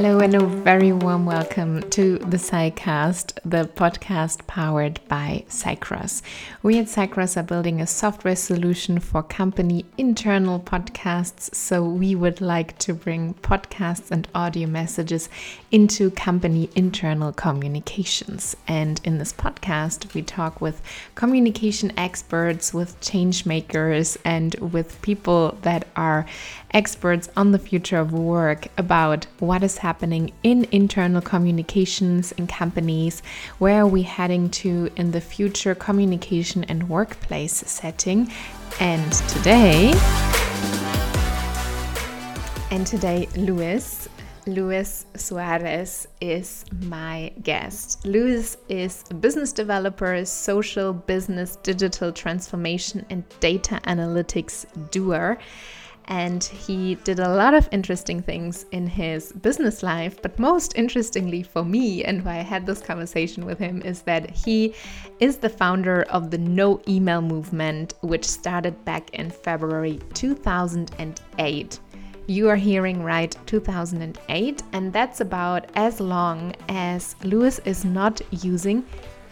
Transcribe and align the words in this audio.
Hello, 0.00 0.20
and 0.20 0.32
a 0.36 0.46
very 0.46 0.92
warm 0.92 1.26
welcome 1.26 1.82
to 1.90 2.18
the 2.18 2.36
SciCast, 2.36 3.36
the 3.44 3.64
podcast 3.64 4.46
powered 4.58 4.98
by 5.06 5.44
Cycross. 5.48 6.20
We 6.64 6.80
at 6.80 6.86
Cycross 6.86 7.36
are 7.36 7.44
building 7.44 7.80
a 7.80 7.86
software 7.86 8.34
solution 8.34 8.98
for 8.98 9.22
company 9.22 9.84
internal 9.96 10.58
podcasts. 10.58 11.54
So, 11.54 11.84
we 11.84 12.16
would 12.16 12.40
like 12.40 12.76
to 12.78 12.92
bring 12.92 13.34
podcasts 13.34 14.10
and 14.10 14.26
audio 14.34 14.66
messages 14.66 15.28
into 15.70 16.10
company 16.10 16.70
internal 16.74 17.32
communications. 17.32 18.56
And 18.66 19.00
in 19.04 19.18
this 19.18 19.32
podcast, 19.32 20.12
we 20.12 20.22
talk 20.22 20.60
with 20.60 20.82
communication 21.14 21.92
experts, 21.96 22.74
with 22.74 23.00
change 23.00 23.46
makers, 23.46 24.18
and 24.24 24.56
with 24.56 25.00
people 25.02 25.56
that 25.62 25.86
are 25.94 26.26
experts 26.72 27.28
on 27.36 27.52
the 27.52 27.58
future 27.58 27.98
of 27.98 28.12
work 28.12 28.66
about 28.76 29.26
what 29.38 29.62
is 29.62 29.78
happening 29.78 30.32
in 30.42 30.66
internal 30.72 31.20
communications 31.20 32.32
in 32.32 32.46
companies, 32.46 33.22
where 33.58 33.82
are 33.82 33.86
we 33.86 34.02
heading 34.02 34.47
to 34.50 34.90
in 34.96 35.10
the 35.10 35.20
future 35.20 35.74
communication 35.74 36.64
and 36.64 36.88
workplace 36.88 37.52
setting. 37.52 38.32
And 38.80 39.12
today, 39.28 39.92
and 42.70 42.86
today, 42.86 43.28
Luis, 43.36 44.08
Luis 44.46 45.06
Suarez 45.14 46.08
is 46.20 46.64
my 46.82 47.32
guest. 47.42 48.06
Luis 48.06 48.56
is 48.68 49.04
a 49.10 49.14
business 49.14 49.52
developer, 49.52 50.24
social 50.24 50.92
business, 50.92 51.56
digital 51.56 52.12
transformation, 52.12 53.04
and 53.10 53.24
data 53.40 53.80
analytics 53.84 54.64
doer 54.90 55.38
and 56.08 56.42
he 56.42 56.94
did 56.96 57.18
a 57.18 57.28
lot 57.28 57.52
of 57.52 57.68
interesting 57.70 58.22
things 58.22 58.64
in 58.72 58.86
his 58.86 59.30
business 59.32 59.82
life. 59.82 60.20
But 60.22 60.38
most 60.38 60.72
interestingly 60.76 61.42
for 61.42 61.64
me, 61.64 62.02
and 62.02 62.24
why 62.24 62.38
I 62.38 62.42
had 62.42 62.64
this 62.64 62.80
conversation 62.80 63.44
with 63.44 63.58
him, 63.58 63.82
is 63.82 64.02
that 64.02 64.30
he 64.30 64.74
is 65.20 65.36
the 65.36 65.50
founder 65.50 66.02
of 66.04 66.30
the 66.30 66.38
No 66.38 66.80
Email 66.88 67.20
movement, 67.20 67.94
which 68.00 68.24
started 68.24 68.84
back 68.86 69.10
in 69.10 69.30
February 69.30 70.00
2008. 70.14 71.80
You 72.26 72.48
are 72.48 72.56
hearing 72.56 73.02
right, 73.02 73.34
2008, 73.46 74.62
and 74.72 74.92
that's 74.92 75.20
about 75.20 75.70
as 75.74 76.00
long 76.00 76.54
as 76.68 77.16
Luis 77.22 77.58
is 77.60 77.84
not 77.84 78.20
using 78.30 78.84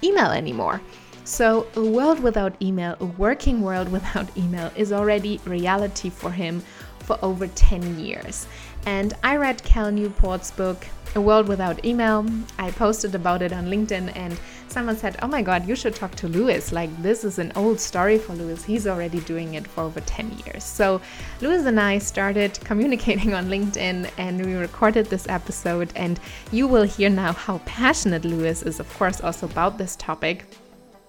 email 0.03 0.31
anymore. 0.31 0.81
So, 1.27 1.67
a 1.75 1.85
world 1.85 2.21
without 2.21 2.55
email, 2.63 2.97
a 3.01 3.05
working 3.05 3.61
world 3.61 3.89
without 3.97 4.35
email, 4.37 4.71
is 4.77 4.93
already 4.93 5.41
reality 5.45 6.09
for 6.09 6.31
him 6.31 6.63
for 7.07 7.19
over 7.23 7.47
10 7.47 7.99
years. 8.01 8.47
And 8.85 9.15
I 9.23 9.37
read 9.37 9.63
Cal 9.63 9.91
Newport's 9.91 10.51
book, 10.51 10.87
A 11.15 11.21
World 11.21 11.49
Without 11.49 11.85
Email. 11.85 12.27
I 12.59 12.71
posted 12.71 13.15
about 13.15 13.43
it 13.43 13.53
on 13.53 13.67
LinkedIn, 13.67 14.15
and 14.15 14.39
someone 14.69 14.97
said, 14.97 15.17
Oh 15.23 15.27
my 15.27 15.43
God, 15.43 15.67
you 15.67 15.75
should 15.75 15.95
talk 15.95 16.15
to 16.17 16.29
Luis. 16.29 16.71
Like, 16.73 16.91
this 17.03 17.25
is 17.25 17.39
an 17.39 17.53
old 17.57 17.81
story 17.81 18.19
for 18.19 18.35
Luis. 18.35 18.65
He's 18.65 18.87
already 18.87 19.21
doing 19.21 19.55
it 19.55 19.67
for 19.67 19.83
over 19.83 20.01
10 20.01 20.43
years. 20.45 20.63
So, 20.63 21.01
Luis 21.41 21.65
and 21.65 21.81
I 21.81 21.99
started 21.99 22.61
communicating 22.65 23.35
on 23.35 23.47
LinkedIn, 23.47 24.11
and 24.19 24.45
we 24.45 24.55
recorded 24.55 25.07
this 25.07 25.29
episode. 25.29 25.93
And 25.97 26.21
you 26.53 26.69
will 26.69 26.85
hear 26.85 27.11
now 27.11 27.33
how 27.33 27.59
passionate 27.65 28.25
Luis 28.25 28.63
is, 28.63 28.79
of 28.79 28.93
course, 28.99 29.21
also 29.21 29.47
about 29.47 29.79
this 29.79 29.97
topic 29.97 30.45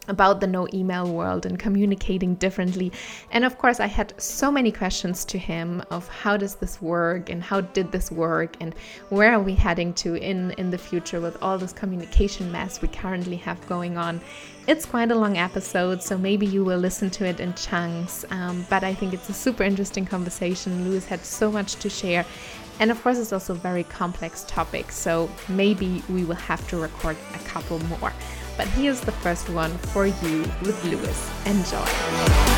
about 0.08 0.39
the 0.39 0.47
no 0.47 0.67
email 0.73 1.11
world 1.11 1.45
and 1.45 1.59
communicating 1.59 2.36
differently. 2.36 2.91
And 3.31 3.44
of 3.44 3.58
course, 3.58 3.80
I 3.80 3.88
had 3.88 4.13
so 4.22 4.52
many 4.52 4.72
questions 4.72 5.25
to 5.25 5.38
him 5.38 5.83
of 5.91 6.08
how 6.08 6.38
does 6.38 6.55
this 6.55 6.81
work 6.81 7.30
and 7.30 7.41
how 7.44 7.61
did 7.61 7.91
this 7.91 8.11
work 8.11 8.55
and 8.59 8.73
where 9.09 9.33
are 9.33 9.39
we 9.39 9.55
heading 9.55 9.94
to 9.95 10.16
in 10.16 10.51
in 10.51 10.69
the 10.69 10.78
future 10.78 11.19
with 11.19 11.41
all 11.41 11.57
this 11.57 11.73
communication 11.73 12.51
mess 12.51 12.81
we 12.81 12.88
currently 12.88 13.38
have 13.38 13.66
going 13.68 13.97
on. 13.97 14.22
It's 14.68 14.85
quite 14.85 15.12
a 15.12 15.16
long 15.16 15.38
episode, 15.38 16.03
so 16.03 16.18
maybe 16.18 16.45
you 16.45 16.66
will 16.66 16.79
listen 16.79 17.09
to 17.12 17.25
it 17.25 17.39
in 17.39 17.53
chunks. 17.53 18.25
Um, 18.31 18.66
but 18.69 18.84
I 18.84 18.94
think 18.94 19.13
it's 19.13 19.29
a 19.29 19.34
super 19.34 19.63
interesting 19.63 20.06
conversation. 20.06 20.89
Luis 20.89 21.06
had 21.06 21.24
so 21.24 21.50
much 21.50 21.75
to 21.75 21.89
share. 21.89 22.25
And 22.79 22.91
of 22.91 23.01
course, 23.01 23.18
it's 23.18 23.34
also 23.34 23.53
a 23.53 23.57
very 23.57 23.84
complex 23.84 24.44
topic, 24.47 24.91
so 24.91 25.29
maybe 25.47 26.03
we 26.09 26.25
will 26.25 26.35
have 26.35 26.68
to 26.69 26.78
record 26.78 27.18
a 27.34 27.39
couple 27.39 27.79
more 27.79 28.13
but 28.57 28.68
here's 28.69 29.00
the 29.01 29.12
first 29.12 29.50
one 29.50 29.72
for 29.94 30.07
you 30.07 30.41
with 30.63 30.84
Luis. 30.84 31.31
Enjoy. 31.45 32.57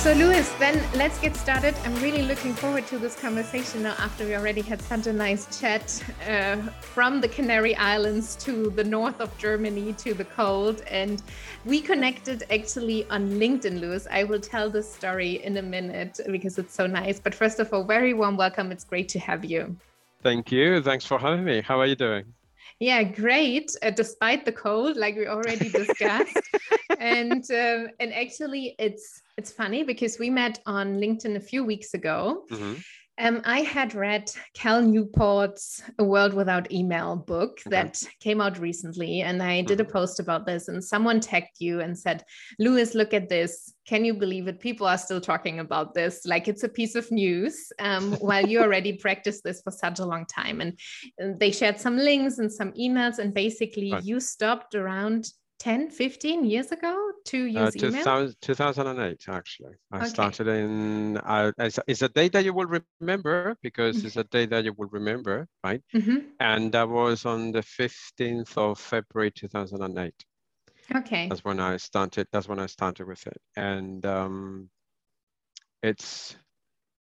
So, 0.00 0.14
Luis, 0.14 0.50
then 0.58 0.82
let's 0.94 1.18
get 1.20 1.36
started. 1.36 1.74
I'm 1.84 1.94
really 1.96 2.22
looking 2.22 2.54
forward 2.54 2.86
to 2.86 2.96
this 2.96 3.20
conversation 3.20 3.82
now 3.82 3.94
after 3.98 4.24
we 4.24 4.34
already 4.34 4.62
had 4.62 4.80
such 4.80 5.06
a 5.06 5.12
nice 5.12 5.60
chat 5.60 6.02
uh, 6.26 6.56
from 6.80 7.20
the 7.20 7.28
Canary 7.28 7.76
Islands 7.76 8.34
to 8.36 8.70
the 8.70 8.82
north 8.82 9.20
of 9.20 9.36
Germany 9.36 9.92
to 9.98 10.14
the 10.14 10.24
cold. 10.24 10.82
And 10.90 11.22
we 11.66 11.82
connected 11.82 12.44
actually 12.50 13.06
on 13.10 13.28
LinkedIn, 13.32 13.78
Luis. 13.78 14.06
I 14.10 14.24
will 14.24 14.40
tell 14.40 14.70
the 14.70 14.82
story 14.82 15.44
in 15.44 15.58
a 15.58 15.62
minute 15.62 16.18
because 16.30 16.56
it's 16.56 16.72
so 16.72 16.86
nice. 16.86 17.20
But 17.20 17.34
first 17.34 17.60
of 17.60 17.70
all, 17.70 17.84
very 17.84 18.14
warm 18.14 18.38
welcome. 18.38 18.72
It's 18.72 18.84
great 18.84 19.10
to 19.10 19.18
have 19.18 19.44
you. 19.44 19.76
Thank 20.22 20.50
you. 20.50 20.80
Thanks 20.80 21.04
for 21.04 21.18
having 21.18 21.44
me. 21.44 21.60
How 21.60 21.78
are 21.78 21.86
you 21.86 21.94
doing? 21.96 22.24
Yeah, 22.80 23.02
great. 23.02 23.76
Uh, 23.82 23.90
despite 23.90 24.46
the 24.46 24.52
cold, 24.52 24.96
like 24.96 25.14
we 25.14 25.26
already 25.26 25.68
discussed, 25.68 26.40
and 26.98 27.44
um, 27.50 27.88
and 28.00 28.14
actually, 28.14 28.74
it's 28.78 29.20
it's 29.36 29.52
funny 29.52 29.84
because 29.84 30.18
we 30.18 30.30
met 30.30 30.60
on 30.64 30.96
LinkedIn 30.96 31.36
a 31.36 31.40
few 31.40 31.62
weeks 31.62 31.92
ago. 31.92 32.46
Mm-hmm. 32.50 32.80
Um, 33.20 33.42
I 33.44 33.60
had 33.60 33.94
read 33.94 34.32
Cal 34.54 34.80
Newport's 34.80 35.82
A 35.98 36.04
World 36.04 36.32
Without 36.32 36.72
Email 36.72 37.16
book 37.16 37.60
okay. 37.66 37.70
that 37.70 38.02
came 38.18 38.40
out 38.40 38.58
recently, 38.58 39.20
and 39.20 39.42
I 39.42 39.60
did 39.60 39.78
a 39.78 39.84
mm-hmm. 39.84 39.92
post 39.92 40.20
about 40.20 40.46
this. 40.46 40.68
And 40.68 40.82
someone 40.82 41.20
tagged 41.20 41.58
you 41.58 41.80
and 41.80 41.98
said, 41.98 42.24
Luis, 42.58 42.94
look 42.94 43.12
at 43.12 43.28
this. 43.28 43.74
Can 43.86 44.06
you 44.06 44.14
believe 44.14 44.48
it? 44.48 44.58
People 44.58 44.86
are 44.86 44.96
still 44.96 45.20
talking 45.20 45.58
about 45.58 45.92
this 45.92 46.24
like 46.24 46.48
it's 46.48 46.62
a 46.62 46.68
piece 46.68 46.94
of 46.94 47.10
news, 47.10 47.70
um, 47.78 48.12
while 48.20 48.46
you 48.46 48.60
already 48.60 48.94
practiced 48.94 49.44
this 49.44 49.60
for 49.60 49.70
such 49.70 49.98
a 49.98 50.06
long 50.06 50.24
time. 50.24 50.62
And, 50.62 50.78
and, 51.18 51.38
they 51.38 51.50
shared 51.50 51.78
some 51.78 51.98
links 51.98 52.38
and 52.38 52.50
some 52.50 52.72
emails, 52.72 53.18
and 53.18 53.34
basically, 53.34 53.92
right. 53.92 54.02
you 54.02 54.18
stopped 54.18 54.74
around 54.74 55.26
10, 55.60 55.90
15 55.90 56.44
years 56.46 56.72
ago 56.72 57.12
to 57.26 57.44
use 57.44 57.76
uh, 57.76 57.78
2000, 57.78 58.34
2008, 58.40 59.28
actually. 59.28 59.74
I 59.92 59.98
okay. 59.98 60.06
started 60.06 60.48
in, 60.48 61.18
uh, 61.18 61.52
it's, 61.58 61.78
it's, 61.86 62.00
a 62.00 62.08
day 62.08 62.28
that 62.30 62.46
you 62.46 62.54
will 62.54 62.80
remember 62.98 63.54
because 63.62 63.98
mm-hmm. 63.98 64.06
it's 64.06 64.16
a 64.16 64.24
day 64.24 64.46
that 64.46 64.64
you 64.64 64.72
will 64.72 64.88
remember, 64.88 65.46
right? 65.62 65.82
Mm-hmm. 65.94 66.16
And 66.40 66.72
that 66.72 66.88
was 66.88 67.26
on 67.26 67.52
the 67.52 67.60
15th 67.60 68.56
of 68.56 68.80
February, 68.80 69.32
2008. 69.32 70.14
Okay. 70.96 71.28
That's 71.28 71.44
when 71.44 71.60
I 71.60 71.76
started, 71.76 72.26
that's 72.32 72.48
when 72.48 72.58
I 72.58 72.66
started 72.66 73.06
with 73.06 73.26
it. 73.26 73.40
And 73.54 74.04
um, 74.06 74.70
it's, 75.82 76.36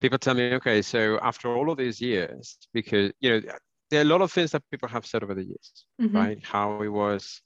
people 0.01 0.19
tell 0.19 0.35
me, 0.35 0.55
okay, 0.55 0.83
so 0.83 1.21
after 1.23 1.57
all 1.57 1.71
of 1.71 1.79
these 1.79 2.01
years, 2.01 2.59
because, 2.75 3.13
you 3.21 3.31
know, 3.31 3.53
there 3.91 4.01
are 4.01 4.03
a 4.03 4.09
lot 4.09 4.21
of 4.21 4.33
things 4.33 4.51
that 4.51 4.63
people 4.69 4.89
have 4.89 5.07
said 5.07 5.23
over 5.23 5.35
the 5.35 5.45
years, 5.45 5.87
mm-hmm. 6.03 6.17
right? 6.17 6.39
How 6.45 6.83
it 6.83 6.89
was, 6.89 7.41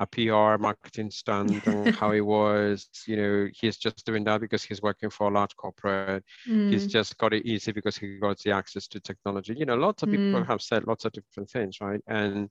a 0.00 0.06
PR 0.06 0.56
marketing 0.58 1.10
stunt 1.10 1.66
and 1.66 1.94
how 1.94 2.10
he 2.10 2.22
was, 2.22 2.88
you 3.06 3.16
know, 3.16 3.48
he's 3.52 3.76
just 3.76 4.06
doing 4.06 4.24
that 4.24 4.40
because 4.40 4.64
he's 4.64 4.80
working 4.80 5.10
for 5.10 5.28
a 5.28 5.30
large 5.30 5.54
corporate. 5.56 6.24
Mm. 6.48 6.72
He's 6.72 6.86
just 6.86 7.18
got 7.18 7.34
it 7.34 7.44
easy 7.44 7.70
because 7.70 7.98
he 7.98 8.18
got 8.18 8.38
the 8.38 8.50
access 8.50 8.88
to 8.88 9.00
technology. 9.00 9.54
You 9.54 9.66
know, 9.66 9.76
lots 9.76 10.02
of 10.02 10.08
mm. 10.08 10.12
people 10.12 10.42
have 10.44 10.62
said 10.62 10.86
lots 10.86 11.04
of 11.04 11.12
different 11.12 11.50
things, 11.50 11.82
right? 11.82 12.00
And 12.06 12.48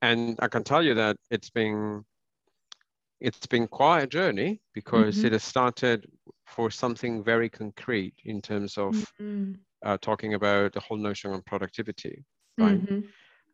and 0.00 0.38
I 0.40 0.46
can 0.46 0.62
tell 0.62 0.82
you 0.82 0.94
that 0.94 1.16
it's 1.28 1.50
been 1.50 2.04
it's 3.20 3.46
been 3.46 3.66
quite 3.66 4.02
a 4.02 4.06
journey 4.06 4.60
because 4.72 5.16
mm-hmm. 5.16 5.26
it 5.26 5.32
has 5.32 5.42
started 5.42 6.06
for 6.46 6.70
something 6.70 7.24
very 7.24 7.48
concrete 7.48 8.14
in 8.24 8.40
terms 8.40 8.78
of 8.78 8.94
mm-hmm. 9.20 9.54
uh, 9.84 9.96
talking 10.00 10.34
about 10.34 10.72
the 10.72 10.80
whole 10.80 10.98
notion 10.98 11.32
of 11.32 11.44
productivity, 11.46 12.24
right? 12.58 12.80
Mm-hmm 12.80 13.08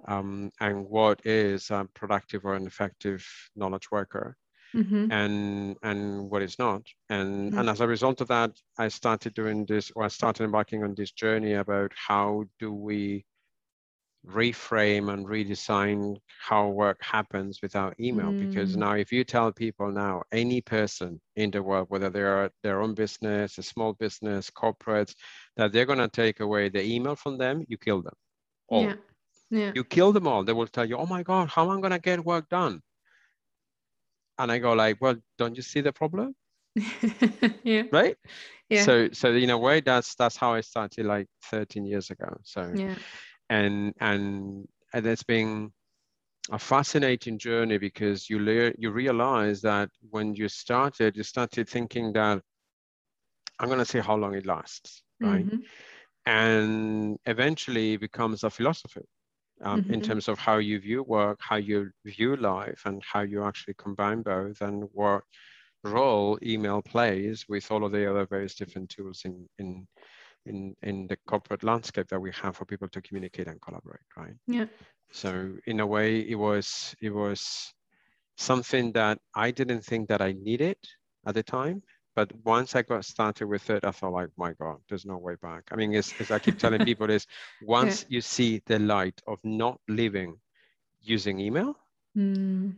um, 0.08 0.50
and 0.60 0.86
what 0.86 1.20
is 1.24 1.70
a 1.70 1.86
productive 1.94 2.44
or 2.44 2.54
an 2.54 2.66
effective 2.66 3.26
knowledge 3.56 3.90
worker 3.90 4.36
mm-hmm. 4.74 5.10
and 5.10 5.76
and 5.82 6.30
what 6.30 6.42
is 6.42 6.58
not 6.58 6.82
and 7.08 7.50
mm-hmm. 7.50 7.58
and 7.58 7.68
as 7.68 7.80
a 7.80 7.86
result 7.86 8.20
of 8.20 8.28
that 8.28 8.50
i 8.78 8.88
started 8.88 9.34
doing 9.34 9.64
this 9.66 9.90
or 9.94 10.04
i 10.04 10.08
started 10.08 10.44
embarking 10.44 10.82
on 10.82 10.94
this 10.94 11.12
journey 11.12 11.54
about 11.54 11.92
how 11.94 12.44
do 12.58 12.72
we 12.72 13.24
reframe 14.26 15.12
and 15.12 15.26
redesign 15.26 16.16
how 16.40 16.68
work 16.68 16.96
happens 17.02 17.58
without 17.60 17.98
email 17.98 18.28
mm. 18.28 18.48
because 18.48 18.76
now 18.76 18.92
if 18.92 19.10
you 19.10 19.24
tell 19.24 19.50
people 19.50 19.90
now 19.90 20.22
any 20.30 20.60
person 20.60 21.20
in 21.34 21.50
the 21.50 21.60
world 21.60 21.86
whether 21.90 22.08
they 22.08 22.22
are 22.22 22.48
their 22.62 22.80
own 22.80 22.94
business 22.94 23.58
a 23.58 23.62
small 23.62 23.94
business 23.94 24.48
corporates 24.48 25.12
that 25.56 25.72
they're 25.72 25.86
going 25.86 25.98
to 25.98 26.06
take 26.06 26.38
away 26.38 26.68
the 26.68 26.84
email 26.84 27.16
from 27.16 27.36
them 27.36 27.64
you 27.66 27.76
kill 27.76 28.00
them 28.00 28.14
all 28.68 28.84
yeah. 28.84 28.94
Yeah. 29.52 29.72
You 29.74 29.84
kill 29.84 30.12
them 30.12 30.26
all. 30.26 30.44
They 30.44 30.54
will 30.54 30.66
tell 30.66 30.86
you, 30.86 30.96
oh 30.96 31.04
my 31.04 31.22
God, 31.22 31.48
how 31.48 31.70
am 31.70 31.76
I 31.76 31.80
going 31.82 31.92
to 31.92 31.98
get 31.98 32.24
work 32.24 32.48
done? 32.48 32.80
And 34.38 34.50
I 34.50 34.58
go 34.58 34.72
like, 34.72 34.96
well, 34.98 35.16
don't 35.36 35.54
you 35.54 35.62
see 35.62 35.82
the 35.82 35.92
problem? 35.92 36.34
yeah. 37.62 37.82
Right? 37.92 38.16
Yeah. 38.70 38.84
So 38.84 39.10
so 39.12 39.30
in 39.30 39.50
a 39.50 39.58
way 39.58 39.82
that's 39.82 40.14
that's 40.14 40.38
how 40.38 40.54
I 40.54 40.62
started 40.62 41.04
like 41.04 41.26
13 41.50 41.84
years 41.84 42.08
ago. 42.10 42.38
So 42.44 42.72
yeah. 42.74 42.94
and 43.50 43.92
and 44.00 44.66
and 44.94 45.06
it's 45.06 45.22
been 45.22 45.70
a 46.50 46.58
fascinating 46.58 47.38
journey 47.38 47.76
because 47.76 48.30
you 48.30 48.38
le- 48.38 48.72
you 48.78 48.90
realize 48.90 49.60
that 49.60 49.90
when 50.08 50.34
you 50.34 50.48
started, 50.48 51.14
you 51.14 51.24
started 51.24 51.68
thinking 51.68 52.14
that 52.14 52.40
I'm 53.58 53.68
going 53.68 53.80
to 53.80 53.84
see 53.84 54.00
how 54.00 54.16
long 54.16 54.34
it 54.34 54.46
lasts, 54.46 55.02
right? 55.20 55.44
Mm-hmm. 55.44 55.58
And 56.24 57.18
eventually 57.26 57.94
it 57.94 58.00
becomes 58.00 58.44
a 58.44 58.50
philosophy 58.50 59.02
um, 59.62 59.82
mm-hmm. 59.82 59.94
in 59.94 60.00
terms 60.00 60.28
of 60.28 60.38
how 60.38 60.58
you 60.58 60.80
view 60.80 61.02
work, 61.02 61.38
how 61.40 61.56
you 61.56 61.90
view 62.04 62.36
life, 62.36 62.82
and 62.84 63.02
how 63.02 63.20
you 63.20 63.44
actually 63.44 63.74
combine 63.74 64.22
both, 64.22 64.60
and 64.60 64.88
what 64.92 65.22
role 65.84 66.38
email 66.42 66.80
plays 66.82 67.46
with 67.48 67.70
all 67.70 67.84
of 67.84 67.92
the 67.92 68.08
other 68.08 68.26
various 68.26 68.54
different 68.54 68.88
tools 68.88 69.22
in 69.24 69.48
in 69.58 69.86
in 70.46 70.74
in 70.82 71.06
the 71.06 71.16
corporate 71.26 71.62
landscape 71.62 72.08
that 72.08 72.20
we 72.20 72.32
have 72.32 72.56
for 72.56 72.64
people 72.64 72.88
to 72.88 73.00
communicate 73.02 73.48
and 73.48 73.60
collaborate, 73.60 74.00
right? 74.16 74.34
Yeah. 74.46 74.66
So 75.12 75.52
in 75.66 75.80
a 75.80 75.86
way, 75.86 76.20
it 76.20 76.36
was 76.36 76.94
it 77.00 77.10
was 77.10 77.72
something 78.36 78.92
that 78.92 79.18
I 79.34 79.50
didn't 79.50 79.84
think 79.84 80.08
that 80.08 80.22
I 80.22 80.32
needed 80.32 80.76
at 81.26 81.34
the 81.34 81.42
time. 81.42 81.82
But 82.14 82.30
once 82.44 82.76
I 82.76 82.82
got 82.82 83.04
started 83.04 83.46
with 83.46 83.70
it, 83.70 83.84
I 83.84 83.90
thought 83.90 84.12
like, 84.12 84.28
my 84.36 84.52
God, 84.52 84.78
there's 84.88 85.06
no 85.06 85.16
way 85.16 85.36
back. 85.40 85.64
I 85.72 85.76
mean, 85.76 85.94
as, 85.94 86.12
as 86.20 86.30
I 86.30 86.38
keep 86.38 86.58
telling 86.58 86.84
people 86.84 87.08
is 87.10 87.26
once 87.62 88.02
yeah. 88.02 88.16
you 88.16 88.20
see 88.20 88.62
the 88.66 88.78
light 88.78 89.20
of 89.26 89.38
not 89.44 89.80
living 89.88 90.36
using 91.00 91.40
email, 91.40 91.76
mm. 92.16 92.74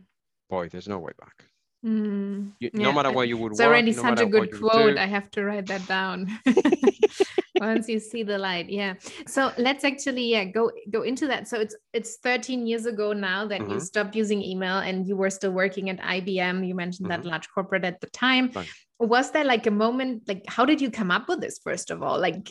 boy, 0.49 0.69
there's 0.69 0.87
no 0.87 0.99
way 0.99 1.11
back. 1.19 1.43
Mm. 1.85 2.53
You, 2.59 2.71
yeah. 2.73 2.83
No 2.83 2.93
matter 2.93 3.11
what 3.11 3.27
you 3.27 3.37
would 3.37 3.51
it's 3.51 3.59
work, 3.59 3.67
already 3.67 3.91
no 3.91 4.01
such 4.01 4.21
a 4.21 4.25
good 4.25 4.57
quote. 4.57 4.97
I 4.97 5.05
have 5.05 5.29
to 5.31 5.43
write 5.43 5.67
that 5.67 5.85
down. 5.85 6.39
once 7.59 7.87
you 7.87 7.99
see 7.99 8.23
the 8.23 8.37
light 8.37 8.69
yeah 8.69 8.93
so 9.27 9.51
let's 9.57 9.83
actually 9.83 10.25
yeah 10.25 10.43
go 10.43 10.71
go 10.89 11.01
into 11.01 11.27
that 11.27 11.47
so 11.47 11.59
it's 11.59 11.75
it's 11.93 12.17
13 12.17 12.67
years 12.67 12.85
ago 12.85 13.13
now 13.13 13.45
that 13.45 13.61
mm-hmm. 13.61 13.73
you 13.73 13.79
stopped 13.79 14.15
using 14.15 14.41
email 14.41 14.77
and 14.79 15.07
you 15.07 15.15
were 15.15 15.29
still 15.29 15.51
working 15.51 15.89
at 15.89 15.99
ibm 15.99 16.67
you 16.67 16.75
mentioned 16.75 17.09
mm-hmm. 17.09 17.21
that 17.21 17.27
large 17.27 17.49
corporate 17.49 17.85
at 17.85 18.01
the 18.01 18.07
time 18.07 18.51
right. 18.55 18.67
was 18.99 19.31
there 19.31 19.45
like 19.45 19.67
a 19.67 19.71
moment 19.71 20.23
like 20.27 20.43
how 20.47 20.65
did 20.65 20.81
you 20.81 20.91
come 20.91 21.11
up 21.11 21.27
with 21.27 21.41
this 21.41 21.59
first 21.63 21.91
of 21.91 22.01
all 22.01 22.19
like 22.19 22.49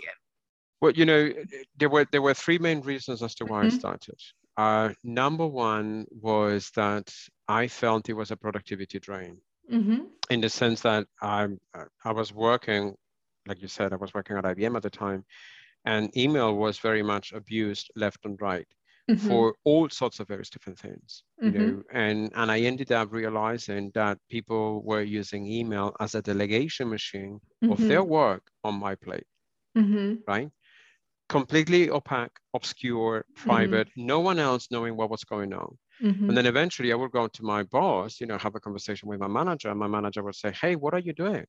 well 0.80 0.92
you 0.92 1.04
know 1.04 1.30
there 1.76 1.88
were 1.88 2.06
there 2.12 2.22
were 2.22 2.34
three 2.34 2.58
main 2.58 2.80
reasons 2.80 3.22
as 3.22 3.34
to 3.34 3.44
why 3.44 3.64
mm-hmm. 3.64 3.74
i 3.74 3.78
started 3.78 4.18
uh, 4.56 4.90
number 5.02 5.46
one 5.46 6.06
was 6.10 6.70
that 6.76 7.12
i 7.48 7.66
felt 7.66 8.08
it 8.08 8.12
was 8.12 8.30
a 8.30 8.36
productivity 8.36 9.00
drain 9.00 9.36
mm-hmm. 9.70 10.04
in 10.30 10.40
the 10.40 10.48
sense 10.48 10.80
that 10.82 11.06
I, 11.20 11.48
I 12.04 12.12
was 12.12 12.32
working 12.32 12.94
like 13.46 13.62
you 13.62 13.68
said, 13.68 13.92
I 13.92 13.96
was 13.96 14.14
working 14.14 14.36
at 14.36 14.44
IBM 14.44 14.76
at 14.76 14.82
the 14.82 14.90
time, 14.90 15.24
and 15.84 16.16
email 16.16 16.54
was 16.56 16.78
very 16.78 17.02
much 17.02 17.32
abused 17.32 17.90
left 17.96 18.24
and 18.24 18.40
right 18.40 18.66
mm-hmm. 19.10 19.28
for 19.28 19.54
all 19.64 19.88
sorts 19.88 20.20
of 20.20 20.28
various 20.28 20.50
different 20.50 20.78
things. 20.78 21.22
Mm-hmm. 21.42 21.58
know, 21.58 21.82
and 21.92 22.32
and 22.34 22.50
I 22.50 22.60
ended 22.60 22.92
up 22.92 23.12
realizing 23.12 23.90
that 23.94 24.18
people 24.30 24.82
were 24.82 25.02
using 25.02 25.46
email 25.46 25.94
as 26.00 26.14
a 26.14 26.22
delegation 26.22 26.88
machine 26.88 27.40
mm-hmm. 27.62 27.72
of 27.72 27.78
their 27.80 28.04
work 28.04 28.42
on 28.62 28.74
my 28.74 28.94
plate, 28.94 29.26
mm-hmm. 29.76 30.14
right? 30.26 30.50
Completely 31.28 31.90
opaque, 31.90 32.36
obscure, 32.52 33.24
private, 33.34 33.88
mm-hmm. 33.88 34.06
no 34.06 34.20
one 34.20 34.38
else 34.38 34.68
knowing 34.70 34.96
what 34.96 35.10
was 35.10 35.24
going 35.24 35.52
on. 35.52 35.78
Mm-hmm. 36.02 36.28
And 36.28 36.36
then 36.36 36.46
eventually 36.46 36.92
I 36.92 36.96
would 36.96 37.12
go 37.12 37.28
to 37.28 37.42
my 37.42 37.62
boss, 37.62 38.20
you 38.20 38.26
know, 38.26 38.36
have 38.38 38.54
a 38.54 38.60
conversation 38.60 39.08
with 39.08 39.20
my 39.20 39.28
manager. 39.28 39.70
And 39.70 39.78
my 39.78 39.86
manager 39.86 40.22
would 40.22 40.34
say, 40.34 40.52
Hey, 40.52 40.76
what 40.76 40.92
are 40.92 40.98
you 40.98 41.12
doing? 41.12 41.46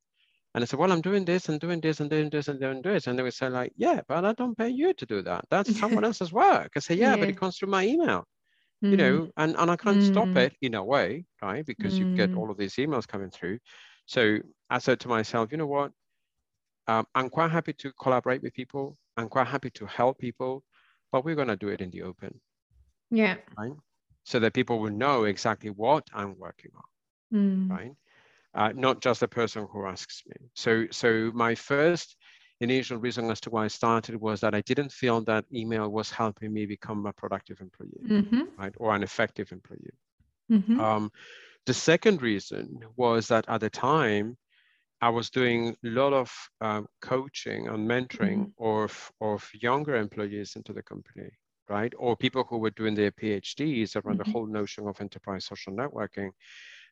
And 0.56 0.64
I 0.64 0.66
said, 0.66 0.80
well, 0.80 0.94
I'm 0.94 1.02
doing 1.02 1.26
this 1.26 1.50
and 1.50 1.60
doing 1.60 1.82
this 1.82 2.00
and 2.00 2.10
doing 2.10 2.30
this 2.30 2.48
and 2.48 2.62
doing 2.62 2.82
this. 2.82 3.08
And 3.08 3.20
they 3.20 3.24
would 3.24 3.34
say 3.34 3.50
like, 3.50 3.74
yeah, 3.76 4.00
but 4.08 4.24
I 4.24 4.32
don't 4.32 4.58
pay 4.58 4.70
you 4.70 4.94
to 4.94 5.06
do 5.06 5.22
that. 5.24 5.44
That's 5.52 5.78
someone 5.78 6.06
else's 6.06 6.32
work. 6.32 6.72
I 6.78 6.80
say, 6.80 6.96
yeah, 6.96 7.10
yeah, 7.10 7.18
but 7.18 7.28
it 7.28 7.38
comes 7.38 7.58
through 7.58 7.72
my 7.72 7.86
email, 7.86 8.26
mm. 8.82 8.92
you 8.92 8.96
know, 8.96 9.30
and, 9.36 9.58
and 9.58 9.70
I 9.70 9.76
can't 9.76 9.98
mm. 9.98 10.08
stop 10.08 10.30
it 10.38 10.56
in 10.62 10.76
a 10.76 10.84
way, 10.84 11.26
right? 11.42 11.66
Because 11.66 11.96
mm. 11.96 12.00
you 12.00 12.16
get 12.16 12.34
all 12.36 12.50
of 12.50 12.58
these 12.58 12.76
emails 12.76 13.06
coming 13.06 13.32
through. 13.32 13.60
So 14.06 14.38
I 14.70 14.78
said 14.78 15.02
to 15.02 15.10
myself, 15.10 15.52
you 15.52 15.58
know 15.58 15.68
what? 15.68 15.92
Um, 16.88 17.06
I'm 17.14 17.30
quite 17.30 17.52
happy 17.52 17.74
to 17.74 17.92
collaborate 18.02 18.42
with 18.42 18.54
people. 18.54 18.98
I'm 19.18 19.28
quite 19.28 19.48
happy 19.48 19.72
to 19.72 19.86
help 19.88 20.20
people, 20.20 20.64
but 21.12 21.26
we're 21.26 21.36
going 21.36 21.50
to 21.50 21.58
do 21.58 21.68
it 21.68 21.82
in 21.82 21.90
the 21.90 22.04
open. 22.04 22.40
Yeah. 23.12 23.36
Right. 23.58 23.74
So 24.24 24.40
that 24.40 24.54
people 24.54 24.80
will 24.80 24.92
know 24.92 25.26
exactly 25.26 25.70
what 25.70 26.08
I'm 26.14 26.40
working 26.40 26.72
on. 26.78 26.84
Right 27.68 27.92
uh, 28.56 28.72
not 28.74 29.02
just 29.02 29.20
the 29.20 29.28
person 29.28 29.68
who 29.72 29.86
asks 29.86 30.24
me. 30.28 30.36
So, 30.54 30.86
so 30.92 31.32
my 31.34 31.56
first 31.56 32.16
initial 32.62 32.98
reason 32.98 33.30
as 33.30 33.42
to 33.42 33.50
why 33.50 33.66
I 33.66 33.68
started 33.68 34.20
was 34.20 34.40
that 34.42 34.56
I 34.56 34.62
didn't 34.62 34.92
feel 34.92 35.22
that 35.22 35.46
email 35.54 35.90
was 35.90 36.10
helping 36.10 36.54
me 36.54 36.66
become 36.66 37.06
a 37.06 37.14
productive 37.14 37.60
employee, 37.60 38.08
mm-hmm. 38.08 38.42
right, 38.58 38.74
or 38.78 38.96
an 38.96 39.04
effective 39.04 39.52
employee. 39.52 39.98
Mm-hmm. 40.50 40.80
Um, 40.80 41.12
the 41.66 41.74
second 41.74 42.22
reason 42.22 42.80
was 42.96 43.28
that 43.28 43.46
at 43.50 43.62
the 43.62 43.70
time, 43.70 44.38
I 45.02 45.10
was 45.10 45.30
doing 45.30 45.76
a 45.84 45.90
lot 45.90 46.14
of 46.14 46.32
um, 46.62 46.88
coaching 47.02 47.68
and 47.68 47.90
mentoring 47.90 48.52
mm-hmm. 48.60 48.66
of, 48.66 49.12
of 49.20 49.50
younger 49.54 49.96
employees 49.98 50.56
into 50.56 50.72
the 50.72 50.82
company, 50.82 51.30
right? 51.68 51.94
Or 51.98 52.16
people 52.16 52.46
who 52.50 52.60
were 52.60 52.70
doing 52.70 52.96
their 52.96 53.12
PhDs 53.12 53.98
around 53.98 54.20
the 54.20 54.24
mm-hmm. 54.24 54.32
whole 54.32 54.48
notion 54.48 54.88
of 54.88 55.02
enterprise 55.02 55.46
social 55.46 55.74
networking 55.74 56.30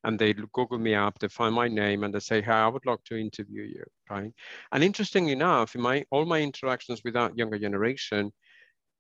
and 0.04 0.20
they 0.20 0.34
Google 0.34 0.78
me 0.78 0.96
up, 0.96 1.20
they 1.20 1.28
find 1.28 1.56
my 1.56 1.68
name, 1.68 2.04
and 2.04 2.14
they 2.14 2.20
say, 2.20 2.42
"Hey, 2.42 2.52
I 2.52 2.68
would 2.68 2.86
like 2.86 3.04
to 3.06 3.18
interview 3.18 3.64
you." 3.64 3.84
Right? 4.10 4.34
And 4.72 4.84
interestingly 4.84 5.34
enough, 5.34 5.76
in 5.76 5.82
my 5.82 6.06
all 6.12 6.26
my 6.26 6.42
interactions 6.42 7.02
with 7.04 7.14
that 7.14 7.38
younger 7.38 7.60
generation, 7.60 8.32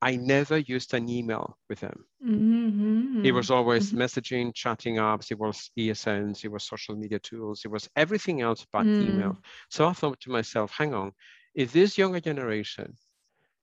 I 0.03 0.17
never 0.17 0.57
used 0.57 0.93
an 0.93 1.07
email 1.07 1.57
with 1.69 1.79
them. 1.79 2.05
Mm-hmm. 2.21 3.25
It 3.25 3.31
was 3.31 3.49
always 3.49 3.89
mm-hmm. 3.89 4.01
messaging, 4.01 4.53
chatting 4.53 4.95
apps, 4.95 5.31
it 5.31 5.39
was 5.39 5.71
ESNs, 5.79 6.43
it 6.43 6.51
was 6.51 6.65
social 6.65 6.97
media 6.97 7.19
tools, 7.19 7.61
it 7.63 7.71
was 7.71 7.89
everything 7.95 8.41
else 8.41 8.65
but 8.73 8.85
mm. 8.85 9.07
email. 9.07 9.37
So 9.69 9.87
I 9.87 9.93
thought 9.93 10.19
to 10.21 10.29
myself, 10.29 10.73
hang 10.77 10.93
on, 10.93 11.13
if 11.55 11.71
this 11.71 11.97
younger 11.97 12.19
generation 12.19 12.93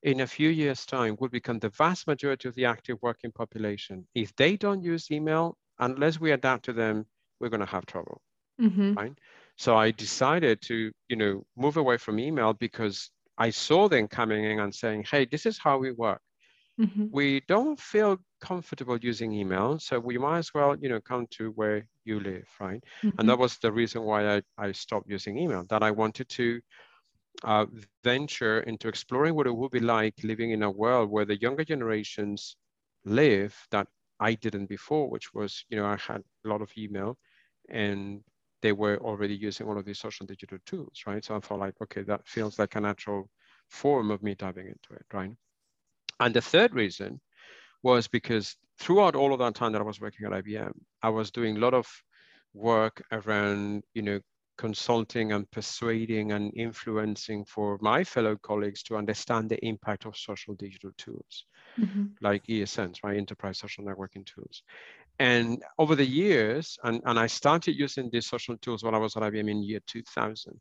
in 0.03 0.21
a 0.21 0.27
few 0.27 0.49
years' 0.49 0.87
time 0.87 1.15
will 1.21 1.29
become 1.29 1.59
the 1.59 1.69
vast 1.69 2.07
majority 2.07 2.49
of 2.49 2.55
the 2.55 2.65
active 2.65 2.97
working 3.03 3.33
population, 3.33 4.07
if 4.15 4.35
they 4.37 4.57
don't 4.57 4.83
use 4.83 5.11
email, 5.11 5.59
unless 5.79 6.19
we 6.19 6.31
adapt 6.33 6.65
to 6.65 6.73
them 6.73 7.05
we're 7.41 7.49
going 7.49 7.61
to 7.61 7.67
have 7.67 7.87
trouble. 7.87 8.21
Mm-hmm. 8.61 8.95
Right. 8.95 9.13
So 9.57 9.77
I 9.77 9.91
decided 9.91 10.61
to, 10.63 10.91
you 11.09 11.17
know, 11.17 11.45
move 11.57 11.77
away 11.77 11.97
from 11.97 12.19
email 12.19 12.53
because 12.55 13.11
I 13.39 13.51
saw 13.51 13.89
them 13.89 14.09
coming 14.09 14.45
in 14.45 14.61
and 14.61 14.75
saying, 14.75 15.05
hey, 15.11 15.25
this 15.25 15.47
is 15.47 15.59
how 15.59 15.79
we 15.79 15.93
work. 15.93 16.21
Mm-hmm. 16.81 17.07
We 17.11 17.43
don't 17.47 17.79
feel 17.79 18.19
comfortable 18.41 18.99
using 18.99 19.33
email, 19.33 19.79
so 19.79 19.99
we 19.99 20.17
might 20.17 20.39
as 20.39 20.55
well, 20.55 20.77
you 20.81 20.89
know, 20.89 21.01
come 21.01 21.27
to 21.33 21.51
where 21.51 21.87
you 22.05 22.21
live, 22.21 22.47
right? 22.59 22.83
Mm-hmm. 23.03 23.19
And 23.19 23.29
that 23.29 23.39
was 23.39 23.59
the 23.59 23.71
reason 23.71 24.03
why 24.03 24.37
I, 24.37 24.43
I 24.57 24.73
stopped 24.73 25.11
using 25.11 25.37
email, 25.37 25.67
that 25.69 25.83
I 25.83 25.91
wanted 25.91 26.29
to 26.31 26.61
uh, 27.45 27.67
venture 28.03 28.61
into 28.61 28.89
exploring 28.89 29.35
what 29.35 29.47
it 29.47 29.55
would 29.55 29.71
be 29.71 29.81
like 29.81 30.15
living 30.23 30.53
in 30.53 30.63
a 30.63 30.71
world 30.71 31.11
where 31.11 31.27
the 31.27 31.41
younger 31.41 31.65
generations 31.65 32.57
live 33.05 33.55
that 33.71 33.87
I 34.19 34.35
didn't 34.35 34.67
before, 34.67 35.11
which 35.11 35.35
was, 35.35 35.65
you 35.69 35.77
know, 35.77 35.87
I 35.87 35.97
had 35.97 36.23
a 36.45 36.49
lot 36.49 36.63
of 36.63 36.71
email 36.79 37.19
and 37.71 38.23
they 38.63 38.73
were 38.73 38.99
already 38.99 39.35
using 39.35 39.67
all 39.67 39.79
of 39.79 39.85
these 39.85 39.99
social 39.99 40.27
digital 40.27 40.59
tools, 40.67 41.03
right? 41.07 41.25
So 41.25 41.37
I 41.37 41.41
thought 41.41 41.61
like, 41.61 41.75
okay, 41.83 42.03
that 42.03 42.27
feels 42.27 42.59
like 42.59 42.75
a 42.75 42.81
natural 42.81 43.29
form 43.69 44.11
of 44.11 44.23
me 44.23 44.35
diving 44.35 44.67
into 44.67 44.93
it, 44.93 45.07
right? 45.13 45.31
And 46.19 46.35
the 46.35 46.43
third 46.43 46.75
reason 46.75 47.21
was 47.83 48.07
because 48.07 48.57
throughout 48.79 49.17
all 49.17 49.33
of 49.33 49.39
that 49.39 49.55
time 49.55 49.73
that 49.73 49.81
I 49.81 49.85
was 49.85 50.01
working 50.01 50.27
at 50.27 50.33
IBM, 50.33 50.73
I 51.03 51.09
was 51.09 51.31
doing 51.31 51.57
a 51.57 51.61
lot 51.61 51.73
of 51.73 51.87
work 52.53 53.03
around, 53.13 53.85
you 53.95 54.03
know, 54.03 54.21
consulting 54.59 55.33
and 55.33 55.51
persuading 55.51 56.33
and 56.33 56.53
influencing 56.55 57.47
for 57.47 57.79
my 57.81 58.05
fellow 58.05 58.37
colleagues 58.37 58.83
to 58.83 58.95
understand 58.95 59.49
the 59.49 59.65
impact 59.65 60.05
of 60.05 60.15
social 60.15 60.55
digital 60.55 60.91
tools 60.99 61.47
mm-hmm. 61.79 62.05
like 62.21 62.45
ESNs, 62.47 62.99
right? 63.03 63.17
Enterprise 63.17 63.59
social 63.59 63.85
networking 63.85 64.27
tools. 64.27 64.63
And 65.21 65.63
over 65.79 65.95
the 65.95 66.07
years, 66.07 66.79
and, 66.83 67.03
and 67.05 67.19
I 67.19 67.27
started 67.27 67.77
using 67.77 68.09
these 68.11 68.27
social 68.27 68.57
tools 68.57 68.83
when 68.83 68.95
I 68.95 68.99
was 68.99 69.17
at 69.17 69.23
IBM 69.23 69.51
in 69.51 69.63
year 69.63 69.81
2000, 69.87 70.59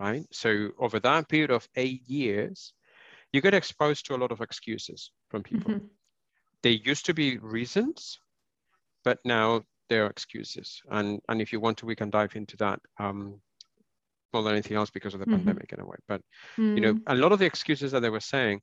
right? 0.00 0.24
So 0.32 0.70
over 0.78 0.98
that 1.00 1.28
period 1.28 1.50
of 1.50 1.68
eight 1.76 2.00
years, 2.08 2.72
you 3.34 3.42
get 3.42 3.52
exposed 3.52 4.06
to 4.06 4.14
a 4.14 4.16
lot 4.16 4.32
of 4.32 4.40
excuses 4.40 5.12
from 5.28 5.42
people. 5.42 5.74
Mm-hmm. 5.74 5.86
They 6.62 6.80
used 6.84 7.04
to 7.04 7.12
be 7.12 7.36
reasons, 7.36 8.18
but 9.04 9.18
now 9.26 9.62
they're 9.90 10.06
excuses. 10.06 10.80
And, 10.90 11.20
and 11.28 11.42
if 11.42 11.52
you 11.52 11.60
want 11.60 11.76
to, 11.78 11.86
we 11.86 11.94
can 11.94 12.08
dive 12.08 12.34
into 12.34 12.56
that 12.56 12.80
um, 12.98 13.42
more 14.32 14.42
than 14.42 14.52
anything 14.52 14.78
else 14.78 14.88
because 14.88 15.12
of 15.12 15.20
the 15.20 15.26
mm-hmm. 15.26 15.36
pandemic 15.36 15.70
in 15.70 15.80
a 15.80 15.86
way. 15.86 15.96
But 16.08 16.22
mm-hmm. 16.56 16.76
you 16.76 16.80
know, 16.80 16.94
mm. 16.94 17.02
a 17.08 17.14
lot 17.14 17.32
of 17.32 17.40
the 17.40 17.44
excuses 17.44 17.92
that 17.92 18.00
they 18.00 18.08
were 18.08 18.20
saying, 18.20 18.62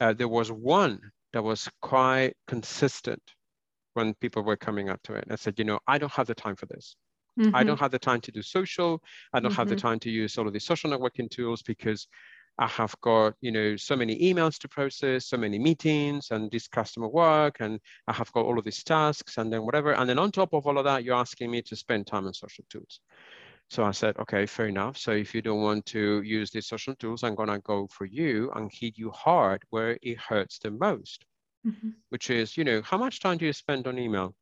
uh, 0.00 0.14
there 0.14 0.28
was 0.28 0.50
one 0.50 1.00
that 1.34 1.44
was 1.44 1.68
quite 1.82 2.32
consistent 2.46 3.20
when 3.94 4.14
people 4.14 4.42
were 4.42 4.56
coming 4.56 4.88
up 4.90 5.02
to 5.04 5.14
it. 5.14 5.24
I 5.30 5.36
said, 5.36 5.58
you 5.58 5.64
know, 5.64 5.80
I 5.86 5.98
don't 5.98 6.12
have 6.12 6.26
the 6.26 6.34
time 6.34 6.56
for 6.56 6.66
this. 6.66 6.96
Mm-hmm. 7.38 7.56
I 7.56 7.64
don't 7.64 7.80
have 7.80 7.90
the 7.90 7.98
time 7.98 8.20
to 8.20 8.32
do 8.32 8.42
social. 8.42 9.02
I 9.32 9.40
don't 9.40 9.50
mm-hmm. 9.50 9.56
have 9.56 9.68
the 9.68 9.74
mm-hmm. 9.74 9.88
time 9.88 9.98
to 10.00 10.10
use 10.10 10.38
all 10.38 10.46
of 10.46 10.52
these 10.52 10.64
social 10.64 10.90
networking 10.90 11.28
tools 11.30 11.62
because 11.62 12.06
I 12.58 12.68
have 12.68 12.94
got, 13.00 13.34
you 13.40 13.50
know, 13.50 13.74
so 13.76 13.96
many 13.96 14.16
emails 14.32 14.58
to 14.60 14.68
process, 14.68 15.26
so 15.26 15.36
many 15.36 15.58
meetings 15.58 16.28
and 16.30 16.50
this 16.52 16.68
customer 16.68 17.08
work, 17.08 17.56
and 17.58 17.80
I 18.06 18.12
have 18.12 18.30
got 18.32 18.44
all 18.44 18.58
of 18.58 18.64
these 18.64 18.84
tasks 18.84 19.38
and 19.38 19.52
then 19.52 19.64
whatever. 19.64 19.92
And 19.92 20.08
then 20.08 20.20
on 20.20 20.30
top 20.30 20.52
of 20.52 20.64
all 20.66 20.78
of 20.78 20.84
that, 20.84 21.02
you're 21.02 21.16
asking 21.16 21.50
me 21.50 21.62
to 21.62 21.74
spend 21.74 22.06
time 22.06 22.26
on 22.26 22.34
social 22.34 22.64
tools. 22.70 23.00
So 23.70 23.82
I 23.82 23.90
said, 23.90 24.16
okay, 24.18 24.46
fair 24.46 24.66
enough. 24.66 24.96
So 24.98 25.10
if 25.10 25.34
you 25.34 25.42
don't 25.42 25.62
want 25.62 25.86
to 25.86 26.22
use 26.22 26.50
these 26.52 26.68
social 26.68 26.94
tools, 26.94 27.24
I'm 27.24 27.34
gonna 27.34 27.58
go 27.60 27.88
for 27.88 28.04
you 28.04 28.52
and 28.54 28.70
hit 28.72 28.96
you 28.96 29.10
hard 29.10 29.64
where 29.70 29.98
it 30.00 30.18
hurts 30.18 30.60
the 30.60 30.70
most, 30.70 31.24
mm-hmm. 31.66 31.90
which 32.10 32.30
is, 32.30 32.56
you 32.56 32.64
know, 32.64 32.82
how 32.82 32.98
much 32.98 33.20
time 33.20 33.38
do 33.38 33.46
you 33.46 33.52
spend 33.52 33.86
on 33.86 33.98
email? 33.98 34.34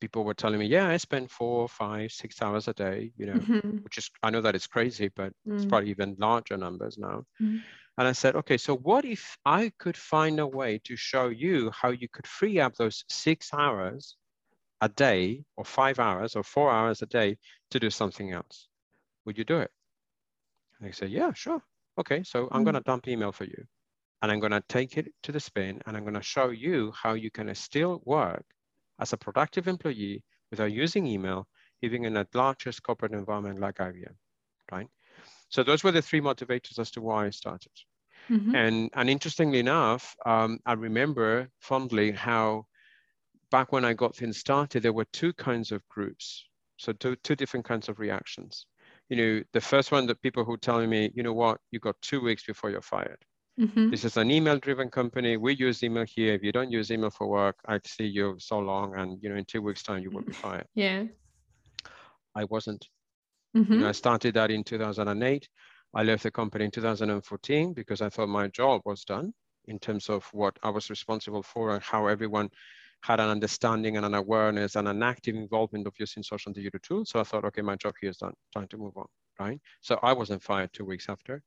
people 0.00 0.24
were 0.24 0.34
telling 0.34 0.58
me, 0.58 0.66
yeah, 0.66 0.88
I 0.88 0.96
spend 0.96 1.30
four, 1.30 1.68
five, 1.68 2.12
six 2.12 2.40
hours 2.42 2.68
a 2.68 2.74
day, 2.74 3.12
you 3.16 3.26
know, 3.26 3.34
mm-hmm. 3.34 3.78
which 3.78 3.98
is, 3.98 4.10
I 4.22 4.30
know 4.30 4.40
that 4.42 4.54
it's 4.54 4.66
crazy, 4.66 5.10
but 5.14 5.32
mm. 5.46 5.56
it's 5.56 5.64
probably 5.64 5.90
even 5.90 6.16
larger 6.18 6.56
numbers 6.56 6.98
now. 6.98 7.24
Mm. 7.40 7.62
And 7.96 8.06
I 8.06 8.12
said, 8.12 8.36
okay, 8.36 8.56
so 8.58 8.76
what 8.76 9.04
if 9.04 9.36
I 9.44 9.72
could 9.78 9.96
find 9.96 10.38
a 10.38 10.46
way 10.46 10.80
to 10.84 10.96
show 10.96 11.28
you 11.28 11.70
how 11.72 11.90
you 11.90 12.08
could 12.08 12.26
free 12.26 12.60
up 12.60 12.74
those 12.76 13.04
six 13.08 13.52
hours 13.52 14.16
a 14.80 14.88
day 14.88 15.42
or 15.56 15.64
five 15.64 15.98
hours 15.98 16.36
or 16.36 16.44
four 16.44 16.70
hours 16.70 17.02
a 17.02 17.06
day 17.06 17.36
to 17.72 17.80
do 17.80 17.90
something 17.90 18.32
else? 18.32 18.68
Would 19.24 19.36
you 19.36 19.44
do 19.44 19.58
it? 19.58 19.70
And 20.78 20.88
they 20.88 20.92
said, 20.92 21.10
yeah, 21.10 21.32
sure. 21.32 21.60
Okay, 21.98 22.22
so 22.22 22.48
I'm 22.52 22.62
mm. 22.62 22.66
going 22.66 22.74
to 22.74 22.82
dump 22.82 23.08
email 23.08 23.32
for 23.32 23.44
you. 23.44 23.64
And 24.22 24.32
I'm 24.32 24.40
going 24.40 24.52
to 24.52 24.62
take 24.68 24.96
it 24.96 25.12
to 25.22 25.32
the 25.32 25.40
spin 25.40 25.80
and 25.86 25.96
I'm 25.96 26.02
going 26.02 26.14
to 26.14 26.22
show 26.22 26.50
you 26.50 26.92
how 26.92 27.14
you 27.14 27.30
can 27.30 27.54
still 27.54 28.02
work 28.04 28.44
as 29.00 29.12
a 29.12 29.16
productive 29.16 29.68
employee 29.68 30.24
without 30.50 30.72
using 30.72 31.06
email, 31.06 31.46
even 31.82 32.04
in 32.04 32.16
a 32.16 32.26
largest 32.34 32.82
corporate 32.82 33.12
environment 33.12 33.60
like 33.60 33.76
IBM, 33.76 34.14
right? 34.72 34.88
So 35.48 35.62
those 35.62 35.84
were 35.84 35.92
the 35.92 36.02
three 36.02 36.20
motivators 36.20 36.78
as 36.78 36.90
to 36.92 37.00
why 37.00 37.26
I 37.26 37.30
started. 37.30 37.72
Mm-hmm. 38.30 38.54
And, 38.54 38.90
and 38.94 39.08
interestingly 39.08 39.60
enough, 39.60 40.14
um, 40.26 40.58
I 40.66 40.74
remember 40.74 41.48
fondly 41.60 42.10
how 42.10 42.66
back 43.50 43.72
when 43.72 43.84
I 43.84 43.94
got 43.94 44.14
things 44.14 44.38
started, 44.38 44.82
there 44.82 44.92
were 44.92 45.06
two 45.12 45.32
kinds 45.32 45.72
of 45.72 45.86
groups. 45.88 46.44
So 46.76 46.92
two, 46.92 47.16
two 47.16 47.34
different 47.34 47.66
kinds 47.66 47.88
of 47.88 47.98
reactions. 47.98 48.66
You 49.08 49.16
know, 49.16 49.42
the 49.52 49.60
first 49.60 49.90
one, 49.90 50.06
that 50.06 50.20
people 50.22 50.44
who 50.44 50.56
tell 50.56 50.86
me, 50.86 51.10
you 51.14 51.22
know 51.22 51.32
what, 51.32 51.58
you 51.70 51.80
got 51.80 51.96
two 52.02 52.20
weeks 52.20 52.44
before 52.44 52.70
you're 52.70 52.82
fired. 52.82 53.18
Mm-hmm. 53.58 53.90
This 53.90 54.04
is 54.04 54.16
an 54.16 54.30
email-driven 54.30 54.88
company. 54.88 55.36
We 55.36 55.56
use 55.56 55.82
email 55.82 56.04
here. 56.04 56.34
If 56.34 56.44
you 56.44 56.52
don't 56.52 56.70
use 56.70 56.92
email 56.92 57.10
for 57.10 57.26
work, 57.26 57.56
I'd 57.66 57.86
see 57.86 58.06
you 58.06 58.36
so 58.38 58.60
long, 58.60 58.94
and 58.96 59.18
you 59.20 59.28
know, 59.28 59.36
in 59.36 59.44
two 59.44 59.62
weeks' 59.62 59.82
time, 59.82 60.02
you 60.02 60.10
will 60.10 60.22
be 60.22 60.32
fired. 60.32 60.66
Yeah. 60.74 61.04
I 62.36 62.44
wasn't. 62.44 62.86
Mm-hmm. 63.56 63.72
You 63.72 63.78
know, 63.80 63.88
I 63.88 63.92
started 63.92 64.34
that 64.34 64.52
in 64.52 64.62
2008. 64.62 65.48
I 65.94 66.02
left 66.02 66.22
the 66.22 66.30
company 66.30 66.66
in 66.66 66.70
2014 66.70 67.72
because 67.72 68.00
I 68.00 68.10
thought 68.10 68.28
my 68.28 68.46
job 68.48 68.82
was 68.84 69.04
done 69.04 69.32
in 69.66 69.78
terms 69.80 70.08
of 70.08 70.24
what 70.32 70.56
I 70.62 70.70
was 70.70 70.88
responsible 70.90 71.42
for 71.42 71.74
and 71.74 71.82
how 71.82 72.06
everyone 72.06 72.50
had 73.02 73.18
an 73.20 73.28
understanding 73.28 73.96
and 73.96 74.06
an 74.06 74.14
awareness 74.14 74.76
and 74.76 74.86
an 74.86 75.02
active 75.02 75.34
involvement 75.34 75.86
of 75.86 75.94
using 75.98 76.22
social 76.22 76.52
digital 76.52 76.80
tools. 76.80 77.10
So 77.10 77.20
I 77.20 77.24
thought, 77.24 77.44
okay, 77.46 77.62
my 77.62 77.76
job 77.76 77.94
here 78.00 78.10
is 78.10 78.18
done. 78.18 78.34
Time 78.54 78.68
to 78.68 78.76
move 78.76 78.96
on 78.96 79.06
right? 79.38 79.60
So 79.80 79.98
I 80.02 80.12
wasn't 80.12 80.42
fired 80.42 80.72
two 80.72 80.84
weeks 80.84 81.08
after. 81.08 81.42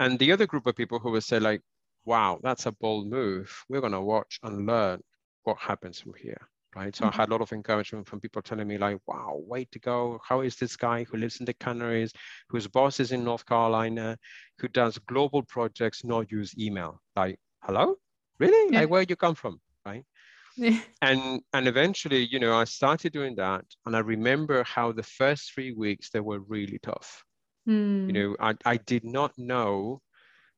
And 0.00 0.18
the 0.18 0.32
other 0.32 0.46
group 0.46 0.66
of 0.66 0.76
people 0.76 0.98
who 0.98 1.10
would 1.12 1.24
say 1.24 1.38
like, 1.38 1.62
wow, 2.04 2.38
that's 2.42 2.66
a 2.66 2.72
bold 2.72 3.08
move. 3.08 3.52
We're 3.68 3.80
gonna 3.80 4.02
watch 4.02 4.38
and 4.42 4.66
learn 4.66 5.00
what 5.44 5.58
happens 5.58 6.00
from 6.00 6.14
here, 6.14 6.40
right? 6.74 6.94
So 6.94 7.04
mm-hmm. 7.04 7.14
I 7.14 7.22
had 7.22 7.28
a 7.28 7.32
lot 7.32 7.40
of 7.40 7.52
encouragement 7.52 8.06
from 8.06 8.20
people 8.20 8.42
telling 8.42 8.68
me 8.68 8.78
like, 8.78 8.98
wow, 9.06 9.40
way 9.46 9.66
to 9.72 9.78
go. 9.78 10.20
How 10.26 10.40
is 10.40 10.56
this 10.56 10.76
guy 10.76 11.04
who 11.04 11.18
lives 11.18 11.40
in 11.40 11.46
the 11.46 11.54
Canaries, 11.54 12.12
whose 12.48 12.68
boss 12.68 13.00
is 13.00 13.12
in 13.12 13.24
North 13.24 13.46
Carolina, 13.46 14.18
who 14.58 14.68
does 14.68 14.98
global 14.98 15.42
projects, 15.42 16.04
not 16.04 16.30
use 16.30 16.56
email? 16.58 17.00
Like, 17.14 17.38
hello? 17.62 17.96
Really? 18.38 18.72
Yeah. 18.72 18.80
Like, 18.80 18.90
where 18.90 19.02
you 19.08 19.16
come 19.16 19.34
from, 19.34 19.60
right? 19.84 20.04
and 21.02 21.42
and 21.52 21.68
eventually 21.68 22.26
you 22.30 22.38
know 22.38 22.56
i 22.56 22.64
started 22.64 23.12
doing 23.12 23.34
that 23.36 23.64
and 23.84 23.94
i 23.94 23.98
remember 23.98 24.64
how 24.64 24.90
the 24.90 25.02
first 25.02 25.52
three 25.52 25.72
weeks 25.72 26.10
they 26.10 26.20
were 26.20 26.40
really 26.40 26.78
tough 26.82 27.24
Mm. 27.68 28.06
You 28.06 28.12
know, 28.12 28.36
I, 28.40 28.54
I 28.64 28.76
did 28.76 29.04
not 29.04 29.32
know 29.36 30.00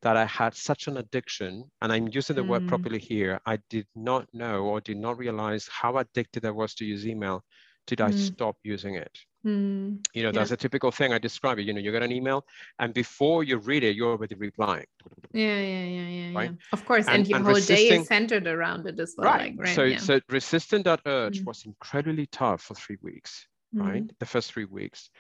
that 0.03 0.17
I 0.17 0.27
had 0.27 0.55
such 0.55 0.87
an 0.87 0.97
addiction, 0.99 1.65
and 1.83 1.93
I'm 1.93 2.09
using 2.09 2.37
the 2.37 2.43
mm. 2.43 2.49
word 2.49 2.69
properly 2.69 2.99
here. 2.99 3.41
I 3.47 3.59
did 3.69 3.87
not 3.97 4.29
know 4.33 4.65
or 4.65 4.81
did 4.81 4.97
not 4.97 5.19
realize 5.19 5.69
how 5.71 5.97
addicted 5.99 6.45
I 6.45 6.51
was 6.51 6.75
to 6.75 6.85
use 6.85 7.07
email 7.07 7.45
did 7.89 8.01
I 8.03 8.11
mm. 8.11 8.19
stop 8.19 8.57
using 8.63 8.95
it. 8.97 9.19
Mm. 9.47 10.05
You 10.13 10.23
know, 10.23 10.29
yeah. 10.29 10.33
that's 10.33 10.51
a 10.51 10.57
typical 10.57 10.91
thing 10.91 11.13
I 11.13 11.19
describe 11.19 11.59
it. 11.59 11.63
You 11.63 11.73
know, 11.73 11.81
you 11.81 11.91
get 11.91 12.03
an 12.03 12.13
email, 12.13 12.45
and 12.79 12.93
before 12.93 13.45
you 13.45 13.57
read 13.57 13.83
it, 13.83 13.97
you're 13.97 14.11
already 14.11 14.35
replying. 14.35 14.85
Yeah, 15.33 15.59
yeah, 15.59 15.85
yeah, 15.85 16.09
yeah. 16.09 16.39
Right? 16.39 16.51
Yeah. 16.51 16.57
Of 16.73 16.85
course, 16.85 17.07
and, 17.07 17.17
and 17.17 17.29
your 17.29 17.39
and 17.39 17.47
whole 17.47 17.61
day 17.61 17.89
is 17.89 18.07
centered 18.07 18.47
around 18.47 18.87
it 18.87 19.01
as 19.01 19.15
well. 19.17 19.33
Right. 19.33 19.57
Like, 19.57 19.67
right? 19.67 19.75
So, 19.77 19.85
yeah. 19.85 19.99
so 19.99 20.21
resisting 20.29 20.83
that 20.83 21.01
urge 21.07 21.41
mm. 21.41 21.47
was 21.47 21.65
incredibly 21.65 22.27
tough 22.27 22.63
for 22.63 22.75
three 22.75 22.99
weeks. 23.03 23.47
Right, 23.73 24.05
mm. 24.05 24.11
the 24.19 24.27
first 24.27 24.53
three 24.53 24.65
weeks, 24.65 25.11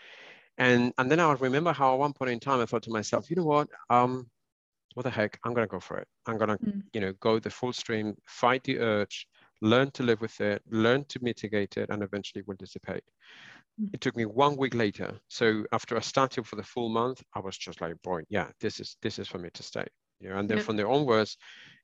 and, 0.59 0.93
and 0.99 1.11
then 1.11 1.21
I 1.21 1.33
remember 1.33 1.73
how 1.73 1.95
at 1.95 1.99
one 1.99 2.13
point 2.13 2.31
in 2.31 2.41
time 2.41 2.61
I 2.61 2.67
thought 2.67 2.83
to 2.85 2.91
myself, 2.91 3.31
you 3.31 3.37
know 3.37 3.45
what, 3.45 3.69
um, 3.89 4.29
what 4.95 5.05
the 5.05 5.11
heck, 5.11 5.39
I'm 5.45 5.55
gonna 5.55 5.67
go 5.67 5.81
for 5.81 5.99
it. 5.99 6.09
I'm 6.27 6.39
gonna, 6.39 6.59
mm. 6.59 6.83
you 6.93 7.01
know, 7.01 7.13
go 7.21 7.39
the 7.39 7.51
full 7.51 7.73
stream, 7.73 8.15
fight 8.27 8.65
the 8.65 8.79
urge, 8.79 9.29
learn 9.63 9.91
to 9.93 10.03
live 10.03 10.21
with 10.21 10.41
it, 10.41 10.63
learn 10.71 11.05
to 11.07 11.19
mitigate 11.23 11.77
it, 11.77 11.91
and 11.91 12.03
eventually 12.03 12.43
will 12.47 12.57
dissipate. 12.59 13.05
Mm. 13.81 13.95
It 13.95 14.01
took 14.01 14.17
me 14.17 14.25
one 14.25 14.57
week 14.57 14.75
later. 14.75 15.19
So 15.29 15.65
after 15.73 15.97
I 15.97 16.01
started 16.01 16.47
for 16.47 16.57
the 16.57 16.65
full 16.65 16.89
month, 16.89 17.23
I 17.35 17.41
was 17.41 17.57
just 17.57 17.81
like, 17.81 18.01
boy, 18.03 18.23
yeah, 18.29 18.49
this 18.61 18.81
is 18.81 18.97
this 19.01 19.19
is 19.19 19.29
for 19.29 19.39
me 19.39 19.51
to 19.55 19.63
stay. 19.63 19.87
You 20.21 20.31
know, 20.31 20.39
and 20.39 20.49
then 20.49 20.59
from 20.59 20.77
there 20.77 20.91
onwards, 20.91 21.37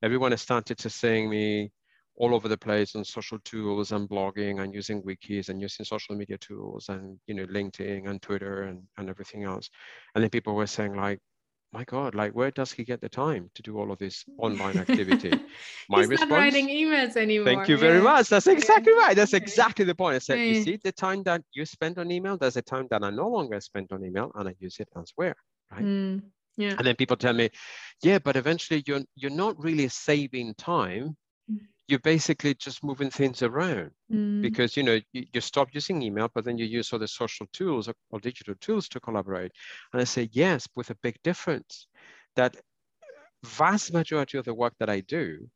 everyone 0.02 0.37
started 0.37 0.76
to 0.78 0.90
saying 0.90 1.31
me, 1.31 1.71
all 2.16 2.35
over 2.35 2.49
the 2.49 2.56
place 2.56 2.94
on 2.94 3.04
social 3.04 3.38
tools 3.44 3.92
and 3.92 4.09
blogging 4.09 4.62
and 4.62 4.75
using 4.75 5.02
wikis 5.02 5.49
and 5.49 5.61
using 5.61 5.85
social 5.85 6.14
media 6.14 6.38
tools 6.38 6.88
and 6.88 7.18
you 7.26 7.35
know 7.35 7.47
linkedin 7.47 8.09
and 8.09 8.23
twitter 8.23 8.62
and, 8.64 8.83
and 8.99 9.09
everything 9.09 9.44
else 9.44 9.68
and 10.14 10.23
then 10.23 10.30
people 10.30 10.54
were 10.54 10.66
saying 10.66 10.94
like 10.94 11.18
my 11.73 11.83
god 11.85 12.14
like 12.14 12.33
where 12.33 12.52
does 12.52 12.71
he 12.71 12.85
get 12.85 13.00
the 13.00 13.09
time 13.09 13.50
to 13.54 13.62
do 13.62 13.76
all 13.76 13.90
of 13.90 13.99
this 13.99 14.25
online 14.38 14.76
activity 14.78 15.30
my 15.88 16.00
He's 16.00 16.09
response 16.09 16.30
not 16.30 16.37
writing 16.38 16.68
emails 16.68 17.16
anymore 17.16 17.47
thank 17.47 17.68
you 17.68 17.76
very 17.76 17.99
yeah. 17.99 18.04
much 18.04 18.28
that's 18.28 18.47
exactly 18.47 18.92
yeah. 18.92 19.00
right 19.00 19.16
that's 19.16 19.35
exactly 19.35 19.85
the 19.85 19.94
point 19.94 20.14
i 20.14 20.21
said 20.21 20.38
yeah. 20.38 20.44
you 20.44 20.62
see 20.62 20.78
the 20.85 20.92
time 20.92 21.25
that 21.25 21.42
you 21.52 21.64
spend 21.66 21.99
on 21.99 22.12
email 22.12 22.38
there's 22.38 22.56
a 22.56 22.62
time 22.62 22.87
that 22.90 23.02
i 23.02 23.11
no 23.11 23.28
longer 23.28 23.61
spend 23.61 23.88
on 23.90 24.04
email 24.04 24.30
and 24.37 24.49
i 24.49 24.54
use 24.61 24.76
it 24.78 24.88
elsewhere 24.97 25.35
right 25.73 25.83
mm. 25.83 26.23
Yeah. 26.56 26.75
And 26.78 26.87
then 26.87 26.94
people 26.94 27.16
tell 27.16 27.33
me, 27.33 27.50
yeah, 28.02 28.21
but 28.21 28.37
eventually 28.37 28.85
you're 28.87 29.02
you're 29.16 29.30
not 29.30 29.59
really 29.59 29.88
saving 29.88 30.54
time 30.54 31.16
you're 31.88 31.99
basically 32.00 32.55
just 32.55 32.83
moving 32.83 33.11
things 33.11 33.43
around 33.43 33.91
mm. 34.12 34.41
because 34.41 34.76
you 34.76 34.83
know 34.83 34.99
you, 35.12 35.25
you, 35.33 35.41
stop 35.41 35.69
using 35.73 36.03
email 36.03 36.31
but 36.35 36.45
then 36.45 36.57
you 36.59 36.64
use 36.64 36.93
other 36.93 37.07
social 37.07 37.47
tools 37.53 37.88
or, 37.88 37.95
or, 38.11 38.21
digital 38.21 38.55
tools 38.61 38.88
to 38.88 39.00
collaborate 39.00 39.53
and 39.93 40.00
i 40.00 40.05
say 40.05 40.29
yes 40.33 40.67
with 40.76 40.91
a 40.91 40.97
big 41.03 41.17
difference 41.23 41.87
that 42.37 42.57
vast 43.45 43.93
majority 43.93 44.38
of 44.38 44.45
the 44.45 44.55
work 44.55 44.75
that 44.79 44.88
i 44.88 45.00
do 45.00 45.47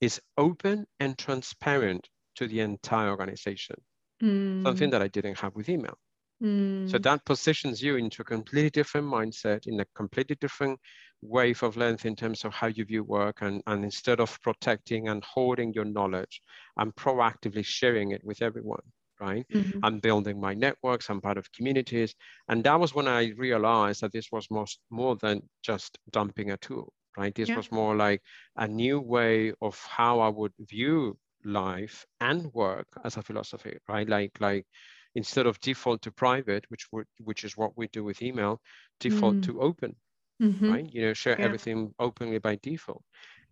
is 0.00 0.20
open 0.38 0.86
and 0.98 1.18
transparent 1.18 2.08
to 2.34 2.46
the 2.46 2.60
entire 2.60 3.10
organization 3.10 3.76
mm. 4.22 4.62
something 4.62 4.90
that 4.90 5.02
i 5.02 5.08
didn't 5.08 5.38
have 5.38 5.54
with 5.54 5.68
email 5.68 5.98
mm. 6.42 6.90
so 6.90 6.98
that 6.98 7.24
positions 7.24 7.82
you 7.82 7.96
into 7.96 8.22
a 8.22 8.24
completely 8.24 8.70
different 8.70 9.06
mindset 9.06 9.66
in 9.66 9.80
a 9.80 9.84
completely 9.94 10.36
different 10.40 10.78
wave 11.22 11.62
of 11.62 11.76
length 11.76 12.06
in 12.06 12.16
terms 12.16 12.44
of 12.44 12.54
how 12.54 12.66
you 12.66 12.84
view 12.84 13.04
work 13.04 13.42
and, 13.42 13.62
and 13.66 13.84
instead 13.84 14.20
of 14.20 14.40
protecting 14.40 15.08
and 15.08 15.22
holding 15.24 15.72
your 15.72 15.84
knowledge 15.84 16.40
i'm 16.78 16.92
proactively 16.92 17.64
sharing 17.64 18.12
it 18.12 18.22
with 18.24 18.40
everyone 18.40 18.80
right 19.20 19.44
mm-hmm. 19.52 19.78
i'm 19.82 19.98
building 19.98 20.40
my 20.40 20.54
networks 20.54 21.10
i'm 21.10 21.20
part 21.20 21.36
of 21.36 21.52
communities 21.52 22.14
and 22.48 22.64
that 22.64 22.80
was 22.80 22.94
when 22.94 23.06
i 23.06 23.32
realized 23.36 24.00
that 24.00 24.12
this 24.12 24.28
was 24.32 24.46
most 24.50 24.78
more 24.90 25.16
than 25.16 25.42
just 25.62 25.98
dumping 26.10 26.52
a 26.52 26.56
tool 26.56 26.92
right 27.18 27.34
this 27.34 27.50
yeah. 27.50 27.56
was 27.56 27.70
more 27.70 27.94
like 27.94 28.22
a 28.56 28.66
new 28.66 28.98
way 28.98 29.52
of 29.60 29.78
how 29.88 30.20
i 30.20 30.28
would 30.28 30.52
view 30.60 31.16
life 31.44 32.06
and 32.20 32.46
work 32.54 32.86
as 33.04 33.16
a 33.16 33.22
philosophy 33.22 33.76
right 33.88 34.08
like 34.08 34.32
like 34.40 34.66
instead 35.14 35.46
of 35.46 35.58
default 35.60 36.02
to 36.02 36.10
private 36.12 36.64
which 36.68 36.86
would 36.92 37.06
which 37.18 37.44
is 37.44 37.56
what 37.56 37.76
we 37.76 37.88
do 37.88 38.04
with 38.04 38.22
email 38.22 38.60
default 39.00 39.36
mm. 39.36 39.44
to 39.44 39.60
open 39.60 39.94
mm-hmm. 40.40 40.72
right? 40.72 40.92
You 40.92 41.02
know, 41.02 41.12
share 41.12 41.38
yeah. 41.38 41.44
everything 41.44 41.94
openly 41.98 42.38
by 42.38 42.58
default. 42.62 43.02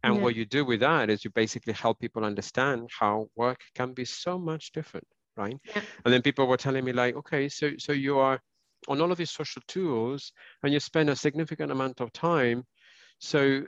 And 0.02 0.16
yeah. 0.16 0.22
what 0.22 0.36
you 0.36 0.44
do 0.44 0.64
with 0.64 0.80
that 0.80 1.10
is 1.10 1.24
you 1.24 1.30
basically 1.30 1.72
help 1.72 1.98
people 1.98 2.24
understand 2.24 2.88
how 2.98 3.28
work 3.36 3.60
can 3.74 3.92
be 3.92 4.04
so 4.04 4.38
much 4.38 4.72
different, 4.72 5.06
right? 5.36 5.56
Yeah. 5.64 5.82
And 6.04 6.14
then 6.14 6.22
people 6.22 6.46
were 6.46 6.56
telling 6.56 6.84
me 6.84 6.92
like, 6.92 7.16
okay, 7.16 7.48
so 7.48 7.72
so 7.78 7.92
you 7.92 8.18
are 8.18 8.40
on 8.86 9.00
all 9.00 9.10
of 9.10 9.18
these 9.18 9.32
social 9.32 9.62
tools 9.66 10.32
and 10.62 10.72
you 10.72 10.80
spend 10.80 11.10
a 11.10 11.16
significant 11.16 11.72
amount 11.72 12.00
of 12.00 12.12
time. 12.12 12.62
So 13.18 13.64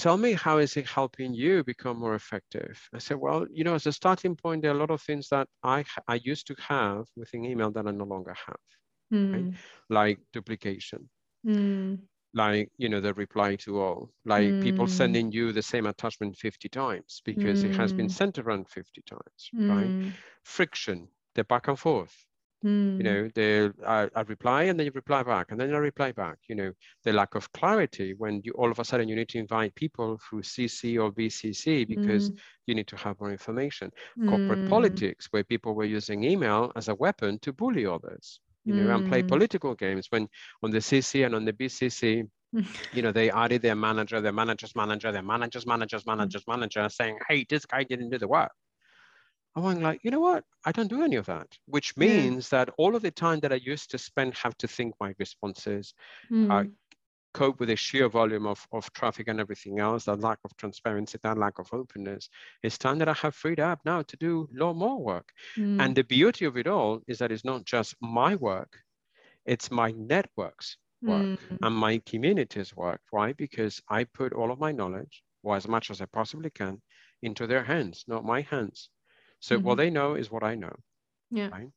tell 0.00 0.16
me 0.16 0.32
how 0.32 0.56
is 0.58 0.76
it 0.76 0.86
helping 0.86 1.34
you 1.34 1.62
become 1.64 1.98
more 1.98 2.14
effective 2.14 2.80
i 2.94 2.98
said 2.98 3.18
well 3.18 3.46
you 3.52 3.64
know 3.64 3.74
as 3.74 3.86
a 3.86 3.92
starting 3.92 4.34
point 4.34 4.62
there 4.62 4.70
are 4.70 4.74
a 4.74 4.78
lot 4.78 4.90
of 4.90 5.02
things 5.02 5.28
that 5.28 5.46
i 5.62 5.84
i 6.08 6.14
used 6.24 6.46
to 6.46 6.54
have 6.58 7.04
within 7.16 7.44
email 7.44 7.70
that 7.70 7.86
i 7.86 7.90
no 7.90 8.04
longer 8.04 8.34
have 8.46 8.64
mm. 9.12 9.32
right? 9.32 9.54
like 9.90 10.18
duplication 10.32 11.08
mm. 11.46 11.98
like 12.32 12.70
you 12.78 12.88
know 12.88 13.00
the 13.00 13.12
reply 13.14 13.54
to 13.56 13.78
all 13.78 14.10
like 14.24 14.48
mm. 14.48 14.62
people 14.62 14.86
sending 14.86 15.30
you 15.30 15.52
the 15.52 15.62
same 15.62 15.86
attachment 15.86 16.34
50 16.36 16.68
times 16.70 17.20
because 17.26 17.62
it 17.62 17.74
has 17.74 17.92
been 17.92 18.08
sent 18.08 18.38
around 18.38 18.68
50 18.68 19.02
times 19.02 19.50
right 19.54 20.12
friction 20.44 21.08
the 21.34 21.44
back 21.44 21.68
and 21.68 21.78
forth 21.78 22.24
Mm. 22.64 22.98
You 22.98 23.02
know, 23.02 23.30
they 23.34 23.70
I, 23.86 24.08
I, 24.14 24.20
reply 24.22 24.64
and 24.64 24.78
then 24.78 24.84
you 24.84 24.92
reply 24.94 25.22
back, 25.22 25.50
and 25.50 25.58
then 25.58 25.74
I 25.74 25.78
reply 25.78 26.12
back. 26.12 26.36
You 26.46 26.56
know, 26.56 26.72
the 27.04 27.12
lack 27.12 27.34
of 27.34 27.50
clarity 27.52 28.14
when 28.18 28.42
you 28.44 28.52
all 28.52 28.70
of 28.70 28.78
a 28.78 28.84
sudden 28.84 29.08
you 29.08 29.16
need 29.16 29.30
to 29.30 29.38
invite 29.38 29.74
people 29.74 30.18
through 30.18 30.42
CC 30.42 31.02
or 31.02 31.10
BCC 31.10 31.88
because 31.88 32.30
mm. 32.30 32.38
you 32.66 32.74
need 32.74 32.86
to 32.88 32.96
have 32.96 33.18
more 33.18 33.32
information. 33.32 33.90
Corporate 34.28 34.68
politics, 34.68 35.28
where 35.30 35.42
people 35.42 35.74
were 35.74 35.86
using 35.86 36.22
email 36.24 36.70
as 36.76 36.88
a 36.88 36.94
weapon 36.94 37.38
to 37.40 37.52
bully 37.52 37.86
others. 37.86 38.40
You 38.66 38.74
know, 38.74 38.94
and 38.94 39.08
play 39.08 39.22
mm. 39.22 39.28
political 39.28 39.74
games 39.74 40.06
when 40.10 40.28
on 40.62 40.70
the 40.70 40.78
CC 40.78 41.24
and 41.24 41.34
on 41.34 41.46
the 41.46 41.54
BCC. 41.54 42.28
you 42.92 43.02
know, 43.02 43.10
they 43.10 43.30
added 43.30 43.62
their 43.62 43.74
manager, 43.74 44.20
their 44.20 44.32
manager's 44.32 44.76
manager, 44.76 45.10
their 45.12 45.22
manager's 45.22 45.66
manager's 45.66 46.04
manager's 46.12 46.44
manager, 46.46 46.86
saying, 46.90 47.16
"Hey, 47.26 47.46
this 47.48 47.64
guy 47.64 47.84
didn't 47.84 48.10
do 48.10 48.18
the 48.18 48.28
work." 48.28 48.52
I 49.56 49.60
am 49.72 49.82
like, 49.82 50.00
you 50.04 50.10
know 50.10 50.20
what? 50.20 50.44
I 50.64 50.72
don't 50.72 50.88
do 50.88 51.02
any 51.02 51.16
of 51.16 51.26
that, 51.26 51.48
which 51.66 51.96
means 51.96 52.46
mm. 52.46 52.50
that 52.50 52.70
all 52.78 52.94
of 52.94 53.02
the 53.02 53.10
time 53.10 53.40
that 53.40 53.52
I 53.52 53.56
used 53.56 53.90
to 53.90 53.98
spend 53.98 54.34
have 54.36 54.56
to 54.58 54.68
think 54.68 54.94
my 55.00 55.14
responses, 55.18 55.92
mm. 56.30 56.50
uh, 56.50 56.68
cope 57.34 57.60
with 57.60 57.68
the 57.68 57.76
sheer 57.76 58.08
volume 58.08 58.46
of, 58.46 58.66
of 58.72 58.92
traffic 58.92 59.28
and 59.28 59.40
everything 59.40 59.80
else, 59.80 60.04
that 60.04 60.20
lack 60.20 60.38
of 60.44 60.56
transparency, 60.56 61.18
that 61.22 61.38
lack 61.38 61.58
of 61.58 61.68
openness, 61.72 62.28
it's 62.62 62.78
time 62.78 62.98
that 62.98 63.08
I 63.08 63.12
have 63.14 63.34
freed 63.34 63.60
up 63.60 63.80
now 63.84 64.02
to 64.02 64.16
do 64.16 64.48
a 64.54 64.64
lot 64.64 64.74
more 64.74 65.02
work. 65.02 65.28
Mm. 65.56 65.80
And 65.80 65.96
the 65.96 66.04
beauty 66.04 66.44
of 66.44 66.56
it 66.56 66.66
all 66.66 67.00
is 67.08 67.18
that 67.18 67.32
it's 67.32 67.44
not 67.44 67.64
just 67.64 67.94
my 68.00 68.36
work, 68.36 68.76
it's 69.46 69.70
my 69.70 69.92
network's 69.92 70.76
work 71.02 71.22
mm. 71.22 71.38
and 71.62 71.74
my 71.74 71.98
community's 72.06 72.76
work, 72.76 73.00
right? 73.12 73.36
Because 73.36 73.80
I 73.88 74.04
put 74.04 74.32
all 74.32 74.52
of 74.52 74.60
my 74.60 74.70
knowledge, 74.72 75.22
or 75.42 75.56
as 75.56 75.66
much 75.66 75.90
as 75.90 76.00
I 76.00 76.06
possibly 76.06 76.50
can, 76.50 76.80
into 77.22 77.46
their 77.46 77.64
hands, 77.64 78.04
not 78.06 78.24
my 78.24 78.42
hands. 78.42 78.90
So 79.40 79.56
mm-hmm. 79.56 79.66
what 79.66 79.78
they 79.78 79.90
know 79.90 80.14
is 80.14 80.30
what 80.30 80.44
I 80.44 80.54
know. 80.54 80.74
Yeah. 81.30 81.48
Right? 81.48 81.68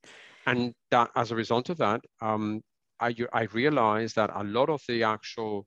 And 0.46 0.74
that 0.91 1.10
as 1.15 1.32
a 1.32 1.36
result 1.36 1.70
of 1.70 1.77
that, 1.77 2.01
um, 2.22 2.62
I, 3.00 3.15
I 3.32 3.43
realized 3.53 4.15
that 4.17 4.29
a 4.34 4.43
lot 4.43 4.70
of 4.70 4.82
the 4.88 5.03
actual 5.03 5.65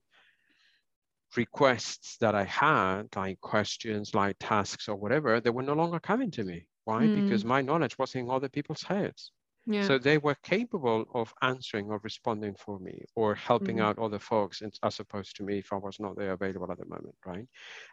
requests 1.37 2.17
that 2.19 2.35
I 2.35 2.45
had, 2.45 3.05
like 3.17 3.41
questions, 3.41 4.15
like 4.15 4.37
tasks 4.39 4.89
or 4.89 4.97
whatever, 4.97 5.41
they 5.41 5.51
were 5.51 5.63
no 5.63 5.75
longer 5.75 5.99
coming 5.99 6.31
to 6.33 6.45
me. 6.45 6.67
Why? 6.85 7.03
Mm. 7.03 7.25
Because 7.25 7.45
my 7.45 7.63
knowledge 7.63 7.99
was 7.99 8.15
in 8.15 8.31
other 8.31 8.49
people's 8.49 8.83
heads. 8.83 9.33
Yeah. 9.69 9.87
So 9.87 9.99
they 9.99 10.19
were 10.19 10.37
capable 10.45 11.07
of 11.13 11.35
answering 11.43 11.91
or 11.91 11.99
responding 12.05 12.55
for 12.55 12.79
me 12.79 13.03
or 13.17 13.35
helping 13.35 13.77
mm-hmm. 13.77 13.87
out 13.87 13.99
other 13.99 14.21
folks 14.21 14.63
as 14.83 15.01
opposed 15.01 15.35
to 15.37 15.43
me 15.43 15.59
if 15.59 15.73
I 15.73 15.77
was 15.77 15.99
not 15.99 16.17
there 16.17 16.33
available 16.33 16.71
at 16.71 16.79
the 16.79 16.87
moment, 16.87 17.17
right? 17.25 17.47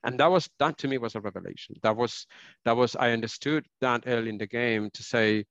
And 0.03 0.19
that 0.19 0.29
was 0.29 0.47
that 0.59 0.77
to 0.79 0.87
me 0.87 0.99
was 0.99 1.15
a 1.15 1.21
revelation. 1.21 1.75
That 1.81 1.97
was 1.97 2.27
that 2.63 2.77
was 2.77 2.95
I 2.95 3.11
understood 3.11 3.65
that 3.81 4.03
early 4.05 4.29
in 4.29 4.37
the 4.37 4.45
game 4.45 4.91
to 4.93 5.03
say, 5.03 5.45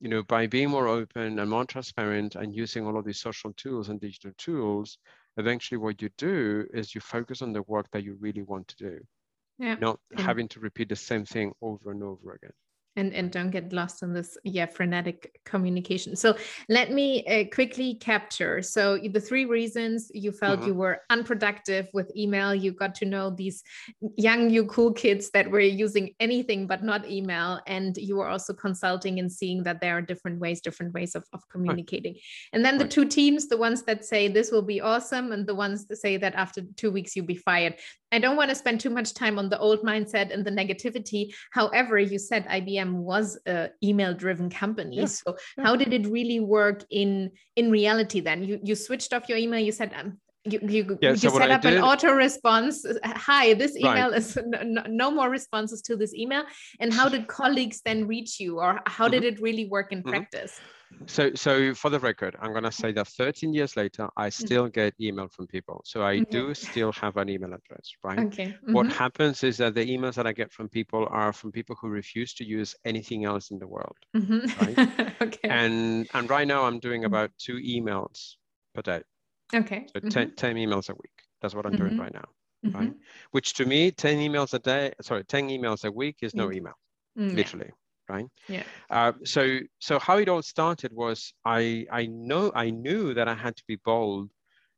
you 0.00 0.10
know, 0.10 0.22
by 0.24 0.46
being 0.46 0.68
more 0.68 0.88
open 0.88 1.38
and 1.38 1.50
more 1.50 1.64
transparent 1.64 2.34
and 2.34 2.54
using 2.54 2.86
all 2.86 2.98
of 2.98 3.06
these 3.06 3.20
social 3.20 3.54
tools 3.54 3.88
and 3.88 3.98
digital 3.98 4.32
tools, 4.36 4.98
eventually 5.38 5.78
what 5.78 6.02
you 6.02 6.10
do 6.18 6.66
is 6.74 6.94
you 6.94 7.00
focus 7.00 7.40
on 7.40 7.54
the 7.54 7.62
work 7.62 7.86
that 7.92 8.04
you 8.04 8.18
really 8.20 8.42
want 8.42 8.68
to 8.68 8.76
do. 8.76 9.00
Yeah. 9.58 9.76
Not 9.80 10.00
having 10.18 10.48
to 10.48 10.60
repeat 10.60 10.90
the 10.90 10.96
same 10.96 11.24
thing 11.24 11.52
over 11.62 11.92
and 11.92 12.02
over 12.02 12.32
again 12.32 12.52
and 12.96 13.12
and 13.14 13.30
don't 13.30 13.50
get 13.50 13.72
lost 13.72 14.02
in 14.02 14.12
this 14.12 14.36
yeah 14.44 14.66
frenetic 14.66 15.38
communication 15.44 16.16
so 16.16 16.36
let 16.68 16.90
me 16.90 17.24
uh, 17.26 17.44
quickly 17.54 17.94
capture 17.94 18.62
so 18.62 18.98
the 18.98 19.20
three 19.20 19.44
reasons 19.44 20.10
you 20.12 20.32
felt 20.32 20.60
mm-hmm. 20.60 20.68
you 20.68 20.74
were 20.74 21.00
unproductive 21.10 21.88
with 21.92 22.10
email 22.16 22.54
you 22.54 22.72
got 22.72 22.94
to 22.94 23.04
know 23.04 23.30
these 23.30 23.62
young 24.16 24.48
new 24.48 24.64
cool 24.66 24.92
kids 24.92 25.30
that 25.30 25.50
were 25.50 25.60
using 25.60 26.10
anything 26.18 26.66
but 26.66 26.82
not 26.82 27.08
email 27.08 27.60
and 27.66 27.96
you 27.96 28.16
were 28.16 28.28
also 28.28 28.52
consulting 28.52 29.18
and 29.18 29.30
seeing 29.30 29.62
that 29.62 29.80
there 29.80 29.96
are 29.96 30.02
different 30.02 30.38
ways 30.40 30.60
different 30.60 30.92
ways 30.92 31.14
of, 31.14 31.24
of 31.32 31.48
communicating 31.48 32.14
right. 32.14 32.22
and 32.52 32.64
then 32.64 32.76
the 32.76 32.88
two 32.88 33.04
teams 33.04 33.48
the 33.48 33.56
ones 33.56 33.82
that 33.82 34.04
say 34.04 34.26
this 34.26 34.50
will 34.50 34.62
be 34.62 34.80
awesome 34.80 35.32
and 35.32 35.46
the 35.46 35.54
ones 35.54 35.86
that 35.86 35.96
say 35.96 36.16
that 36.16 36.34
after 36.34 36.62
two 36.76 36.90
weeks 36.90 37.14
you'll 37.14 37.26
be 37.26 37.36
fired 37.36 37.76
I 38.12 38.18
don't 38.18 38.36
want 38.36 38.50
to 38.50 38.56
spend 38.56 38.80
too 38.80 38.90
much 38.90 39.14
time 39.14 39.38
on 39.38 39.48
the 39.48 39.58
old 39.58 39.82
mindset 39.82 40.34
and 40.34 40.44
the 40.44 40.50
negativity. 40.50 41.32
However, 41.52 41.98
you 41.98 42.18
said 42.18 42.48
IBM 42.48 42.79
was 42.86 43.38
a 43.46 43.70
email 43.82 44.14
driven 44.14 44.50
company. 44.50 44.96
Yeah. 44.96 45.06
So 45.06 45.36
yeah. 45.56 45.64
how 45.64 45.76
did 45.76 45.92
it 45.92 46.06
really 46.06 46.40
work 46.40 46.84
in 46.90 47.30
in 47.56 47.70
reality 47.70 48.20
then? 48.20 48.44
You 48.44 48.60
you 48.62 48.74
switched 48.74 49.12
off 49.12 49.28
your 49.28 49.38
email, 49.38 49.60
you 49.60 49.72
said 49.72 49.92
um, 49.94 50.18
you 50.44 50.58
you, 50.62 50.98
yeah, 51.02 51.10
you 51.10 51.16
so 51.16 51.30
set 51.36 51.50
up 51.50 51.62
did, 51.62 51.74
an 51.74 51.82
auto 51.82 52.12
response 52.12 52.84
hi 53.04 53.52
this 53.54 53.76
email 53.76 54.10
right. 54.10 54.14
is 54.14 54.38
no, 54.46 54.82
no, 54.88 55.10
more 55.10 55.28
responses 55.28 55.82
to 55.82 55.96
this 55.96 56.14
email 56.14 56.44
and 56.80 56.94
how 56.94 57.08
did 57.08 57.26
colleagues 57.26 57.82
then 57.84 58.06
reach 58.06 58.40
you 58.40 58.58
or 58.58 58.80
how 58.86 59.06
did 59.06 59.22
mm-hmm. 59.22 59.34
it 59.34 59.42
really 59.42 59.68
work 59.68 59.92
in 59.92 59.98
mm-hmm. 59.98 60.10
practice 60.10 60.58
so, 61.06 61.34
so 61.34 61.74
for 61.74 61.90
the 61.90 61.98
record, 61.98 62.36
I'm 62.40 62.52
going 62.52 62.64
to 62.64 62.72
say 62.72 62.92
that 62.92 63.08
13 63.08 63.54
years 63.54 63.76
later, 63.76 64.08
I 64.16 64.28
mm-hmm. 64.28 64.44
still 64.44 64.64
mm-hmm. 64.64 64.72
get 64.72 64.94
email 65.00 65.28
from 65.28 65.46
people. 65.46 65.82
So 65.84 66.02
I 66.02 66.14
okay. 66.14 66.24
do 66.30 66.54
still 66.54 66.92
have 66.92 67.16
an 67.16 67.28
email 67.28 67.52
address, 67.52 67.92
right? 68.02 68.18
Okay. 68.18 68.46
Mm-hmm. 68.46 68.72
What 68.72 68.92
happens 68.92 69.42
is 69.44 69.56
that 69.58 69.74
the 69.74 69.86
emails 69.86 70.14
that 70.14 70.26
I 70.26 70.32
get 70.32 70.52
from 70.52 70.68
people 70.68 71.06
are 71.10 71.32
from 71.32 71.52
people 71.52 71.76
who 71.80 71.88
refuse 71.88 72.34
to 72.34 72.44
use 72.44 72.74
anything 72.84 73.24
else 73.24 73.50
in 73.50 73.58
the 73.58 73.66
world, 73.66 73.96
mm-hmm. 74.16 74.46
right? 74.64 75.14
okay. 75.22 75.48
And 75.48 76.08
and 76.14 76.28
right 76.28 76.46
now 76.46 76.64
I'm 76.64 76.78
doing 76.78 77.02
mm-hmm. 77.02 77.14
about 77.14 77.30
two 77.38 77.56
emails 77.56 78.34
per 78.74 78.82
day. 78.82 79.02
Okay. 79.54 79.86
So 79.92 80.00
10, 80.00 80.34
10 80.36 80.56
emails 80.56 80.90
a 80.90 80.94
week. 80.94 81.10
That's 81.42 81.54
what 81.54 81.66
I'm 81.66 81.76
doing 81.76 81.98
right 81.98 82.12
now, 82.12 82.28
right? 82.72 82.92
Which 83.32 83.54
to 83.54 83.64
me, 83.64 83.90
10 83.90 84.18
emails 84.18 84.54
a 84.54 84.58
day, 84.58 84.92
sorry, 85.00 85.24
10 85.24 85.48
emails 85.48 85.84
a 85.84 85.90
week 85.90 86.18
is 86.22 86.34
no 86.34 86.52
email, 86.52 86.74
literally 87.16 87.70
right? 88.10 88.26
Yeah. 88.48 88.64
Uh, 88.90 89.12
so 89.24 89.42
so 89.78 89.98
how 89.98 90.18
it 90.18 90.28
all 90.28 90.42
started 90.42 90.92
was 90.92 91.32
I 91.44 91.86
I 91.90 92.06
know 92.06 92.52
I 92.54 92.70
knew 92.70 93.14
that 93.14 93.28
I 93.28 93.34
had 93.34 93.56
to 93.56 93.64
be 93.66 93.76
bold 93.76 94.30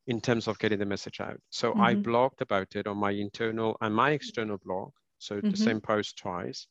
in 0.07 0.21
terms 0.21 0.49
of 0.49 0.59
getting 0.59 0.79
the 0.79 0.87
message 0.95 1.21
out. 1.21 1.41
So 1.51 1.71
mm-hmm. 1.71 1.81
I 1.81 1.95
blogged 1.95 2.41
about 2.41 2.75
it 2.75 2.87
on 2.87 2.99
my 2.99 3.13
internal 3.13 3.77
and 3.81 3.95
my 3.95 4.11
external 4.11 4.59
blog, 4.65 4.91
so 5.19 5.37
mm-hmm. 5.37 5.51
the 5.51 5.57
same 5.57 5.81
post 5.81 6.19
twice, 6.19 6.67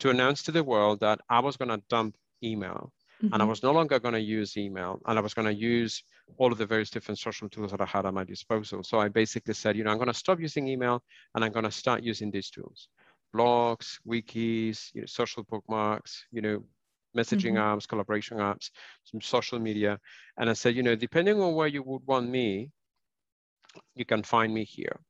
to 0.00 0.10
announce 0.10 0.42
to 0.44 0.52
the 0.52 0.64
world 0.64 1.00
that 1.00 1.20
I 1.28 1.40
was 1.40 1.56
going 1.56 1.70
to 1.70 1.82
dump 1.88 2.16
email. 2.42 2.92
Mm-hmm. 3.18 3.32
And 3.32 3.34
I 3.34 3.38
mm-hmm. 3.38 3.50
was 3.50 3.64
no 3.64 3.72
longer 3.72 3.98
going 3.98 4.14
to 4.14 4.20
use 4.20 4.56
email 4.56 5.00
and 5.06 5.18
I 5.18 5.20
was 5.20 5.34
going 5.34 5.48
to 5.52 5.52
use 5.52 6.04
all 6.36 6.52
of 6.52 6.58
the 6.58 6.66
various 6.66 6.88
different 6.88 7.18
social 7.18 7.48
tools 7.48 7.72
that 7.72 7.80
I 7.80 7.84
had 7.84 8.06
at 8.06 8.14
my 8.14 8.22
disposal. 8.22 8.84
So 8.84 9.00
I 9.00 9.08
basically 9.08 9.54
said, 9.54 9.76
you 9.76 9.82
know, 9.82 9.90
I'm 9.90 9.96
going 9.96 10.06
to 10.06 10.14
stop 10.14 10.38
using 10.38 10.68
email 10.68 11.02
and 11.34 11.44
I'm 11.44 11.50
going 11.50 11.64
to 11.64 11.70
start 11.72 12.04
using 12.04 12.30
these 12.30 12.48
tools 12.48 12.86
blogs, 13.34 13.98
wikis, 14.06 14.94
you 14.94 15.02
know, 15.02 15.06
social 15.06 15.44
bookmarks, 15.44 16.24
you 16.32 16.40
know, 16.40 16.64
messaging 17.16 17.54
mm-hmm. 17.54 17.78
apps, 17.78 17.88
collaboration 17.88 18.38
apps, 18.38 18.70
some 19.04 19.20
social 19.20 19.58
media. 19.58 19.98
And 20.36 20.50
I 20.50 20.52
said, 20.52 20.74
you 20.74 20.82
know, 20.82 20.94
depending 20.94 21.40
on 21.40 21.54
where 21.54 21.66
you 21.66 21.82
would 21.82 22.02
want 22.06 22.28
me, 22.28 22.70
you 23.94 24.04
can 24.04 24.22
find 24.22 24.52
me 24.52 24.64
here, 24.64 25.00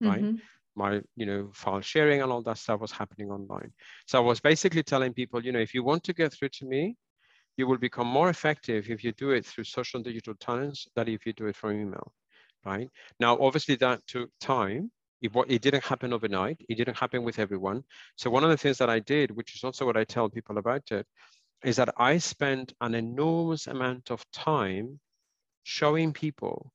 right? 0.00 0.22
Mm-hmm. 0.22 0.36
My, 0.74 1.00
you 1.16 1.26
know, 1.26 1.50
file 1.54 1.80
sharing 1.80 2.20
and 2.22 2.30
all 2.30 2.42
that 2.42 2.58
stuff 2.58 2.80
was 2.80 2.92
happening 2.92 3.30
online. 3.30 3.72
So 4.06 4.18
I 4.18 4.20
was 4.20 4.40
basically 4.40 4.82
telling 4.82 5.14
people, 5.14 5.42
you 5.42 5.52
know, 5.52 5.58
if 5.58 5.72
you 5.72 5.82
want 5.82 6.04
to 6.04 6.12
get 6.12 6.32
through 6.32 6.50
to 6.50 6.66
me, 6.66 6.96
you 7.56 7.66
will 7.66 7.78
become 7.78 8.06
more 8.06 8.28
effective 8.28 8.90
if 8.90 9.02
you 9.02 9.12
do 9.12 9.30
it 9.30 9.46
through 9.46 9.64
social 9.64 10.02
digital 10.02 10.34
talents 10.34 10.86
than 10.94 11.08
if 11.08 11.24
you 11.24 11.32
do 11.32 11.46
it 11.46 11.56
from 11.56 11.80
email, 11.80 12.12
right? 12.64 12.90
Now, 13.18 13.38
obviously 13.38 13.76
that 13.76 14.06
took 14.06 14.28
time 14.40 14.90
it, 15.22 15.32
it 15.48 15.62
didn't 15.62 15.84
happen 15.84 16.12
overnight. 16.12 16.60
It 16.68 16.76
didn't 16.76 16.96
happen 16.96 17.22
with 17.22 17.38
everyone. 17.38 17.84
So 18.16 18.30
one 18.30 18.44
of 18.44 18.50
the 18.50 18.56
things 18.56 18.78
that 18.78 18.90
I 18.90 18.98
did, 19.00 19.30
which 19.30 19.54
is 19.54 19.64
also 19.64 19.86
what 19.86 19.96
I 19.96 20.04
tell 20.04 20.28
people 20.28 20.58
about 20.58 20.90
it, 20.90 21.06
is 21.64 21.76
that 21.76 21.94
I 21.96 22.18
spent 22.18 22.72
an 22.80 22.94
enormous 22.94 23.66
amount 23.66 24.10
of 24.10 24.24
time 24.32 25.00
showing 25.62 26.12
people, 26.12 26.72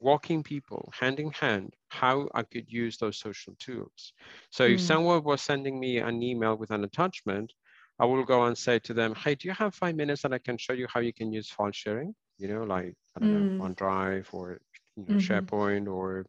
walking 0.00 0.42
people 0.42 0.92
hand 0.98 1.20
in 1.20 1.30
hand, 1.30 1.72
how 1.88 2.28
I 2.34 2.42
could 2.42 2.70
use 2.70 2.98
those 2.98 3.18
social 3.18 3.54
tools. 3.58 4.12
So 4.50 4.68
mm. 4.68 4.74
if 4.74 4.80
hmm. 4.80 4.86
someone 4.86 5.24
was 5.24 5.40
sending 5.40 5.78
me 5.78 5.98
an 5.98 6.22
email 6.22 6.56
with 6.56 6.72
an 6.72 6.84
attachment, 6.84 7.52
I 7.98 8.06
will 8.06 8.24
go 8.24 8.44
and 8.44 8.58
say 8.58 8.80
to 8.80 8.92
them, 8.92 9.14
hey, 9.14 9.36
do 9.36 9.46
you 9.46 9.54
have 9.54 9.74
five 9.74 9.94
minutes 9.94 10.22
that 10.22 10.32
I 10.32 10.38
can 10.38 10.58
show 10.58 10.72
you 10.72 10.88
how 10.92 11.00
you 11.00 11.12
can 11.12 11.32
use 11.32 11.48
file 11.48 11.70
sharing? 11.70 12.14
You 12.38 12.48
know, 12.48 12.64
like, 12.64 12.94
I 13.16 13.20
don't 13.20 13.28
mm. 13.30 13.52
know, 13.52 13.64
hmm. 13.64 13.72
OneDrive 13.72 14.26
or 14.32 14.58
you 14.96 15.04
know, 15.08 15.14
mm-hmm. 15.14 15.32
SharePoint 15.32 15.86
or 15.88 16.26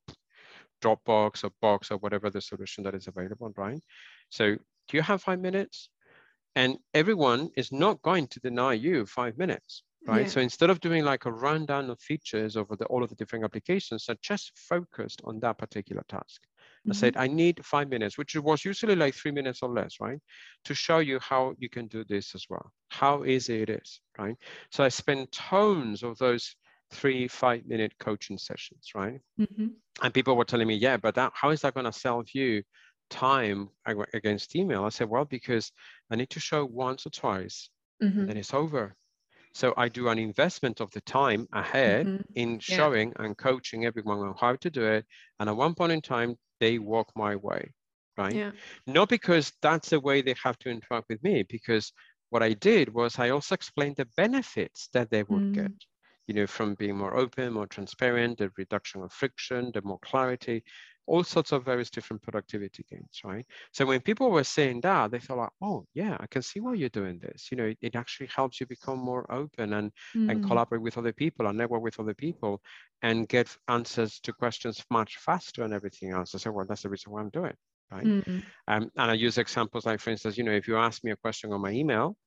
Dropbox 0.81 1.43
or 1.43 1.51
Box 1.61 1.91
or 1.91 1.97
whatever 1.97 2.29
the 2.29 2.41
solution 2.41 2.83
that 2.83 2.95
is 2.95 3.07
available, 3.07 3.53
right? 3.57 3.81
So 4.29 4.55
do 4.55 4.97
you 4.97 5.01
have 5.01 5.21
five 5.21 5.39
minutes? 5.39 5.89
And 6.55 6.77
everyone 6.93 7.49
is 7.57 7.71
not 7.71 8.01
going 8.01 8.27
to 8.27 8.39
deny 8.39 8.73
you 8.73 9.05
five 9.05 9.37
minutes, 9.37 9.83
right? 10.07 10.21
Yeah. 10.21 10.27
So 10.27 10.39
instead 10.39 10.69
of 10.69 10.79
doing 10.79 11.03
like 11.03 11.25
a 11.25 11.31
rundown 11.31 11.89
of 11.89 11.99
features 11.99 12.55
over 12.55 12.75
the, 12.77 12.85
all 12.85 13.03
of 13.03 13.09
the 13.09 13.15
different 13.15 13.43
applications, 13.43 14.07
are 14.07 14.15
just 14.21 14.51
focused 14.55 15.21
on 15.25 15.39
that 15.41 15.57
particular 15.57 16.03
task. 16.07 16.41
I 16.89 16.93
said, 16.93 17.13
mm-hmm. 17.13 17.23
I 17.23 17.27
need 17.27 17.65
five 17.65 17.89
minutes, 17.89 18.17
which 18.17 18.35
was 18.35 18.63
usually 18.63 18.95
like 18.95 19.15
three 19.15 19.31
minutes 19.31 19.63
or 19.63 19.69
less, 19.69 19.95
right? 19.99 20.19
To 20.65 20.75
show 20.75 20.99
you 20.99 21.19
how 21.19 21.55
you 21.57 21.67
can 21.67 21.87
do 21.87 22.03
this 22.03 22.35
as 22.35 22.45
well, 22.49 22.71
how 22.89 23.25
easy 23.25 23.61
it 23.61 23.69
is, 23.69 24.01
right? 24.17 24.35
So 24.71 24.83
I 24.83 24.89
spent 24.89 25.31
tons 25.31 26.03
of 26.03 26.17
those 26.19 26.55
three 26.95 27.27
five 27.27 27.65
minute 27.65 27.93
coaching 27.99 28.37
sessions, 28.37 28.91
right? 28.95 29.19
Mm-hmm. 29.39 29.67
And 30.01 30.13
people 30.13 30.35
were 30.35 30.45
telling 30.45 30.67
me, 30.67 30.75
yeah, 30.75 30.97
but 30.97 31.15
that, 31.15 31.31
how 31.33 31.51
is 31.51 31.61
that 31.61 31.73
going 31.73 31.85
to 31.85 31.93
save 31.93 32.33
you 32.33 32.63
time 33.09 33.69
against 34.13 34.55
email? 34.55 34.83
I 34.85 34.89
said, 34.89 35.09
well, 35.09 35.25
because 35.25 35.71
I 36.11 36.15
need 36.15 36.29
to 36.31 36.39
show 36.39 36.65
once 36.65 37.05
or 37.05 37.11
twice, 37.11 37.69
mm-hmm. 38.01 38.25
then 38.25 38.37
it's 38.37 38.53
over. 38.53 38.95
So 39.53 39.73
I 39.77 39.87
do 39.87 40.09
an 40.09 40.19
investment 40.19 40.81
of 40.81 40.91
the 40.91 41.01
time 41.01 41.47
ahead 41.53 42.07
mm-hmm. 42.07 42.21
in 42.35 42.59
showing 42.59 43.13
and 43.17 43.37
coaching 43.37 43.85
everyone 43.85 44.19
on 44.19 44.35
how 44.37 44.55
to 44.55 44.69
do 44.69 44.83
it. 44.85 45.05
And 45.39 45.49
at 45.49 45.55
one 45.55 45.75
point 45.75 45.93
in 45.93 46.01
time, 46.01 46.35
they 46.59 46.77
walk 46.77 47.11
my 47.15 47.37
way, 47.37 47.71
right? 48.17 48.33
Yeah. 48.33 48.51
Not 48.85 49.07
because 49.07 49.53
that's 49.61 49.89
the 49.91 49.99
way 49.99 50.21
they 50.21 50.35
have 50.43 50.57
to 50.59 50.69
interact 50.69 51.07
with 51.09 51.23
me, 51.23 51.45
because 51.47 51.93
what 52.31 52.43
I 52.43 52.53
did 52.53 52.93
was 52.93 53.17
I 53.17 53.29
also 53.29 53.55
explained 53.55 53.95
the 53.95 54.09
benefits 54.17 54.89
that 54.93 55.09
they 55.09 55.23
would 55.23 55.41
mm. 55.41 55.53
get 55.53 55.71
you 56.27 56.33
know, 56.33 56.47
from 56.47 56.75
being 56.75 56.97
more 56.97 57.15
open, 57.15 57.53
more 57.53 57.67
transparent, 57.67 58.37
the 58.37 58.51
reduction 58.57 59.01
of 59.01 59.11
friction, 59.11 59.71
the 59.73 59.81
more 59.81 59.99
clarity, 59.99 60.63
all 61.07 61.23
sorts 61.23 61.51
of 61.51 61.63
various 61.63 61.89
different 61.89 62.21
productivity 62.21 62.83
gains, 62.89 63.21
right? 63.23 63.45
So 63.71 63.85
when 63.85 64.01
people 64.01 64.31
were 64.31 64.43
saying 64.43 64.81
that, 64.81 65.11
they 65.11 65.19
thought 65.19 65.37
like, 65.37 65.49
oh 65.61 65.85
yeah, 65.93 66.17
I 66.19 66.25
can 66.27 66.41
see 66.41 66.59
why 66.59 66.73
you're 66.73 66.89
doing 66.89 67.19
this. 67.19 67.49
You 67.51 67.57
know, 67.57 67.65
it, 67.65 67.77
it 67.81 67.95
actually 67.95 68.27
helps 68.35 68.59
you 68.59 68.65
become 68.65 68.99
more 68.99 69.31
open 69.31 69.73
and, 69.73 69.91
mm. 70.15 70.31
and 70.31 70.45
collaborate 70.45 70.81
with 70.81 70.97
other 70.97 71.13
people 71.13 71.47
and 71.47 71.57
network 71.57 71.83
with 71.83 71.99
other 71.99 72.15
people 72.15 72.61
and 73.03 73.27
get 73.27 73.55
answers 73.67 74.19
to 74.21 74.33
questions 74.33 74.83
much 74.89 75.17
faster 75.17 75.63
and 75.63 75.73
everything 75.73 76.11
else. 76.11 76.33
I 76.33 76.39
said, 76.39 76.53
well, 76.53 76.65
that's 76.67 76.81
the 76.81 76.89
reason 76.89 77.11
why 77.11 77.21
I'm 77.21 77.29
doing 77.29 77.51
it, 77.51 77.57
right? 77.91 78.05
Mm. 78.05 78.43
Um, 78.67 78.91
and 78.97 79.11
I 79.11 79.13
use 79.13 79.37
examples 79.37 79.85
like, 79.85 79.99
for 79.99 80.09
instance, 80.09 80.37
you 80.37 80.43
know, 80.43 80.53
if 80.53 80.67
you 80.67 80.77
ask 80.77 81.03
me 81.03 81.11
a 81.11 81.15
question 81.17 81.53
on 81.53 81.61
my 81.61 81.71
email, 81.71 82.17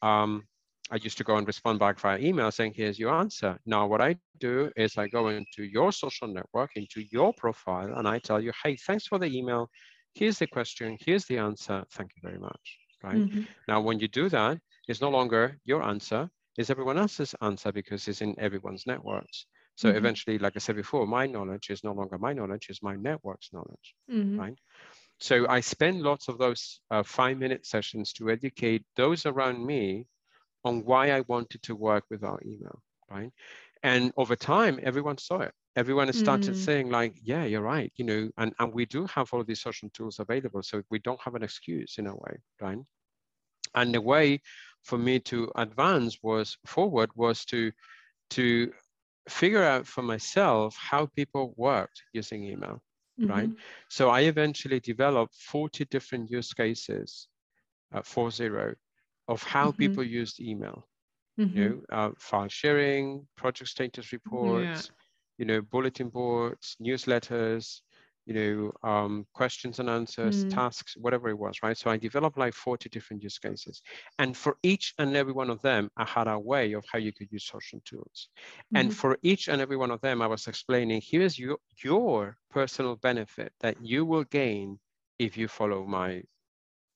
um, 0.00 0.44
I 0.92 0.96
used 0.96 1.16
to 1.18 1.24
go 1.24 1.36
and 1.36 1.46
respond 1.46 1.78
back 1.78 1.98
via 1.98 2.18
email 2.18 2.50
saying, 2.50 2.74
here's 2.76 2.98
your 2.98 3.14
answer. 3.14 3.58
Now, 3.64 3.86
what 3.86 4.02
I 4.02 4.16
do 4.38 4.70
is 4.76 4.98
I 4.98 5.08
go 5.08 5.28
into 5.28 5.64
your 5.64 5.90
social 5.90 6.28
network, 6.28 6.72
into 6.76 7.00
your 7.10 7.32
profile, 7.32 7.94
and 7.96 8.06
I 8.06 8.18
tell 8.18 8.42
you, 8.42 8.52
hey, 8.62 8.76
thanks 8.76 9.06
for 9.06 9.18
the 9.18 9.26
email. 9.26 9.70
Here's 10.14 10.38
the 10.38 10.46
question. 10.46 10.98
Here's 11.00 11.24
the 11.24 11.38
answer. 11.38 11.82
Thank 11.92 12.10
you 12.14 12.20
very 12.22 12.38
much. 12.38 12.78
Right. 13.02 13.16
Mm-hmm. 13.16 13.42
Now, 13.68 13.80
when 13.80 14.00
you 14.00 14.06
do 14.06 14.28
that, 14.28 14.58
it's 14.86 15.00
no 15.00 15.08
longer 15.08 15.56
your 15.64 15.82
answer, 15.82 16.28
it's 16.58 16.68
everyone 16.68 16.98
else's 16.98 17.34
answer 17.40 17.72
because 17.72 18.06
it's 18.06 18.20
in 18.20 18.38
everyone's 18.38 18.86
networks. 18.86 19.46
So 19.76 19.88
mm-hmm. 19.88 19.96
eventually, 19.96 20.38
like 20.38 20.52
I 20.56 20.58
said 20.58 20.76
before, 20.76 21.06
my 21.06 21.26
knowledge 21.26 21.70
is 21.70 21.82
no 21.82 21.92
longer 21.92 22.18
my 22.18 22.34
knowledge, 22.34 22.66
it's 22.68 22.82
my 22.82 22.96
network's 22.96 23.48
knowledge. 23.52 23.94
Mm-hmm. 24.12 24.38
Right. 24.38 24.58
So 25.20 25.46
I 25.48 25.60
spend 25.60 26.02
lots 26.02 26.28
of 26.28 26.36
those 26.36 26.80
uh, 26.90 27.02
five 27.02 27.38
minute 27.38 27.64
sessions 27.64 28.12
to 28.14 28.28
educate 28.28 28.84
those 28.96 29.24
around 29.24 29.64
me 29.64 30.06
on 30.64 30.84
why 30.84 31.10
I 31.10 31.20
wanted 31.22 31.62
to 31.62 31.74
work 31.74 32.04
with 32.10 32.24
our 32.24 32.40
email, 32.44 32.82
right? 33.10 33.30
And 33.82 34.12
over 34.16 34.36
time, 34.36 34.78
everyone 34.82 35.18
saw 35.18 35.40
it. 35.40 35.52
Everyone 35.74 36.06
has 36.06 36.18
started 36.18 36.54
mm. 36.54 36.64
saying 36.64 36.90
like, 36.90 37.14
yeah, 37.22 37.44
you're 37.44 37.62
right, 37.62 37.90
you 37.96 38.04
know, 38.04 38.30
and, 38.36 38.52
and 38.58 38.72
we 38.72 38.84
do 38.86 39.06
have 39.06 39.28
all 39.32 39.40
of 39.40 39.46
these 39.46 39.62
social 39.62 39.88
tools 39.90 40.18
available. 40.18 40.62
So 40.62 40.82
we 40.90 40.98
don't 40.98 41.20
have 41.22 41.34
an 41.34 41.42
excuse 41.42 41.96
in 41.98 42.06
a 42.06 42.14
way, 42.14 42.36
right? 42.60 42.78
And 43.74 43.94
the 43.94 44.00
way 44.00 44.40
for 44.84 44.98
me 44.98 45.18
to 45.20 45.50
advance 45.56 46.18
was 46.22 46.58
forward 46.66 47.10
was 47.16 47.44
to, 47.46 47.72
to 48.30 48.70
figure 49.28 49.62
out 49.62 49.86
for 49.86 50.02
myself 50.02 50.76
how 50.78 51.06
people 51.06 51.54
worked 51.56 52.02
using 52.12 52.44
email, 52.44 52.82
mm-hmm. 53.18 53.30
right? 53.30 53.50
So 53.88 54.10
I 54.10 54.20
eventually 54.22 54.80
developed 54.80 55.34
40 55.36 55.86
different 55.86 56.30
use 56.30 56.52
cases, 56.52 57.28
uh, 57.94 58.02
four 58.02 58.30
zero, 58.30 58.74
of 59.32 59.42
how 59.42 59.68
mm-hmm. 59.68 59.78
people 59.78 60.04
used 60.04 60.40
email. 60.40 60.86
Mm-hmm. 61.40 61.58
You 61.58 61.68
know, 61.68 61.96
uh, 61.96 62.10
file 62.18 62.48
sharing, 62.48 63.26
project 63.38 63.70
status 63.70 64.12
reports, 64.12 64.90
yeah. 64.90 64.94
you 65.38 65.46
know, 65.46 65.62
bulletin 65.62 66.10
boards, 66.10 66.76
newsletters, 66.80 67.80
you 68.26 68.34
know, 68.34 68.88
um, 68.88 69.26
questions 69.32 69.78
and 69.78 69.88
answers, 69.88 70.44
mm. 70.44 70.50
tasks, 70.50 70.94
whatever 70.96 71.30
it 71.30 71.38
was, 71.38 71.56
right? 71.62 71.76
So 71.76 71.90
I 71.90 71.96
developed 71.96 72.36
like 72.36 72.52
40 72.52 72.90
different 72.90 73.22
use 73.22 73.38
cases. 73.38 73.80
And 74.18 74.36
for 74.36 74.58
each 74.62 74.92
and 74.98 75.16
every 75.16 75.32
one 75.32 75.48
of 75.48 75.60
them, 75.62 75.90
I 75.96 76.04
had 76.04 76.28
a 76.28 76.38
way 76.38 76.74
of 76.74 76.84
how 76.92 76.98
you 76.98 77.12
could 77.12 77.32
use 77.32 77.46
social 77.46 77.80
tools. 77.86 78.28
Mm-hmm. 78.28 78.76
And 78.76 78.94
for 78.94 79.18
each 79.22 79.48
and 79.48 79.60
every 79.60 79.78
one 79.78 79.90
of 79.90 80.02
them, 80.02 80.20
I 80.20 80.26
was 80.26 80.46
explaining, 80.46 81.00
here's 81.02 81.38
your, 81.38 81.56
your 81.82 82.36
personal 82.50 82.96
benefit 82.96 83.52
that 83.60 83.76
you 83.80 84.04
will 84.04 84.24
gain 84.24 84.78
if 85.18 85.38
you 85.38 85.48
follow 85.48 85.86
my 85.86 86.22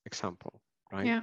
example, 0.05 0.61
right? 0.93 1.07
Yeah 1.07 1.23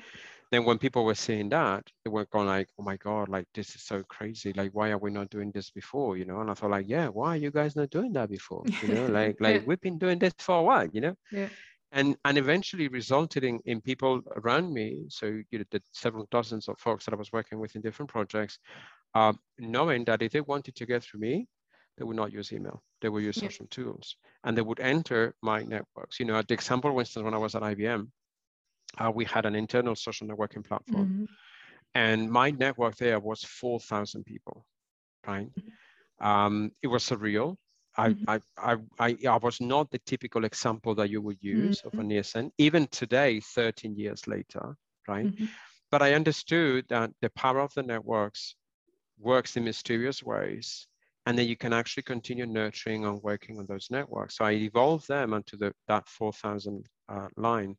then 0.54 0.66
when 0.66 0.78
people 0.78 1.06
were 1.06 1.16
seeing 1.16 1.50
that, 1.50 1.84
they 2.04 2.10
were 2.10 2.26
going 2.26 2.48
like, 2.48 2.68
oh 2.80 2.84
my 2.84 2.98
God, 2.98 3.30
like 3.30 3.48
this 3.54 3.76
is 3.76 3.82
so 3.82 4.04
crazy. 4.04 4.54
Like, 4.54 4.72
why 4.74 4.90
are 4.92 4.98
we 4.98 5.12
not 5.12 5.30
doing 5.30 5.52
this 5.52 5.72
before? 5.72 6.18
You 6.18 6.26
know? 6.26 6.42
And 6.42 6.52
I 6.52 6.54
thought 6.54 6.72
like, 6.72 6.88
yeah, 6.88 7.08
why 7.08 7.30
are 7.30 7.38
you 7.38 7.52
guys 7.52 7.76
not 7.76 7.90
doing 7.90 8.14
that 8.14 8.30
before? 8.30 8.64
You 8.82 8.94
know, 8.94 9.08
like, 9.20 9.38
like 9.40 9.62
yeah. 9.62 9.62
we've 9.66 9.82
been 9.82 9.98
doing 9.98 10.20
this 10.20 10.34
for 10.38 10.58
a 10.58 10.64
while, 10.64 10.88
you 10.92 11.02
know? 11.02 11.16
Yeah. 11.32 11.50
And 11.92 12.18
and 12.26 12.40
eventually 12.40 12.88
resulted 12.88 13.44
in, 13.44 13.60
in 13.66 13.80
people 13.80 14.22
around 14.38 14.74
me. 14.74 15.06
So 15.10 15.28
you 15.28 15.60
know, 15.60 15.66
the 15.70 15.82
several 15.92 16.28
dozens 16.32 16.68
of 16.68 16.80
folks 16.80 17.06
that 17.06 17.14
I 17.14 17.18
was 17.18 17.32
working 17.32 17.60
with 17.60 17.76
in 17.76 17.82
different 17.82 18.10
projects, 18.10 18.58
uh, 19.14 19.34
knowing 19.60 20.04
that 20.06 20.24
if 20.24 20.32
they 20.32 20.42
wanted 20.42 20.76
to 20.76 20.86
get 20.88 21.04
through 21.04 21.20
me, 21.20 21.48
they 21.98 22.04
would 22.04 22.16
not 22.16 22.34
use 22.34 22.52
email. 22.52 22.82
They 23.02 23.10
would 23.10 23.24
use 23.24 23.38
yeah. 23.38 23.50
social 23.50 23.68
tools 23.68 24.16
and 24.44 24.58
they 24.58 24.64
would 24.64 24.80
enter 24.80 25.36
my 25.44 25.62
networks. 25.62 26.20
You 26.20 26.26
know, 26.26 26.42
the 26.42 26.56
example, 26.56 26.92
for 26.92 27.00
instance, 27.00 27.24
when 27.24 27.36
I 27.36 27.38
was 27.38 27.54
at 27.54 27.62
IBM, 27.62 28.08
uh, 28.98 29.12
we 29.12 29.26
had 29.26 29.46
an 29.46 29.56
internal 29.56 29.96
social 29.96 30.28
networking 30.28 30.64
platform. 30.64 31.08
Mm-hmm. 31.08 31.26
And 31.96 32.32
my 32.32 32.52
network 32.52 32.96
there 32.98 33.20
was 33.20 33.44
4,000 33.44 34.26
people, 34.26 34.66
right? 35.28 35.48
Mm-hmm. 35.48 36.28
Um, 36.28 36.72
it 36.82 36.88
was 36.88 37.04
surreal. 37.04 37.58
I, 37.96 38.10
mm-hmm. 38.10 38.30
I, 38.30 38.40
I, 38.58 38.78
I, 39.00 39.18
I, 39.30 39.38
was 39.38 39.62
not 39.62 39.92
the 39.92 40.00
typical 40.00 40.46
example 40.46 40.96
that 40.96 41.12
you 41.12 41.22
would 41.22 41.38
use 41.42 41.80
mm-hmm. 41.80 42.00
of 42.00 42.04
an 42.04 42.10
ESN, 42.10 42.52
even 42.58 42.88
today, 42.88 43.40
13 43.40 43.96
years 43.96 44.28
later, 44.28 44.76
right? 45.08 45.28
Mm-hmm. 45.28 45.46
But 45.92 46.02
I 46.02 46.14
understood 46.14 46.86
that 46.90 47.12
the 47.22 47.30
power 47.32 47.60
of 47.60 47.72
the 47.76 47.84
networks 47.84 48.56
works 49.20 49.58
in 49.58 49.64
mysterious 49.64 50.24
ways 50.24 50.88
and 51.26 51.38
then 51.38 51.48
you 51.48 51.56
can 51.56 51.72
actually 51.72 52.04
continue 52.04 52.46
nurturing 52.46 53.06
and 53.06 53.22
working 53.22 53.58
on 53.58 53.66
those 53.66 53.88
networks. 53.90 54.38
So 54.38 54.46
I 54.46 54.52
evolved 54.54 55.08
them 55.08 55.34
onto 55.34 55.58
the, 55.58 55.74
that 55.88 56.08
4,000 56.10 56.86
uh, 57.10 57.28
line. 57.38 57.78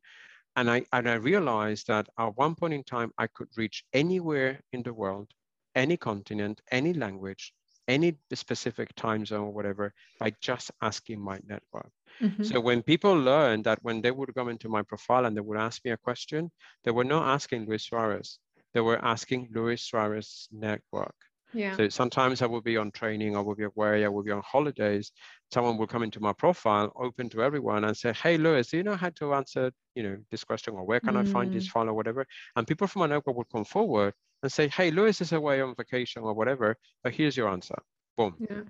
And 0.55 0.69
I, 0.71 0.83
and 0.93 1.09
I 1.09 1.15
realized 1.15 1.87
that 1.87 2.07
at 2.17 2.37
one 2.37 2.55
point 2.55 2.73
in 2.73 2.83
time, 2.83 3.11
I 3.17 3.27
could 3.27 3.49
reach 3.57 3.83
anywhere 3.93 4.61
in 4.71 4.83
the 4.83 4.93
world, 4.93 5.29
any 5.75 5.97
continent, 5.97 6.61
any 6.71 6.93
language, 6.93 7.53
any 7.87 8.17
specific 8.33 8.95
time 8.95 9.25
zone 9.25 9.47
or 9.47 9.53
whatever, 9.53 9.93
by 10.19 10.33
just 10.41 10.71
asking 10.81 11.19
my 11.19 11.39
network. 11.45 11.91
Mm-hmm. 12.21 12.43
So 12.43 12.59
when 12.59 12.81
people 12.81 13.13
learned 13.13 13.65
that 13.65 13.79
when 13.81 14.01
they 14.01 14.11
would 14.11 14.33
come 14.33 14.49
into 14.49 14.69
my 14.69 14.81
profile 14.81 15.25
and 15.25 15.35
they 15.35 15.41
would 15.41 15.57
ask 15.57 15.83
me 15.83 15.91
a 15.91 15.97
question, 15.97 16.51
they 16.83 16.91
were 16.91 17.03
not 17.03 17.27
asking 17.27 17.65
Luis 17.65 17.83
Suarez, 17.83 18.39
they 18.73 18.81
were 18.81 19.03
asking 19.03 19.49
Luis 19.53 19.83
Suarez 19.83 20.47
network. 20.51 21.15
Yeah. 21.53 21.75
So 21.77 21.89
sometimes 21.89 22.41
I 22.41 22.47
would 22.47 22.63
be 22.63 22.77
on 22.77 22.91
training, 22.91 23.35
I 23.35 23.39
would 23.39 23.57
be 23.57 23.63
away, 23.65 24.03
I 24.03 24.07
would 24.09 24.25
be 24.25 24.31
on 24.31 24.41
holidays. 24.45 25.11
Someone 25.55 25.77
will 25.77 25.87
come 25.87 26.03
into 26.03 26.19
my 26.19 26.33
profile, 26.33 26.91
open 26.97 27.29
to 27.29 27.41
everyone, 27.41 27.85
and 27.85 27.95
say, 27.95 28.11
"Hey, 28.11 28.35
Luis, 28.35 28.71
do 28.71 28.75
you 28.75 28.83
know 28.83 28.97
how 28.97 29.11
to 29.11 29.33
answer, 29.35 29.71
you 29.97 30.03
know, 30.03 30.17
this 30.29 30.43
question, 30.43 30.73
or 30.73 30.83
where 30.83 30.99
can 30.99 31.13
mm. 31.13 31.21
I 31.21 31.23
find 31.35 31.53
this 31.53 31.67
mm. 31.69 31.71
file, 31.71 31.87
or 31.87 31.93
whatever?" 31.93 32.27
And 32.57 32.67
people 32.67 32.87
from 32.87 32.99
my 33.03 33.07
network 33.07 33.37
will 33.37 33.45
come 33.45 33.63
forward 33.63 34.13
and 34.43 34.51
say, 34.51 34.67
"Hey, 34.67 34.91
Luis 34.91 35.21
is 35.21 35.31
away 35.31 35.61
on 35.61 35.73
vacation 35.73 36.23
or 36.23 36.33
whatever, 36.33 36.75
but 37.03 37.13
here's 37.13 37.37
your 37.37 37.47
answer." 37.47 37.79
Boom. 38.17 38.35
Yeah. 38.37 38.63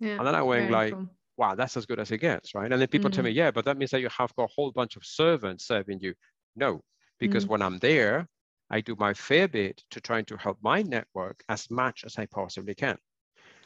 Yeah. 0.00 0.16
And 0.16 0.26
then 0.26 0.34
I 0.34 0.40
went 0.40 0.70
like, 0.70 0.94
cool. 0.94 1.10
"Wow, 1.36 1.56
that's 1.56 1.76
as 1.76 1.84
good 1.84 2.00
as 2.00 2.10
it 2.10 2.22
gets, 2.22 2.54
right?" 2.54 2.72
And 2.72 2.80
then 2.80 2.88
people 2.88 3.10
mm. 3.10 3.14
tell 3.14 3.24
me, 3.24 3.32
mm. 3.32 3.40
"Yeah, 3.42 3.50
but 3.50 3.66
that 3.66 3.76
means 3.76 3.90
that 3.90 4.00
you 4.00 4.08
have 4.08 4.34
got 4.34 4.44
a 4.44 4.54
whole 4.56 4.72
bunch 4.72 4.96
of 4.96 5.04
servants 5.04 5.66
serving 5.66 6.00
you." 6.00 6.14
No, 6.56 6.80
because 7.18 7.44
mm. 7.44 7.50
when 7.50 7.60
I'm 7.60 7.78
there, 7.80 8.26
I 8.70 8.80
do 8.80 8.96
my 8.98 9.12
fair 9.12 9.46
bit 9.46 9.84
to 9.90 10.00
trying 10.00 10.24
to 10.30 10.38
help 10.38 10.56
my 10.62 10.80
network 10.80 11.44
as 11.50 11.70
much 11.70 12.02
as 12.02 12.16
I 12.16 12.24
possibly 12.24 12.74
can. 12.74 12.96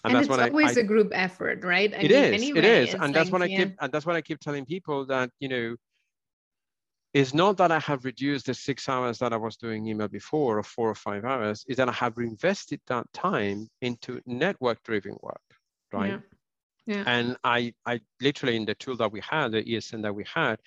And, 0.05 0.15
and 0.15 0.25
that's 0.25 0.41
it's 0.41 0.51
always 0.51 0.77
I, 0.77 0.81
a 0.83 0.85
group 0.85 1.11
effort, 1.13 1.65
right? 1.65 1.93
I 1.93 1.99
it 1.99 2.11
mean, 2.11 2.13
is, 2.13 2.43
anyway, 2.43 2.59
it 2.59 2.65
is, 2.65 2.95
and 2.95 3.15
that's 3.15 3.31
like, 3.31 3.33
what 3.33 3.43
I 3.43 3.49
keep, 3.49 3.75
and 3.81 3.93
that's 3.93 4.07
what 4.07 4.17
I 4.17 4.23
keep 4.23 4.41
telling 4.41 4.65
people 4.65 5.07
that 5.07 5.31
you 5.41 5.49
know, 5.49 5.77
it's 7.15 7.35
not 7.35 7.57
that 7.57 7.73
I 7.73 7.81
have 7.81 8.05
reduced 8.05 8.47
the 8.47 8.55
six 8.55 8.89
hours 8.89 9.19
that 9.19 9.33
I 9.33 9.37
was 9.37 9.57
doing 9.57 9.87
email 9.87 10.09
before, 10.09 10.59
or 10.59 10.63
four 10.63 10.89
or 10.89 10.95
five 10.95 11.25
hours. 11.25 11.65
Is 11.69 11.77
that 11.79 11.89
I 11.89 11.93
have 11.93 12.17
reinvested 12.17 12.81
that 12.87 13.13
time 13.13 13.69
into 13.81 14.21
network-driven 14.27 15.17
work, 15.21 15.41
right? 15.93 16.13
Yeah. 16.13 16.19
Yeah. 16.87 17.05
And 17.07 17.37
I, 17.45 17.75
I 17.85 18.01
literally 18.23 18.57
in 18.57 18.65
the 18.65 18.75
tool 18.75 18.97
that 18.97 19.13
we 19.13 19.21
had, 19.21 19.53
the 19.53 19.63
ESN 19.63 20.03
that 20.05 20.15
we 20.15 20.25
had, 20.35 20.59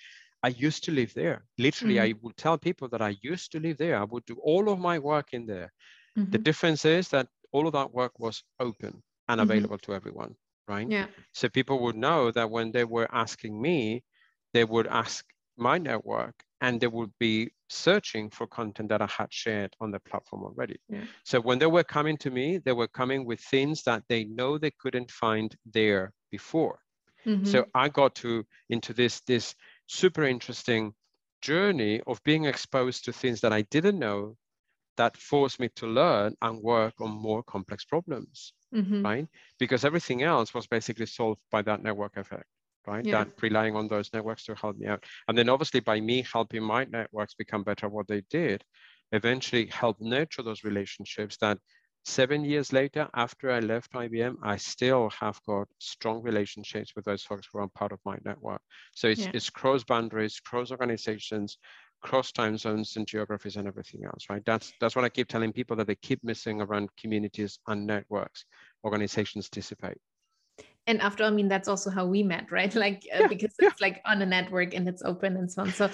I 0.44 0.48
used 0.48 0.84
to 0.84 0.92
live 0.92 1.12
there. 1.14 1.44
Literally, 1.58 1.96
mm-hmm. 1.96 2.16
I 2.16 2.20
would 2.22 2.36
tell 2.36 2.56
people 2.58 2.88
that 2.90 3.02
I 3.02 3.16
used 3.22 3.50
to 3.52 3.60
live 3.60 3.76
there. 3.76 3.98
I 3.98 4.04
would 4.04 4.24
do 4.24 4.36
all 4.40 4.68
of 4.68 4.78
my 4.78 5.00
work 5.00 5.30
in 5.32 5.46
there. 5.46 5.72
Mm-hmm. 6.16 6.30
The 6.30 6.38
difference 6.38 6.84
is 6.84 7.08
that 7.08 7.26
all 7.50 7.66
of 7.66 7.72
that 7.72 7.92
work 7.92 8.12
was 8.20 8.44
open 8.60 9.02
and 9.32 9.40
mm-hmm. 9.40 9.50
available 9.50 9.78
to 9.78 9.94
everyone, 9.94 10.36
right? 10.68 10.88
Yeah. 10.88 11.06
So 11.32 11.48
people 11.48 11.78
would 11.80 11.96
know 11.96 12.30
that 12.30 12.50
when 12.50 12.70
they 12.70 12.84
were 12.84 13.08
asking 13.10 13.60
me, 13.60 14.04
they 14.52 14.64
would 14.64 14.86
ask 14.86 15.24
my 15.56 15.78
network 15.78 16.34
and 16.60 16.80
they 16.80 16.86
would 16.86 17.12
be 17.18 17.50
searching 17.70 18.28
for 18.30 18.46
content 18.46 18.90
that 18.90 19.00
I 19.00 19.06
had 19.06 19.32
shared 19.32 19.74
on 19.80 19.90
the 19.90 20.00
platform 20.00 20.42
already. 20.44 20.76
Yeah. 20.88 21.04
So 21.24 21.40
when 21.40 21.58
they 21.58 21.66
were 21.66 21.82
coming 21.82 22.18
to 22.18 22.30
me, 22.30 22.58
they 22.58 22.72
were 22.72 22.88
coming 22.88 23.24
with 23.24 23.40
things 23.40 23.82
that 23.84 24.02
they 24.08 24.24
know 24.24 24.58
they 24.58 24.72
couldn't 24.78 25.10
find 25.10 25.56
there 25.72 26.12
before. 26.30 26.78
Mm-hmm. 27.26 27.46
So 27.46 27.64
I 27.74 27.88
got 27.88 28.14
to 28.16 28.44
into 28.68 28.92
this 28.92 29.20
this 29.20 29.54
super 29.86 30.24
interesting 30.24 30.92
journey 31.40 32.02
of 32.06 32.22
being 32.22 32.44
exposed 32.44 33.04
to 33.04 33.12
things 33.12 33.40
that 33.40 33.52
I 33.52 33.62
didn't 33.62 33.98
know 33.98 34.36
that 34.96 35.16
forced 35.16 35.58
me 35.58 35.68
to 35.76 35.86
learn 35.86 36.34
and 36.42 36.62
work 36.62 37.00
on 37.00 37.10
more 37.10 37.42
complex 37.42 37.84
problems, 37.84 38.52
mm-hmm. 38.74 39.04
right? 39.04 39.28
Because 39.58 39.84
everything 39.84 40.22
else 40.22 40.54
was 40.54 40.66
basically 40.66 41.06
solved 41.06 41.40
by 41.50 41.62
that 41.62 41.82
network 41.82 42.16
effect 42.16 42.46
right? 42.86 43.04
Yeah. 43.04 43.24
That 43.24 43.40
relying 43.40 43.76
on 43.76 43.88
those 43.88 44.10
networks 44.12 44.44
to 44.44 44.54
help 44.54 44.76
me 44.76 44.86
out. 44.86 45.04
And 45.28 45.36
then 45.36 45.48
obviously 45.48 45.80
by 45.80 46.00
me 46.00 46.24
helping 46.30 46.62
my 46.62 46.84
networks 46.84 47.34
become 47.34 47.62
better 47.62 47.88
what 47.88 48.08
they 48.08 48.22
did, 48.30 48.64
eventually 49.12 49.66
help 49.66 50.00
nurture 50.00 50.42
those 50.42 50.64
relationships 50.64 51.36
that 51.38 51.58
seven 52.04 52.44
years 52.44 52.72
later, 52.72 53.08
after 53.14 53.50
I 53.52 53.60
left 53.60 53.92
IBM, 53.92 54.36
I 54.42 54.56
still 54.56 55.10
have 55.10 55.40
got 55.46 55.68
strong 55.78 56.22
relationships 56.22 56.92
with 56.96 57.04
those 57.04 57.22
folks 57.22 57.48
who 57.52 57.60
are 57.60 57.68
part 57.68 57.92
of 57.92 58.00
my 58.04 58.16
network. 58.24 58.60
So 58.94 59.08
it's, 59.08 59.20
yeah. 59.20 59.30
it's 59.34 59.50
cross 59.50 59.84
boundaries, 59.84 60.40
cross 60.40 60.70
organizations, 60.70 61.58
cross 62.02 62.32
time 62.32 62.56
zones 62.58 62.96
and 62.96 63.06
geographies 63.06 63.56
and 63.56 63.66
everything 63.66 64.04
else, 64.04 64.26
right? 64.28 64.42
That's 64.44 64.72
that's 64.80 64.96
what 64.96 65.04
I 65.04 65.08
keep 65.08 65.28
telling 65.28 65.52
people 65.52 65.76
that 65.76 65.86
they 65.86 65.94
keep 65.96 66.22
missing 66.24 66.60
around 66.60 66.90
communities 67.00 67.58
and 67.66 67.86
networks. 67.86 68.44
Organizations 68.84 69.48
dissipate 69.48 69.98
and 70.88 71.00
after 71.00 71.22
all, 71.22 71.30
I 71.30 71.32
mean, 71.32 71.46
that's 71.46 71.68
also 71.68 71.90
how 71.90 72.06
we 72.06 72.22
met, 72.22 72.50
right? 72.50 72.74
Like, 72.82 73.06
uh, 73.14 73.20
yeah, 73.20 73.26
because 73.28 73.52
it's 73.58 73.80
yeah. 73.80 73.86
like 73.86 74.02
on 74.04 74.20
a 74.22 74.26
network 74.26 74.74
and 74.74 74.88
it's 74.88 75.02
open 75.04 75.36
and 75.36 75.50
so 75.50 75.62
on. 75.62 75.72
So, 75.72 75.88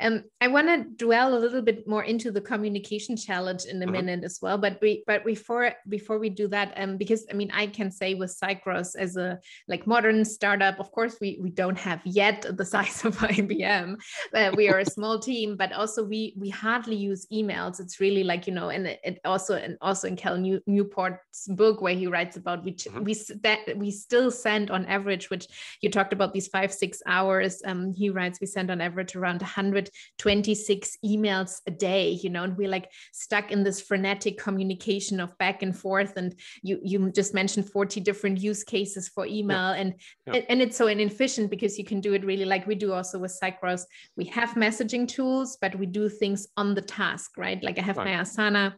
um, 0.00 0.22
I 0.40 0.46
want 0.46 0.68
to 0.68 0.84
dwell 1.04 1.36
a 1.36 1.40
little 1.40 1.62
bit 1.62 1.88
more 1.88 2.04
into 2.04 2.30
the 2.30 2.40
communication 2.40 3.16
challenge 3.16 3.64
in 3.64 3.82
a 3.82 3.84
uh-huh. 3.84 3.92
minute 3.92 4.22
as 4.22 4.38
well. 4.40 4.56
But 4.56 4.78
we, 4.80 5.02
but 5.06 5.24
before 5.24 5.72
before 5.88 6.20
we 6.20 6.30
do 6.30 6.46
that, 6.48 6.74
um, 6.76 6.96
because 6.96 7.26
I 7.30 7.34
mean, 7.34 7.50
I 7.50 7.66
can 7.66 7.90
say 7.90 8.14
with 8.14 8.38
Cycross 8.40 8.94
as 8.96 9.16
a 9.16 9.40
like 9.66 9.88
modern 9.88 10.24
startup, 10.24 10.78
of 10.78 10.92
course, 10.92 11.16
we 11.20 11.38
we 11.40 11.50
don't 11.50 11.78
have 11.78 12.00
yet 12.04 12.46
the 12.56 12.64
size 12.64 13.04
of 13.08 13.16
IBM. 13.18 13.96
Uh, 14.32 14.52
we 14.54 14.68
are 14.68 14.78
a 14.78 14.86
small 14.86 15.18
team, 15.18 15.56
but 15.56 15.72
also 15.72 16.04
we 16.04 16.34
we 16.38 16.50
hardly 16.50 16.96
use 16.96 17.26
emails. 17.32 17.80
It's 17.80 17.98
really 17.98 18.22
like 18.22 18.46
you 18.46 18.54
know, 18.54 18.68
and 18.68 18.86
it, 18.86 19.00
it 19.02 19.20
also 19.24 19.54
and 19.56 19.76
also 19.80 20.06
in 20.06 20.14
Cal 20.14 20.36
New, 20.36 20.60
Newport's 20.68 21.48
book 21.48 21.80
where 21.80 21.94
he 21.94 22.06
writes 22.06 22.36
about 22.36 22.62
we 22.62 22.76
uh-huh. 22.86 23.00
we 23.02 23.14
that 23.42 23.76
we 23.76 23.90
still 23.90 24.27
still 24.30 24.42
send 24.42 24.70
on 24.70 24.84
average, 24.86 25.30
which 25.30 25.46
you 25.80 25.90
talked 25.90 26.12
about 26.12 26.32
these 26.32 26.48
five, 26.48 26.72
six 26.72 27.02
hours. 27.06 27.62
Um, 27.64 27.92
he 27.94 28.10
writes, 28.10 28.40
we 28.40 28.46
send 28.46 28.70
on 28.70 28.80
average 28.80 29.16
around 29.16 29.40
126 29.40 30.98
emails 31.04 31.60
a 31.66 31.70
day, 31.70 32.10
you 32.10 32.30
know, 32.30 32.44
and 32.44 32.56
we're 32.56 32.68
like 32.68 32.90
stuck 33.12 33.50
in 33.52 33.64
this 33.64 33.80
frenetic 33.80 34.38
communication 34.38 35.20
of 35.20 35.36
back 35.38 35.62
and 35.62 35.76
forth. 35.76 36.16
And 36.16 36.34
you 36.62 36.78
you 36.82 37.10
just 37.10 37.34
mentioned 37.34 37.70
40 37.70 38.00
different 38.00 38.40
use 38.40 38.64
cases 38.64 39.08
for 39.08 39.26
email. 39.26 39.74
Yeah. 39.74 39.80
And, 39.80 39.94
yeah. 40.26 40.40
and 40.48 40.62
it's 40.62 40.76
so 40.76 40.86
inefficient 40.86 41.50
because 41.50 41.78
you 41.78 41.84
can 41.84 42.00
do 42.00 42.14
it 42.14 42.24
really 42.24 42.44
like 42.44 42.66
we 42.66 42.74
do 42.74 42.92
also 42.92 43.18
with 43.18 43.38
Cycros. 43.42 43.82
We 44.16 44.26
have 44.26 44.50
messaging 44.50 45.08
tools, 45.08 45.58
but 45.60 45.74
we 45.78 45.86
do 45.86 46.08
things 46.08 46.46
on 46.56 46.74
the 46.74 46.82
task, 46.82 47.36
right? 47.36 47.62
Like 47.62 47.78
I 47.78 47.82
have 47.82 47.96
right. 47.96 48.16
my 48.16 48.22
Asana 48.22 48.74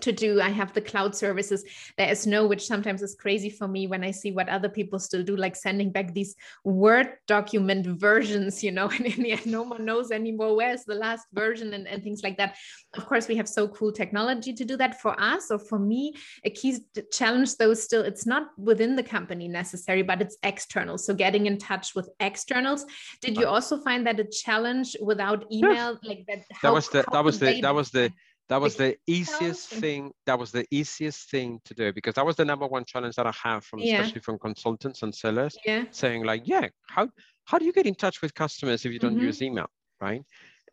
to 0.00 0.12
do. 0.12 0.40
I 0.40 0.48
have 0.48 0.72
the 0.72 0.80
cloud 0.80 1.14
services. 1.14 1.64
There 1.96 2.10
is 2.10 2.26
no, 2.26 2.46
which 2.46 2.66
sometimes 2.66 3.02
is 3.02 3.14
crazy 3.14 3.50
for 3.50 3.68
me 3.68 3.86
when 3.86 4.04
I 4.04 4.10
see 4.10 4.32
what 4.32 4.48
other 4.48 4.68
people 4.68 4.98
still 4.98 5.22
do, 5.22 5.36
like 5.36 5.56
sending 5.56 5.90
back 5.90 6.14
these 6.14 6.36
Word 6.64 7.14
document 7.26 7.86
versions, 7.86 8.62
you 8.62 8.72
know, 8.72 8.88
and 8.96 9.06
in 9.06 9.22
the 9.22 9.32
end, 9.32 9.46
no 9.46 9.62
one 9.62 9.84
knows 9.84 10.10
anymore 10.10 10.56
where's 10.56 10.84
the 10.84 10.94
last 10.94 11.26
version 11.32 11.74
and, 11.74 11.86
and 11.86 12.02
things 12.02 12.22
like 12.22 12.36
that. 12.38 12.56
Of 12.96 13.06
course, 13.06 13.28
we 13.28 13.36
have 13.36 13.48
so 13.48 13.68
cool 13.68 13.92
technology 13.92 14.52
to 14.52 14.64
do 14.64 14.76
that 14.76 15.00
for 15.00 15.20
us 15.20 15.50
or 15.50 15.58
for 15.58 15.78
me. 15.78 16.14
A 16.44 16.50
key 16.50 16.78
challenge, 17.12 17.56
though, 17.56 17.74
still, 17.74 18.02
it's 18.02 18.26
not 18.26 18.48
within 18.58 18.96
the 18.96 19.02
company 19.02 19.48
necessary, 19.48 20.02
but 20.02 20.20
it's 20.20 20.36
external. 20.42 20.98
So 20.98 21.14
getting 21.14 21.46
in 21.46 21.58
touch 21.58 21.94
with 21.94 22.08
externals. 22.20 22.84
Did 23.20 23.36
you 23.36 23.46
also 23.46 23.78
find 23.78 24.06
that 24.06 24.20
a 24.20 24.24
challenge 24.24 24.96
without 25.00 25.44
email? 25.52 25.98
Like 26.02 26.24
that? 26.28 26.44
That 26.62 26.72
was 26.72 26.88
the, 26.88 27.04
that 27.12 27.24
was 27.24 27.38
the, 27.38 27.60
that 27.60 27.74
was 27.74 27.90
the, 27.90 28.12
that 28.50 28.60
was 28.60 28.74
the 28.74 28.96
easiest 29.06 29.68
thing. 29.68 30.12
That 30.26 30.36
was 30.38 30.50
the 30.50 30.66
easiest 30.72 31.30
thing 31.30 31.60
to 31.66 31.72
do 31.72 31.92
because 31.92 32.14
that 32.16 32.26
was 32.26 32.34
the 32.34 32.44
number 32.44 32.66
one 32.66 32.84
challenge 32.84 33.14
that 33.14 33.26
I 33.26 33.32
have 33.44 33.64
from 33.64 33.78
yeah. 33.78 34.00
especially 34.00 34.22
from 34.22 34.40
consultants 34.40 35.02
and 35.02 35.14
sellers 35.14 35.56
yeah. 35.64 35.84
saying 35.92 36.24
like, 36.24 36.42
yeah, 36.46 36.68
how 36.88 37.08
how 37.44 37.58
do 37.58 37.64
you 37.64 37.72
get 37.72 37.86
in 37.86 37.94
touch 37.94 38.20
with 38.20 38.34
customers 38.34 38.84
if 38.84 38.92
you 38.92 38.98
don't 38.98 39.14
mm-hmm. 39.14 39.26
use 39.26 39.40
email, 39.40 39.70
right? 40.00 40.22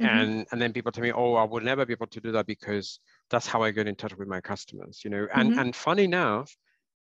Mm-hmm. 0.01 0.17
And 0.17 0.47
and 0.51 0.59
then 0.59 0.73
people 0.73 0.91
tell 0.91 1.03
me, 1.03 1.11
oh, 1.11 1.35
I 1.35 1.43
will 1.43 1.61
never 1.61 1.85
be 1.85 1.93
able 1.93 2.07
to 2.07 2.19
do 2.19 2.31
that 2.31 2.47
because 2.47 2.99
that's 3.29 3.45
how 3.45 3.61
I 3.61 3.69
get 3.69 3.87
in 3.87 3.95
touch 3.95 4.17
with 4.17 4.27
my 4.27 4.41
customers, 4.41 5.01
you 5.03 5.11
know. 5.11 5.27
And 5.31 5.51
mm-hmm. 5.51 5.59
and 5.59 5.75
funny 5.75 6.05
enough, 6.05 6.51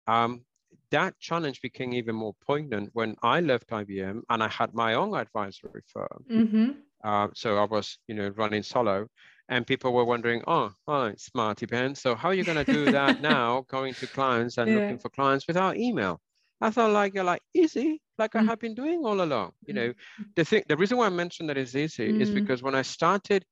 um, 0.08 0.42
that 0.90 1.20
challenge 1.20 1.62
became 1.62 1.94
even 1.94 2.16
more 2.16 2.34
poignant 2.48 2.90
when 2.94 3.16
I 3.22 3.42
left 3.42 3.70
IBM 3.70 4.22
and 4.28 4.44
I 4.44 4.48
had 4.48 4.74
my 4.74 4.96
own 4.96 5.16
advisory 5.16 5.82
firm. 5.86 6.26
Mm-hmm. 6.32 6.70
Uh, 7.04 7.28
so 7.36 7.58
I 7.58 7.66
was, 7.66 8.00
you 8.08 8.16
know, 8.16 8.30
running 8.30 8.64
solo, 8.64 9.08
and 9.50 9.68
people 9.68 9.94
were 9.94 10.06
wondering, 10.06 10.42
oh, 10.48 10.72
hi, 10.88 11.14
Smarty 11.18 11.66
Ben. 11.66 11.96
So 11.96 12.16
how 12.16 12.30
are 12.30 12.34
you 12.34 12.44
going 12.44 12.64
to 12.64 12.72
do 12.72 12.92
that 12.92 13.22
now, 13.36 13.66
going 13.70 13.94
to 13.96 14.08
clients 14.08 14.58
and 14.58 14.70
yeah. 14.70 14.76
looking 14.78 15.00
for 15.00 15.10
clients 15.10 15.48
without 15.48 15.78
email? 15.78 16.22
I 16.62 16.70
thought 16.70 16.92
like 16.92 17.14
you're 17.14 17.26
like 17.26 17.42
easy, 17.54 18.02
like 18.18 18.32
mm. 18.32 18.40
I 18.40 18.44
have 18.44 18.60
been 18.60 18.74
doing 18.74 19.02
all 19.04 19.22
along. 19.22 19.52
You 19.66 19.74
know, 19.74 19.90
mm. 19.90 20.26
the 20.36 20.46
thing, 20.46 20.64
the 20.70 20.78
reason 20.78 20.98
why 20.98 21.08
I 21.08 21.10
mentioned 21.10 21.50
that 21.50 21.58
it's 21.58 21.76
easy 21.76 22.12
mm. 22.12 22.22
is 22.22 22.30
because 22.30 22.64
when 22.64 22.74
I 22.74 22.84
started 22.84 23.46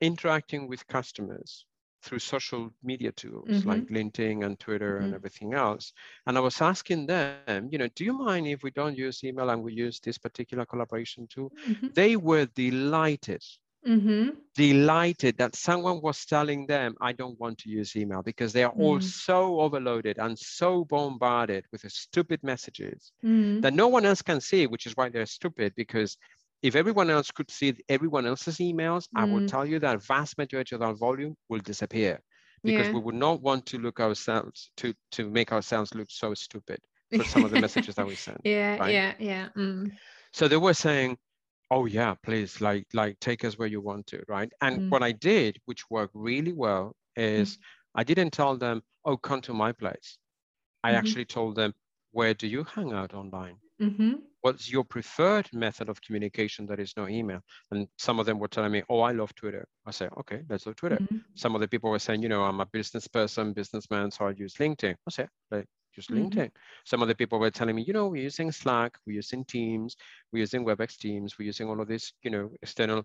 interacting 0.00 0.68
with 0.68 0.86
customers 0.86 1.66
through 2.04 2.20
social 2.20 2.70
media 2.82 3.12
tools 3.12 3.48
mm-hmm. 3.48 3.68
like 3.68 3.86
LinkedIn 3.86 4.44
and 4.44 4.58
Twitter 4.58 4.96
mm-hmm. 4.96 5.06
and 5.06 5.14
everything 5.14 5.54
else, 5.54 5.92
and 6.26 6.36
I 6.36 6.40
was 6.40 6.60
asking 6.60 7.06
them, 7.06 7.68
you 7.70 7.78
know, 7.78 7.88
do 7.96 8.04
you 8.04 8.12
mind 8.12 8.46
if 8.46 8.62
we 8.62 8.70
don't 8.70 8.96
use 8.96 9.24
email 9.24 9.50
and 9.50 9.62
we 9.62 9.72
use 9.72 9.98
this 9.98 10.18
particular 10.18 10.64
collaboration 10.64 11.26
tool? 11.28 11.50
Mm-hmm. 11.68 11.88
They 11.94 12.16
were 12.16 12.46
delighted 12.46 13.42
mm-hmm. 13.86 14.30
delighted 14.54 15.36
that 15.38 15.56
someone 15.56 16.00
was 16.00 16.24
telling 16.24 16.66
them, 16.66 16.94
I 17.00 17.12
don't 17.12 17.38
want 17.38 17.58
to 17.58 17.70
use 17.70 17.96
email 17.96 18.22
because 18.22 18.52
they 18.52 18.64
are 18.64 18.72
mm. 18.72 18.80
all 18.80 19.00
so 19.00 19.60
overloaded 19.60 20.18
and 20.18 20.38
so 20.38 20.84
bombarded 20.84 21.64
with 21.72 21.82
stupid 21.90 22.42
messages 22.42 23.12
mm. 23.24 23.60
that 23.62 23.74
no 23.74 23.88
one 23.88 24.04
else 24.06 24.22
can 24.22 24.40
see, 24.40 24.66
which 24.66 24.86
is 24.86 24.96
why 24.96 25.08
they're 25.08 25.26
stupid 25.26 25.74
because 25.76 26.16
if 26.62 26.76
everyone 26.76 27.10
else 27.10 27.30
could 27.30 27.50
see 27.50 27.74
everyone 27.88 28.26
else's 28.26 28.58
emails, 28.58 29.04
mm. 29.04 29.16
I 29.16 29.24
will 29.24 29.40
mm. 29.40 29.48
tell 29.48 29.66
you 29.66 29.78
that 29.80 30.04
vast 30.04 30.38
majority 30.38 30.74
of 30.74 30.82
our 30.82 30.94
volume 30.94 31.36
will 31.48 31.60
disappear 31.60 32.20
because 32.62 32.86
yeah. 32.86 32.92
we 32.92 33.00
would 33.00 33.14
not 33.16 33.42
want 33.42 33.66
to 33.66 33.78
look 33.78 33.98
ourselves 34.00 34.70
to 34.76 34.94
to 35.10 35.28
make 35.28 35.52
ourselves 35.52 35.94
look 35.94 36.08
so 36.10 36.32
stupid 36.34 36.78
for 37.16 37.24
some 37.24 37.44
of 37.44 37.50
the 37.50 37.60
messages 37.60 37.96
that 37.96 38.06
we 38.06 38.14
send. 38.26 38.38
Yeah, 38.44 38.76
right? 38.76 38.92
yeah, 38.92 39.14
yeah. 39.18 39.48
Mm. 39.56 39.92
So 40.32 40.48
they 40.48 40.56
were 40.56 40.74
saying, 40.74 41.18
oh 41.72 41.86
yeah 41.86 42.14
please 42.22 42.60
like 42.60 42.86
like 42.92 43.18
take 43.18 43.44
us 43.44 43.58
where 43.58 43.66
you 43.66 43.80
want 43.80 44.06
to 44.06 44.22
right 44.28 44.52
and 44.60 44.78
mm. 44.78 44.90
what 44.90 45.02
i 45.02 45.10
did 45.10 45.58
which 45.64 45.88
worked 45.90 46.14
really 46.14 46.52
well 46.52 46.94
is 47.16 47.56
mm. 47.56 47.60
i 47.94 48.04
didn't 48.04 48.30
tell 48.30 48.56
them 48.56 48.82
oh 49.06 49.16
come 49.16 49.40
to 49.40 49.54
my 49.54 49.72
place 49.72 50.18
i 50.84 50.90
mm-hmm. 50.90 50.98
actually 50.98 51.24
told 51.24 51.56
them 51.56 51.72
where 52.10 52.34
do 52.34 52.46
you 52.46 52.62
hang 52.64 52.92
out 52.92 53.14
online 53.14 53.56
mm-hmm. 53.80 54.12
what's 54.42 54.70
your 54.70 54.84
preferred 54.84 55.48
method 55.54 55.88
of 55.88 56.02
communication 56.02 56.66
that 56.66 56.78
is 56.78 56.92
no 56.94 57.08
email 57.08 57.40
and 57.70 57.88
some 57.96 58.20
of 58.20 58.26
them 58.26 58.38
were 58.38 58.48
telling 58.48 58.70
me 58.70 58.82
oh 58.90 59.00
i 59.00 59.12
love 59.12 59.34
twitter 59.34 59.66
i 59.86 59.90
say 59.90 60.08
okay 60.18 60.42
let's 60.50 60.64
do 60.64 60.74
twitter 60.74 60.98
mm-hmm. 60.98 61.16
some 61.34 61.54
of 61.54 61.62
the 61.62 61.68
people 61.68 61.90
were 61.90 61.98
saying 61.98 62.22
you 62.22 62.28
know 62.28 62.42
i'm 62.42 62.60
a 62.60 62.66
business 62.66 63.08
person 63.08 63.54
businessman 63.54 64.10
so 64.10 64.26
i 64.26 64.30
use 64.32 64.54
linkedin 64.56 64.94
i 65.08 65.10
say 65.10 65.26
just 65.94 66.10
mm-hmm. 66.10 66.26
LinkedIn. 66.26 66.50
Some 66.84 67.02
of 67.02 67.08
the 67.08 67.14
people 67.14 67.38
were 67.38 67.50
telling 67.50 67.76
me, 67.76 67.82
you 67.82 67.92
know, 67.92 68.08
we're 68.08 68.22
using 68.22 68.50
Slack, 68.52 68.96
we're 69.06 69.16
using 69.16 69.44
Teams, 69.44 69.96
we're 70.32 70.40
using 70.40 70.64
WebEx 70.64 70.96
Teams, 70.96 71.38
we're 71.38 71.46
using 71.46 71.68
all 71.68 71.80
of 71.80 71.88
these, 71.88 72.12
you 72.22 72.30
know, 72.30 72.50
external 72.62 73.04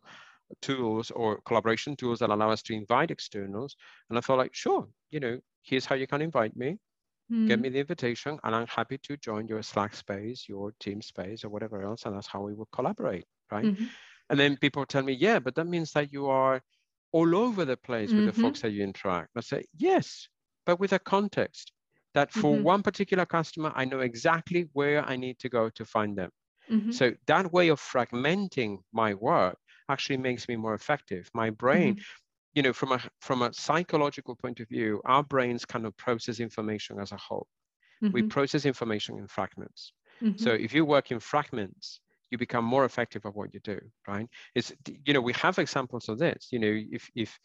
tools 0.61 1.11
or 1.11 1.41
collaboration 1.45 1.95
tools 1.95 2.19
that 2.19 2.29
allow 2.29 2.49
us 2.49 2.61
to 2.63 2.73
invite 2.73 3.11
externals. 3.11 3.75
And 4.09 4.17
I 4.17 4.21
thought 4.21 4.37
like, 4.37 4.53
sure, 4.53 4.87
you 5.11 5.19
know, 5.19 5.39
here's 5.63 5.85
how 5.85 5.95
you 5.95 6.07
can 6.07 6.21
invite 6.21 6.55
me. 6.55 6.77
Mm. 7.31 7.47
Get 7.47 7.59
me 7.59 7.67
the 7.67 7.79
invitation, 7.79 8.39
and 8.43 8.55
I'm 8.55 8.67
happy 8.67 8.97
to 8.99 9.17
join 9.17 9.47
your 9.47 9.61
Slack 9.61 9.93
space, 9.93 10.45
your 10.47 10.73
team 10.79 11.01
space, 11.01 11.43
or 11.43 11.49
whatever 11.49 11.83
else. 11.83 12.05
And 12.05 12.15
that's 12.15 12.27
how 12.27 12.41
we 12.41 12.53
will 12.53 12.69
collaborate, 12.71 13.25
right? 13.51 13.65
Mm-hmm. 13.65 13.83
And 14.29 14.39
then 14.39 14.55
people 14.55 14.85
tell 14.85 15.03
me, 15.03 15.13
yeah, 15.13 15.39
but 15.39 15.55
that 15.55 15.67
means 15.67 15.91
that 15.91 16.13
you 16.13 16.27
are 16.27 16.61
all 17.11 17.35
over 17.35 17.65
the 17.65 17.75
place 17.75 18.09
mm-hmm. 18.09 18.17
with 18.17 18.25
the 18.27 18.31
mm-hmm. 18.31 18.41
folks 18.43 18.61
that 18.61 18.71
you 18.71 18.81
interact. 18.81 19.31
I 19.35 19.41
say, 19.41 19.65
yes, 19.77 20.29
but 20.65 20.79
with 20.79 20.93
a 20.93 20.99
context 20.99 21.73
that 22.13 22.31
for 22.31 22.53
mm-hmm. 22.53 22.63
one 22.63 22.83
particular 22.83 23.25
customer, 23.25 23.71
I 23.75 23.85
know 23.85 23.99
exactly 23.99 24.69
where 24.73 25.05
I 25.05 25.15
need 25.15 25.39
to 25.39 25.49
go 25.49 25.69
to 25.69 25.85
find 25.85 26.17
them. 26.17 26.31
Mm-hmm. 26.71 26.91
So 26.91 27.13
that 27.27 27.51
way 27.53 27.69
of 27.69 27.79
fragmenting 27.79 28.79
my 28.91 29.13
work 29.13 29.57
actually 29.89 30.17
makes 30.17 30.47
me 30.47 30.55
more 30.55 30.73
effective. 30.73 31.29
My 31.33 31.49
brain, 31.49 31.95
mm-hmm. 31.95 32.01
you 32.55 32.63
know, 32.63 32.73
from 32.73 32.91
a 32.91 33.01
from 33.21 33.41
a 33.41 33.53
psychological 33.53 34.35
point 34.35 34.59
of 34.59 34.67
view, 34.67 35.01
our 35.05 35.23
brains 35.23 35.65
kind 35.65 35.85
of 35.85 35.95
process 35.97 36.39
information 36.39 36.99
as 36.99 37.11
a 37.11 37.17
whole. 37.17 37.47
We 38.01 38.21
mm-hmm. 38.21 38.27
process 38.27 38.65
information 38.65 39.17
in 39.17 39.27
fragments. 39.27 39.91
So 40.19 40.27
mm-hmm. 40.27 40.63
if 40.63 40.73
you 40.73 40.85
work 40.85 41.11
in 41.11 41.19
fragments, 41.19 41.99
you 42.31 42.37
become 42.37 42.65
more 42.65 42.85
effective 42.85 43.25
at 43.25 43.35
what 43.35 43.53
you 43.53 43.59
do, 43.63 43.79
right? 44.07 44.27
It's 44.55 44.71
you 45.05 45.13
know 45.13 45.21
we 45.21 45.33
have 45.33 45.59
examples 45.59 46.09
of 46.09 46.17
this. 46.17 46.47
You 46.51 46.59
know, 46.59 46.73
if 46.91 47.09
if 47.15 47.39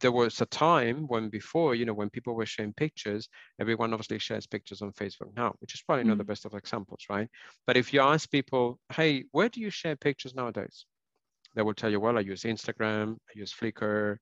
there 0.00 0.12
was 0.12 0.40
a 0.40 0.46
time 0.46 1.06
when 1.06 1.28
before, 1.28 1.74
you 1.74 1.86
know, 1.86 1.94
when 1.94 2.10
people 2.10 2.34
were 2.34 2.46
sharing 2.46 2.72
pictures, 2.72 3.28
everyone 3.60 3.92
obviously 3.92 4.18
shares 4.18 4.46
pictures 4.46 4.82
on 4.82 4.92
Facebook 4.92 5.34
now, 5.36 5.54
which 5.60 5.74
is 5.74 5.82
probably 5.82 6.04
mm. 6.04 6.08
not 6.08 6.18
the 6.18 6.24
mm. 6.24 6.28
best 6.28 6.44
of 6.44 6.54
examples, 6.54 7.04
right? 7.08 7.28
But 7.66 7.76
if 7.76 7.92
you 7.92 8.00
ask 8.00 8.30
people, 8.30 8.78
hey, 8.92 9.24
where 9.32 9.48
do 9.48 9.60
you 9.60 9.70
share 9.70 9.96
pictures 9.96 10.34
nowadays? 10.34 10.86
They 11.54 11.62
will 11.62 11.74
tell 11.74 11.90
you, 11.90 12.00
well, 12.00 12.18
I 12.18 12.20
use 12.20 12.42
Instagram, 12.42 13.16
I 13.28 13.38
use 13.38 13.54
Flickr, 13.54 14.16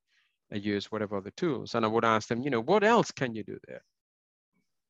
I 0.52 0.56
use 0.56 0.92
whatever 0.92 1.16
other 1.16 1.32
tools. 1.36 1.74
And 1.74 1.84
I 1.84 1.88
would 1.88 2.04
ask 2.04 2.28
them, 2.28 2.42
you 2.42 2.50
know, 2.50 2.60
what 2.60 2.84
else 2.84 3.10
can 3.10 3.34
you 3.34 3.42
do 3.42 3.58
there? 3.66 3.82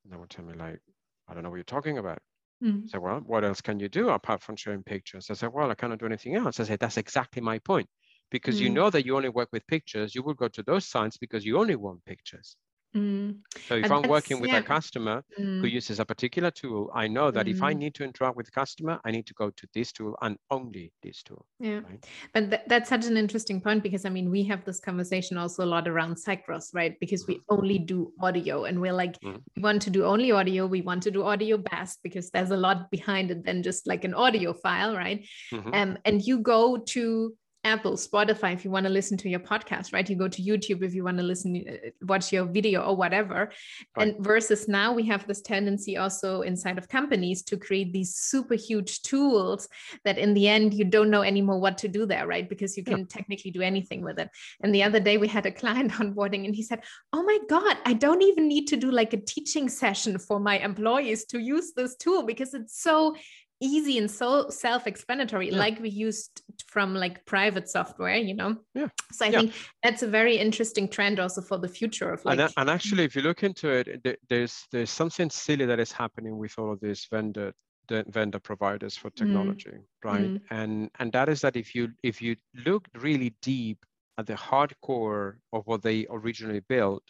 And 0.04 0.12
they 0.12 0.16
would 0.16 0.30
tell 0.30 0.44
me 0.44 0.54
like, 0.54 0.80
I 1.28 1.34
don't 1.34 1.44
know 1.44 1.50
what 1.50 1.56
you're 1.56 1.64
talking 1.64 1.98
about. 1.98 2.18
Mm. 2.62 2.84
I 2.84 2.88
said, 2.88 3.00
well, 3.00 3.20
what 3.24 3.44
else 3.44 3.60
can 3.60 3.78
you 3.78 3.88
do 3.88 4.10
apart 4.10 4.42
from 4.42 4.56
sharing 4.56 4.82
pictures? 4.82 5.28
I 5.30 5.34
said, 5.34 5.52
well, 5.52 5.70
I 5.70 5.74
cannot 5.74 5.98
do 5.98 6.06
anything 6.06 6.34
else. 6.34 6.60
I 6.60 6.64
said, 6.64 6.80
that's 6.80 6.96
exactly 6.96 7.40
my 7.40 7.58
point. 7.60 7.88
Because 8.32 8.56
mm. 8.56 8.62
you 8.62 8.70
know 8.70 8.90
that 8.90 9.06
you 9.06 9.16
only 9.16 9.28
work 9.28 9.50
with 9.52 9.66
pictures, 9.66 10.14
you 10.14 10.22
will 10.22 10.34
go 10.34 10.48
to 10.48 10.62
those 10.62 10.86
sites 10.86 11.16
because 11.18 11.44
you 11.44 11.58
only 11.58 11.76
want 11.76 12.04
pictures. 12.04 12.56
Mm. 12.94 13.38
So 13.68 13.76
if 13.76 13.84
and 13.84 13.92
I'm 13.92 14.02
working 14.08 14.40
with 14.40 14.50
yeah. 14.50 14.58
a 14.58 14.62
customer 14.62 15.24
mm. 15.38 15.60
who 15.60 15.66
uses 15.66 15.98
a 15.98 16.04
particular 16.04 16.50
tool, 16.50 16.90
I 16.94 17.08
know 17.08 17.30
that 17.30 17.46
mm. 17.46 17.50
if 17.50 17.62
I 17.62 17.72
mm. 17.72 17.78
need 17.78 17.94
to 17.94 18.04
interact 18.04 18.36
with 18.36 18.46
the 18.46 18.52
customer, 18.52 19.00
I 19.04 19.10
need 19.10 19.26
to 19.26 19.34
go 19.34 19.50
to 19.50 19.66
this 19.74 19.92
tool 19.92 20.14
and 20.20 20.36
only 20.50 20.92
this 21.02 21.22
tool. 21.22 21.46
Yeah, 21.58 21.80
right? 21.80 22.04
but 22.34 22.50
th- 22.50 22.62
that's 22.66 22.90
such 22.90 23.06
an 23.06 23.16
interesting 23.16 23.60
point 23.60 23.82
because 23.82 24.04
I 24.04 24.10
mean 24.10 24.30
we 24.30 24.42
have 24.44 24.64
this 24.64 24.78
conversation 24.78 25.38
also 25.38 25.64
a 25.64 25.70
lot 25.74 25.88
around 25.88 26.16
Cycross, 26.16 26.74
right? 26.74 26.98
Because 27.00 27.26
we 27.26 27.36
mm. 27.36 27.40
only 27.48 27.78
do 27.78 28.12
audio, 28.20 28.64
and 28.64 28.80
we're 28.80 28.92
like 28.92 29.18
mm. 29.20 29.40
we 29.56 29.62
want 29.62 29.80
to 29.82 29.90
do 29.90 30.04
only 30.04 30.30
audio. 30.30 30.66
We 30.66 30.82
want 30.82 31.02
to 31.04 31.10
do 31.10 31.24
audio 31.24 31.56
best 31.56 32.00
because 32.02 32.30
there's 32.30 32.50
a 32.50 32.56
lot 32.56 32.90
behind 32.90 33.30
it 33.30 33.44
than 33.44 33.62
just 33.62 33.86
like 33.86 34.04
an 34.04 34.12
audio 34.12 34.52
file, 34.52 34.94
right? 34.94 35.26
Mm-hmm. 35.52 35.72
Um, 35.72 35.98
and 36.04 36.20
you 36.20 36.40
go 36.40 36.76
to 36.76 37.34
Apple, 37.64 37.92
Spotify, 37.92 38.52
if 38.52 38.64
you 38.64 38.72
want 38.72 38.86
to 38.86 38.92
listen 38.92 39.16
to 39.18 39.28
your 39.28 39.38
podcast, 39.38 39.92
right? 39.92 40.08
You 40.08 40.16
go 40.16 40.26
to 40.26 40.42
YouTube 40.42 40.82
if 40.82 40.94
you 40.94 41.04
want 41.04 41.18
to 41.18 41.22
listen, 41.22 41.64
uh, 41.68 41.90
watch 42.02 42.32
your 42.32 42.44
video 42.44 42.82
or 42.82 42.96
whatever. 42.96 43.52
Right. 43.96 44.08
And 44.08 44.24
versus 44.24 44.66
now, 44.66 44.92
we 44.92 45.06
have 45.06 45.26
this 45.28 45.40
tendency 45.42 45.96
also 45.96 46.42
inside 46.42 46.76
of 46.76 46.88
companies 46.88 47.42
to 47.44 47.56
create 47.56 47.92
these 47.92 48.16
super 48.16 48.54
huge 48.54 49.02
tools 49.02 49.68
that 50.04 50.18
in 50.18 50.34
the 50.34 50.48
end, 50.48 50.74
you 50.74 50.84
don't 50.84 51.10
know 51.10 51.22
anymore 51.22 51.60
what 51.60 51.78
to 51.78 51.88
do 51.88 52.04
there, 52.04 52.26
right? 52.26 52.48
Because 52.48 52.76
you 52.76 52.82
can 52.82 53.00
yeah. 53.00 53.04
technically 53.08 53.52
do 53.52 53.62
anything 53.62 54.02
with 54.02 54.18
it. 54.18 54.28
And 54.60 54.74
the 54.74 54.82
other 54.82 54.98
day, 54.98 55.16
we 55.16 55.28
had 55.28 55.46
a 55.46 55.52
client 55.52 55.92
onboarding 56.00 56.44
and 56.44 56.56
he 56.56 56.64
said, 56.64 56.82
Oh 57.12 57.22
my 57.22 57.38
God, 57.48 57.76
I 57.86 57.92
don't 57.92 58.22
even 58.22 58.48
need 58.48 58.66
to 58.68 58.76
do 58.76 58.90
like 58.90 59.12
a 59.12 59.20
teaching 59.20 59.68
session 59.68 60.18
for 60.18 60.40
my 60.40 60.58
employees 60.58 61.26
to 61.26 61.38
use 61.38 61.72
this 61.76 61.94
tool 61.94 62.24
because 62.24 62.54
it's 62.54 62.82
so 62.82 63.14
easy 63.62 63.96
and 63.96 64.10
so 64.10 64.48
self-explanatory 64.50 65.50
yeah. 65.50 65.56
like 65.56 65.78
we 65.80 65.88
used 65.88 66.42
from 66.66 66.94
like 66.94 67.24
private 67.26 67.68
software 67.68 68.16
you 68.16 68.34
know 68.34 68.56
yeah 68.74 68.88
so 69.12 69.24
i 69.24 69.28
yeah. 69.28 69.40
think 69.40 69.54
that's 69.82 70.02
a 70.02 70.06
very 70.08 70.36
interesting 70.36 70.88
trend 70.88 71.20
also 71.20 71.40
for 71.40 71.58
the 71.58 71.68
future 71.68 72.10
of 72.10 72.24
like 72.24 72.38
and, 72.38 72.52
and 72.56 72.68
actually 72.68 73.04
if 73.04 73.14
you 73.14 73.22
look 73.22 73.44
into 73.44 73.70
it 73.70 74.18
there's 74.28 74.66
there's 74.72 74.90
something 74.90 75.30
silly 75.30 75.64
that 75.64 75.78
is 75.78 75.92
happening 75.92 76.36
with 76.36 76.52
all 76.58 76.72
of 76.72 76.80
these 76.80 77.06
vendor 77.10 77.52
the 77.88 78.04
vendor 78.08 78.40
providers 78.40 78.96
for 78.96 79.10
mm. 79.10 79.16
technology 79.16 79.70
mm. 79.70 79.84
right 80.04 80.22
mm. 80.22 80.40
and 80.50 80.90
and 80.98 81.12
that 81.12 81.28
is 81.28 81.40
that 81.40 81.56
if 81.56 81.74
you 81.74 81.88
if 82.02 82.20
you 82.20 82.34
look 82.66 82.88
really 82.94 83.34
deep 83.42 83.78
at 84.18 84.26
the 84.26 84.34
hardcore 84.34 85.34
of 85.52 85.62
what 85.66 85.82
they 85.82 86.06
originally 86.10 86.62
built 86.68 87.02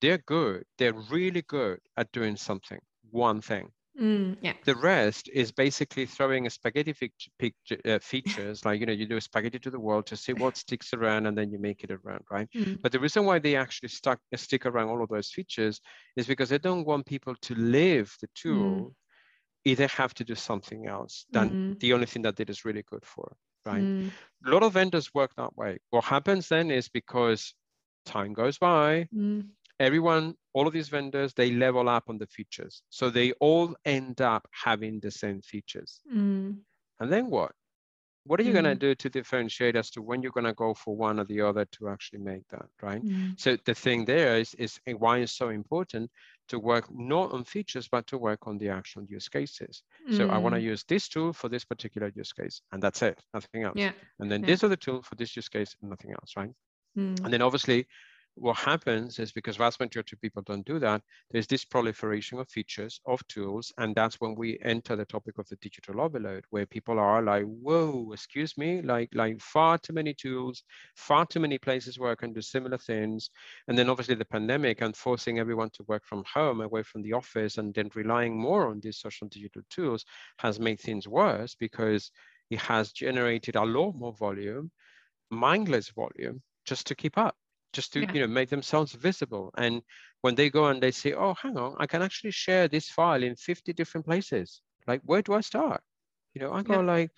they're 0.00 0.22
good 0.26 0.64
they're 0.78 1.00
really 1.10 1.42
good 1.42 1.80
at 1.96 2.10
doing 2.12 2.36
something 2.36 2.78
one 3.10 3.40
thing 3.40 3.68
Mm, 4.00 4.36
yeah. 4.40 4.52
The 4.64 4.76
rest 4.76 5.28
is 5.32 5.50
basically 5.50 6.06
throwing 6.06 6.46
a 6.46 6.50
spaghetti 6.50 6.94
picture, 7.38 7.78
uh, 7.84 7.98
features, 7.98 8.64
like, 8.64 8.80
you 8.80 8.86
know, 8.86 8.92
you 8.92 9.06
do 9.06 9.16
a 9.16 9.20
spaghetti 9.20 9.58
to 9.58 9.70
the 9.70 9.80
wall 9.80 10.02
to 10.04 10.16
see 10.16 10.32
what 10.32 10.56
sticks 10.56 10.92
around 10.94 11.26
and 11.26 11.36
then 11.36 11.50
you 11.50 11.58
make 11.58 11.82
it 11.82 11.90
around, 11.90 12.24
right? 12.30 12.48
Mm. 12.54 12.80
But 12.80 12.92
the 12.92 13.00
reason 13.00 13.24
why 13.24 13.38
they 13.40 13.56
actually 13.56 13.88
stuck, 13.88 14.20
uh, 14.32 14.36
stick 14.36 14.66
around 14.66 14.88
all 14.88 15.02
of 15.02 15.08
those 15.08 15.30
features 15.30 15.80
is 16.16 16.26
because 16.26 16.48
they 16.48 16.58
don't 16.58 16.86
want 16.86 17.06
people 17.06 17.34
to 17.42 17.54
leave 17.54 18.14
the 18.20 18.28
tool. 18.34 18.80
Mm. 18.80 18.94
Either 19.64 19.88
have 19.88 20.14
to 20.14 20.24
do 20.24 20.34
something 20.34 20.86
else 20.86 21.26
than 21.32 21.50
mm. 21.50 21.80
the 21.80 21.92
only 21.92 22.06
thing 22.06 22.22
that 22.22 22.38
it 22.38 22.48
is 22.48 22.64
really 22.64 22.84
good 22.88 23.04
for, 23.04 23.36
right? 23.66 23.82
Mm. 23.82 24.10
A 24.46 24.50
lot 24.50 24.62
of 24.62 24.72
vendors 24.72 25.12
work 25.12 25.32
that 25.36 25.56
way. 25.56 25.78
What 25.90 26.04
happens 26.04 26.48
then 26.48 26.70
is 26.70 26.88
because 26.88 27.52
time 28.06 28.32
goes 28.32 28.58
by, 28.58 29.08
mm 29.14 29.44
everyone, 29.80 30.34
all 30.52 30.66
of 30.66 30.72
these 30.72 30.88
vendors, 30.88 31.32
they 31.34 31.52
level 31.52 31.88
up 31.88 32.04
on 32.08 32.18
the 32.18 32.26
features. 32.26 32.82
So 32.90 33.10
they 33.10 33.32
all 33.32 33.74
end 33.84 34.20
up 34.20 34.46
having 34.52 35.00
the 35.00 35.10
same 35.10 35.40
features. 35.40 36.00
Mm. 36.12 36.58
And 37.00 37.12
then 37.12 37.30
what? 37.30 37.52
What 38.24 38.40
are 38.40 38.42
you 38.42 38.50
mm. 38.50 38.60
going 38.60 38.64
to 38.64 38.74
do 38.74 38.94
to 38.94 39.08
differentiate 39.08 39.74
as 39.74 39.88
to 39.90 40.02
when 40.02 40.20
you're 40.20 40.32
going 40.32 40.44
to 40.44 40.52
go 40.52 40.74
for 40.74 40.94
one 40.94 41.18
or 41.18 41.24
the 41.24 41.40
other 41.40 41.64
to 41.64 41.88
actually 41.88 42.18
make 42.18 42.42
that, 42.50 42.66
right? 42.82 43.02
Mm. 43.02 43.40
So 43.40 43.56
the 43.64 43.74
thing 43.74 44.04
there 44.04 44.36
is, 44.36 44.52
is 44.54 44.78
why 44.98 45.18
it's 45.18 45.32
so 45.32 45.48
important 45.48 46.10
to 46.48 46.58
work 46.58 46.86
not 46.90 47.32
on 47.32 47.44
features, 47.44 47.88
but 47.88 48.06
to 48.08 48.18
work 48.18 48.46
on 48.46 48.58
the 48.58 48.68
actual 48.68 49.04
use 49.04 49.28
cases. 49.28 49.82
So 50.10 50.28
I 50.28 50.38
want 50.38 50.54
to 50.54 50.60
mm. 50.60 50.64
use 50.64 50.84
this 50.88 51.08
tool 51.08 51.32
for 51.32 51.48
this 51.48 51.64
particular 51.64 52.10
use 52.14 52.32
case, 52.32 52.60
and 52.72 52.82
that's 52.82 53.00
it, 53.02 53.18
nothing 53.32 53.64
else. 53.64 53.76
Yeah. 53.76 53.92
And 54.18 54.30
then 54.30 54.40
yeah. 54.40 54.46
this 54.48 54.64
other 54.64 54.76
tool 54.76 55.02
for 55.02 55.14
this 55.14 55.36
use 55.36 55.48
case, 55.48 55.74
and 55.80 55.90
nothing 55.90 56.10
else, 56.10 56.32
right? 56.36 56.50
Mm. 56.98 57.22
And 57.24 57.32
then 57.32 57.42
obviously 57.42 57.86
what 58.40 58.56
happens 58.56 59.18
is 59.18 59.32
because 59.32 59.56
vast 59.56 59.80
majority 59.80 60.14
of 60.14 60.20
people 60.20 60.42
don't 60.42 60.64
do 60.66 60.78
that, 60.78 61.02
there's 61.30 61.46
this 61.46 61.64
proliferation 61.64 62.38
of 62.38 62.48
features, 62.48 63.00
of 63.06 63.26
tools, 63.26 63.72
and 63.78 63.94
that's 63.94 64.20
when 64.20 64.34
we 64.34 64.58
enter 64.62 64.96
the 64.96 65.04
topic 65.04 65.38
of 65.38 65.48
the 65.48 65.56
digital 65.56 66.00
overload, 66.00 66.44
where 66.50 66.66
people 66.66 66.98
are 66.98 67.22
like, 67.22 67.44
whoa, 67.44 68.10
excuse 68.12 68.56
me, 68.56 68.82
like, 68.82 69.08
like 69.14 69.40
far 69.40 69.78
too 69.78 69.92
many 69.92 70.14
tools, 70.14 70.62
far 70.96 71.26
too 71.26 71.40
many 71.40 71.58
places 71.58 71.98
where 71.98 72.12
I 72.12 72.14
can 72.14 72.32
do 72.32 72.40
similar 72.40 72.78
things. 72.78 73.30
And 73.66 73.76
then 73.76 73.90
obviously 73.90 74.14
the 74.14 74.24
pandemic 74.24 74.80
and 74.80 74.96
forcing 74.96 75.38
everyone 75.38 75.70
to 75.70 75.84
work 75.88 76.04
from 76.04 76.24
home, 76.32 76.60
away 76.60 76.82
from 76.84 77.02
the 77.02 77.14
office, 77.14 77.58
and 77.58 77.74
then 77.74 77.90
relying 77.94 78.38
more 78.40 78.68
on 78.68 78.80
these 78.80 78.98
social 78.98 79.28
digital 79.28 79.62
tools 79.70 80.04
has 80.38 80.60
made 80.60 80.80
things 80.80 81.08
worse 81.08 81.54
because 81.54 82.10
it 82.50 82.60
has 82.60 82.92
generated 82.92 83.56
a 83.56 83.64
lot 83.64 83.92
more 83.92 84.12
volume, 84.12 84.70
mindless 85.30 85.90
volume, 85.90 86.42
just 86.64 86.86
to 86.86 86.94
keep 86.94 87.18
up 87.18 87.36
just 87.72 87.92
to 87.92 88.00
yeah. 88.00 88.12
you 88.12 88.20
know 88.20 88.26
make 88.26 88.48
themselves 88.48 88.92
visible. 88.92 89.52
And 89.56 89.82
when 90.22 90.34
they 90.34 90.50
go 90.50 90.66
and 90.66 90.82
they 90.82 90.90
say 90.90 91.12
oh 91.12 91.34
hang 91.34 91.56
on 91.56 91.76
i 91.78 91.86
can 91.86 92.02
actually 92.02 92.32
share 92.32 92.68
this 92.68 92.88
file 92.88 93.22
in 93.22 93.36
50 93.36 93.72
different 93.72 94.06
places. 94.06 94.60
Like 94.86 95.00
where 95.04 95.22
do 95.22 95.34
i 95.34 95.40
start? 95.40 95.80
You 96.34 96.40
know 96.42 96.52
i 96.52 96.62
go 96.62 96.74
yeah. 96.74 96.92
like 96.92 97.10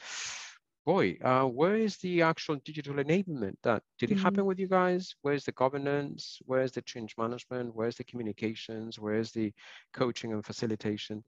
boy 0.86 1.16
uh, 1.22 1.44
where 1.44 1.76
is 1.76 1.96
the 1.98 2.22
actual 2.22 2.56
digital 2.64 2.94
enablement 2.94 3.54
that 3.62 3.82
did 3.98 4.10
it 4.10 4.14
mm-hmm. 4.14 4.24
happen 4.24 4.44
with 4.46 4.58
you 4.58 4.66
guys? 4.66 5.14
Where's 5.22 5.44
the 5.44 5.52
governance? 5.52 6.38
Where's 6.46 6.72
the 6.72 6.82
change 6.82 7.14
management? 7.18 7.74
Where's 7.74 7.96
the 7.96 8.04
communications? 8.04 8.98
Where's 8.98 9.30
the 9.30 9.52
coaching 9.92 10.32
and 10.32 10.44
facilitation? 10.44 11.22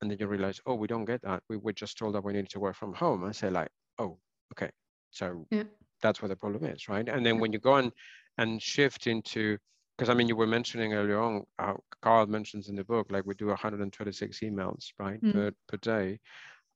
And 0.00 0.10
then 0.10 0.18
you 0.18 0.26
realize 0.26 0.60
oh 0.66 0.74
we 0.74 0.88
don't 0.88 1.04
get 1.04 1.22
that. 1.22 1.42
We 1.48 1.56
were 1.56 1.72
just 1.72 1.96
told 1.96 2.14
that 2.14 2.24
we 2.24 2.32
need 2.32 2.50
to 2.50 2.60
work 2.60 2.76
from 2.76 2.92
home. 2.92 3.24
I 3.24 3.32
say 3.32 3.50
like 3.50 3.70
oh 3.98 4.18
okay. 4.52 4.70
So 5.10 5.46
yeah. 5.50 5.64
that's 6.00 6.20
where 6.20 6.28
the 6.28 6.36
problem 6.36 6.64
is 6.64 6.88
right? 6.88 7.08
And 7.08 7.24
then 7.24 7.38
when 7.38 7.52
you 7.52 7.58
go 7.58 7.76
and 7.76 7.92
and 8.38 8.60
shift 8.60 9.06
into 9.06 9.58
because 9.96 10.08
I 10.08 10.14
mean 10.14 10.28
you 10.28 10.36
were 10.36 10.46
mentioning 10.46 10.94
earlier 10.94 11.20
on 11.20 11.44
uh, 11.58 11.74
Cal 12.02 12.26
mentions 12.26 12.68
in 12.68 12.76
the 12.76 12.84
book 12.84 13.08
like 13.10 13.26
we 13.26 13.34
do 13.34 13.46
126 13.46 14.40
emails 14.40 14.86
right 14.98 15.22
mm. 15.22 15.32
per, 15.32 15.52
per 15.68 15.76
day 15.78 16.18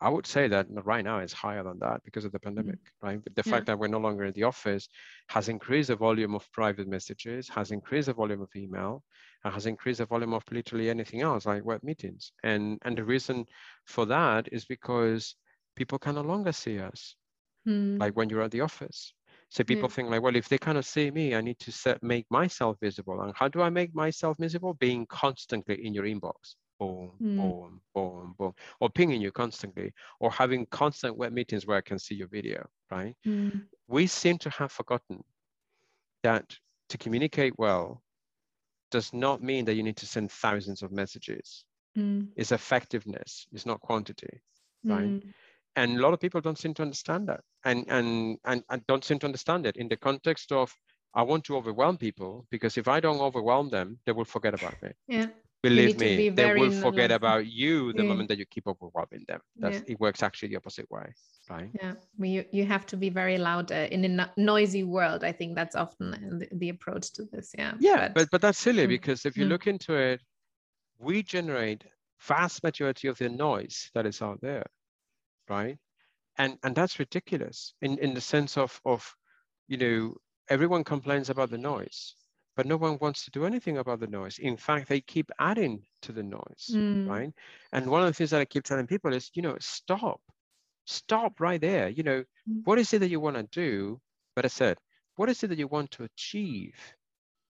I 0.01 0.11
would 0.11 0.27
say 0.27 0.47
that 0.49 0.67
right 0.85 1.05
now 1.05 1.21
it's 1.21 1.33
higher 1.33 1.63
than 1.63 1.79
that 1.79 2.03
because 2.05 2.27
of 2.27 2.33
the 2.33 2.39
pandemic, 2.39 2.77
mm 2.77 2.91
right? 3.03 3.23
But 3.23 3.35
the 3.35 3.43
yeah. 3.47 3.53
fact 3.53 3.67
that 3.67 3.79
we're 3.79 3.89
no 3.89 3.99
longer 3.99 4.25
in 4.25 4.33
the 4.33 4.43
office 4.43 4.89
has 5.29 5.49
increased 5.49 5.89
the 5.89 5.97
volume 5.97 6.35
of 6.35 6.51
private 6.53 6.87
messages, 6.87 7.49
has 7.49 7.71
increased 7.71 8.07
the 8.07 8.13
volume 8.13 8.43
of 8.43 8.51
email, 8.55 9.03
and 9.45 9.55
has 9.55 9.65
increased 9.65 9.99
the 9.99 10.07
volume 10.07 10.35
of 10.35 10.43
literally 10.51 10.91
anything 10.91 11.23
else 11.23 11.47
like 11.47 11.65
web 11.65 11.83
meetings. 11.83 12.33
And 12.43 12.79
and 12.83 12.97
the 12.99 13.05
reason 13.05 13.47
for 13.87 14.05
that 14.07 14.49
is 14.53 14.67
because 14.67 15.35
people 15.77 15.99
can 15.99 16.17
no 16.17 16.23
longer 16.23 16.53
see 16.53 16.79
us, 16.79 17.17
mm. 17.67 17.99
like 17.99 18.15
when 18.15 18.29
you're 18.29 18.43
at 18.43 18.51
the 18.51 18.63
office. 18.63 19.15
So 19.49 19.65
people 19.65 19.89
mm. 19.89 19.93
think 19.93 20.11
like, 20.11 20.23
well, 20.23 20.37
if 20.37 20.49
they 20.49 20.59
cannot 20.59 20.85
see 20.85 21.11
me, 21.11 21.35
I 21.35 21.41
need 21.41 21.59
to 21.61 21.73
set, 21.73 22.03
make 22.03 22.27
myself 22.31 22.77
visible. 22.81 23.23
And 23.23 23.33
how 23.37 23.49
do 23.49 23.63
I 23.63 23.71
make 23.71 23.95
myself 23.95 24.37
visible? 24.39 24.75
Being 24.75 25.07
constantly 25.07 25.87
in 25.87 25.95
your 25.95 26.05
inbox. 26.05 26.57
Boom, 26.79 27.13
mm. 27.23 27.37
boom, 27.37 27.81
boom, 27.95 28.35
boom, 28.39 28.53
or 28.81 28.91
pinging 28.91 29.23
you 29.23 29.33
constantly, 29.33 29.95
or 30.21 30.31
having 30.31 30.67
constant 30.67 31.17
web 31.17 31.33
meetings 31.33 31.67
where 31.67 31.79
I 31.79 31.81
can 31.81 31.99
see 31.99 32.15
your 32.15 32.29
video, 32.29 32.67
right? 32.91 33.15
Mm. 33.27 33.63
We 33.89 34.07
seem 34.07 34.37
to 34.39 34.51
have 34.51 34.73
forgotten 34.73 35.25
that 36.23 36.45
to 36.91 36.99
communicate 36.99 37.55
well 37.57 38.03
does 38.91 39.13
not 39.15 39.43
mean 39.43 39.65
that 39.65 39.75
you 39.75 39.83
need 39.83 39.97
to 39.97 40.07
send 40.07 40.31
thousands 40.31 40.83
of 40.83 40.93
messages. 40.93 41.65
Mm. 41.97 42.29
It's 42.37 42.53
effectiveness, 42.53 43.47
it's 43.53 43.65
not 43.65 43.81
quantity, 43.81 44.41
right? 44.85 45.23
And 45.77 45.99
a 45.99 46.03
lot 46.03 46.15
of 46.15 46.21
people 46.21 46.41
don't 46.41 46.59
seem 46.59 46.75
to 46.75 46.83
understand 46.83 47.29
that 47.29 47.41
and, 47.67 47.85
and 47.89 48.39
and 48.45 48.63
and 48.71 48.87
don't 48.87 49.05
seem 49.05 49.19
to 49.19 49.27
understand 49.27 49.67
it 49.67 49.77
in 49.77 49.89
the 49.89 49.97
context 49.97 50.53
of 50.53 50.73
i 51.15 51.23
want 51.23 51.45
to 51.45 51.57
overwhelm 51.57 51.97
people 51.99 52.47
because 52.51 52.79
if 52.79 52.89
i 52.89 52.99
don't 53.01 53.21
overwhelm 53.21 53.69
them 53.69 53.99
they 54.07 54.13
will 54.13 54.25
forget 54.25 54.55
about 54.55 54.75
me 54.83 54.91
yeah 55.09 55.27
believe 55.63 55.99
me, 55.99 56.29
they 56.29 56.55
will 56.55 56.71
forget 56.71 57.11
about 57.11 57.47
you 57.47 57.93
the 57.93 58.03
yeah. 58.03 58.09
moment 58.09 58.29
that 58.29 58.39
you 58.39 58.47
keep 58.47 58.67
overwhelming 58.67 59.25
them. 59.27 59.41
That's 59.57 59.79
yeah. 59.79 59.93
it 59.93 60.01
works 60.01 60.23
actually 60.23 60.51
the 60.51 60.57
opposite 60.57 60.89
way, 60.91 61.07
right? 61.51 61.71
Yeah, 61.83 61.95
you 62.19 62.45
you 62.53 62.65
have 62.67 62.87
to 62.87 62.97
be 62.97 63.11
very 63.11 63.39
loud 63.39 63.73
uh, 63.73 63.89
in 63.91 64.05
a 64.05 64.09
no 64.09 64.27
noisy 64.37 64.85
world. 64.85 65.25
I 65.25 65.33
think 65.33 65.55
that's 65.55 65.75
often 65.75 66.39
the, 66.41 66.49
the 66.53 66.69
approach 66.69 67.13
to 67.15 67.25
this. 67.33 67.55
Yeah. 67.59 67.73
Yeah, 67.79 68.09
but 68.09 68.15
but, 68.15 68.29
but 68.33 68.41
that's 68.43 68.59
silly 68.59 68.87
mm. 68.87 68.89
because 68.97 69.27
if 69.27 69.37
you 69.37 69.47
mm. 69.47 69.49
look 69.49 69.67
into 69.67 69.95
it, 69.95 70.21
we 70.99 71.23
generate 71.23 71.85
vast 72.21 72.63
majority 72.63 73.09
of 73.09 73.19
the 73.19 73.29
noise 73.29 73.91
that 73.95 74.07
is 74.07 74.23
out 74.23 74.41
there, 74.41 74.67
right? 75.49 75.79
And 76.39 76.59
and 76.63 76.75
that's 76.75 76.99
ridiculous 76.99 77.75
in 77.81 77.99
in 77.99 78.15
the 78.15 78.21
sense 78.21 78.57
of 78.57 78.81
of 78.85 79.15
you 79.69 79.79
know 79.79 80.17
everyone 80.49 80.85
complains 80.85 81.31
about 81.31 81.51
the 81.51 81.59
noise 81.59 82.15
but 82.57 82.67
no 82.67 82.77
one 82.79 82.97
wants 83.01 83.25
to 83.25 83.31
do 83.31 83.45
anything 83.45 83.77
about 83.79 84.01
the 84.01 84.07
noise. 84.07 84.39
In 84.39 84.57
fact, 84.57 84.89
they 84.89 85.03
keep 85.03 85.31
adding 85.39 85.83
to 86.03 86.13
the 86.13 86.23
noise, 86.23 86.71
mm. 86.73 87.07
right? 87.07 87.31
And 87.73 87.87
one 87.87 88.01
of 88.01 88.07
the 88.09 88.15
things 88.15 88.31
that 88.31 88.41
I 88.41 88.47
keep 88.47 88.65
telling 88.65 88.87
people 88.87 89.13
is, 89.13 89.31
you 89.35 89.43
know, 89.43 89.57
stop, 89.61 90.21
stop 90.87 91.39
right 91.39 91.61
there. 91.61 91.91
You 91.91 92.03
know, 92.03 92.25
mm. 92.49 92.63
what 92.65 92.79
is 92.79 92.93
it 92.95 93.01
that 93.01 93.11
you 93.11 93.21
want 93.21 93.37
to 93.37 93.43
do? 93.43 94.01
But 94.35 94.47
I 94.47 94.49
said, 94.49 94.79
what 95.17 95.29
is 95.29 95.45
it 95.45 95.49
that 95.49 95.59
you 95.59 95.69
want 95.69 95.91
to 95.93 96.05
achieve, 96.05 96.75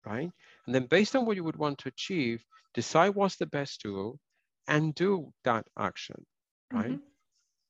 right? 0.06 0.32
And 0.66 0.74
then 0.74 0.86
based 0.86 1.18
on 1.18 1.26
what 1.26 1.36
you 1.36 1.44
would 1.44 1.58
want 1.58 1.80
to 1.80 1.90
achieve, 1.90 2.44
decide 2.74 3.10
what's 3.10 3.36
the 3.36 3.46
best 3.46 3.82
tool 3.82 4.20
and 4.70 4.96
do 4.96 5.34
that 5.44 5.66
action, 5.78 6.26
right? 6.72 6.92
Mm-hmm. 6.92 7.13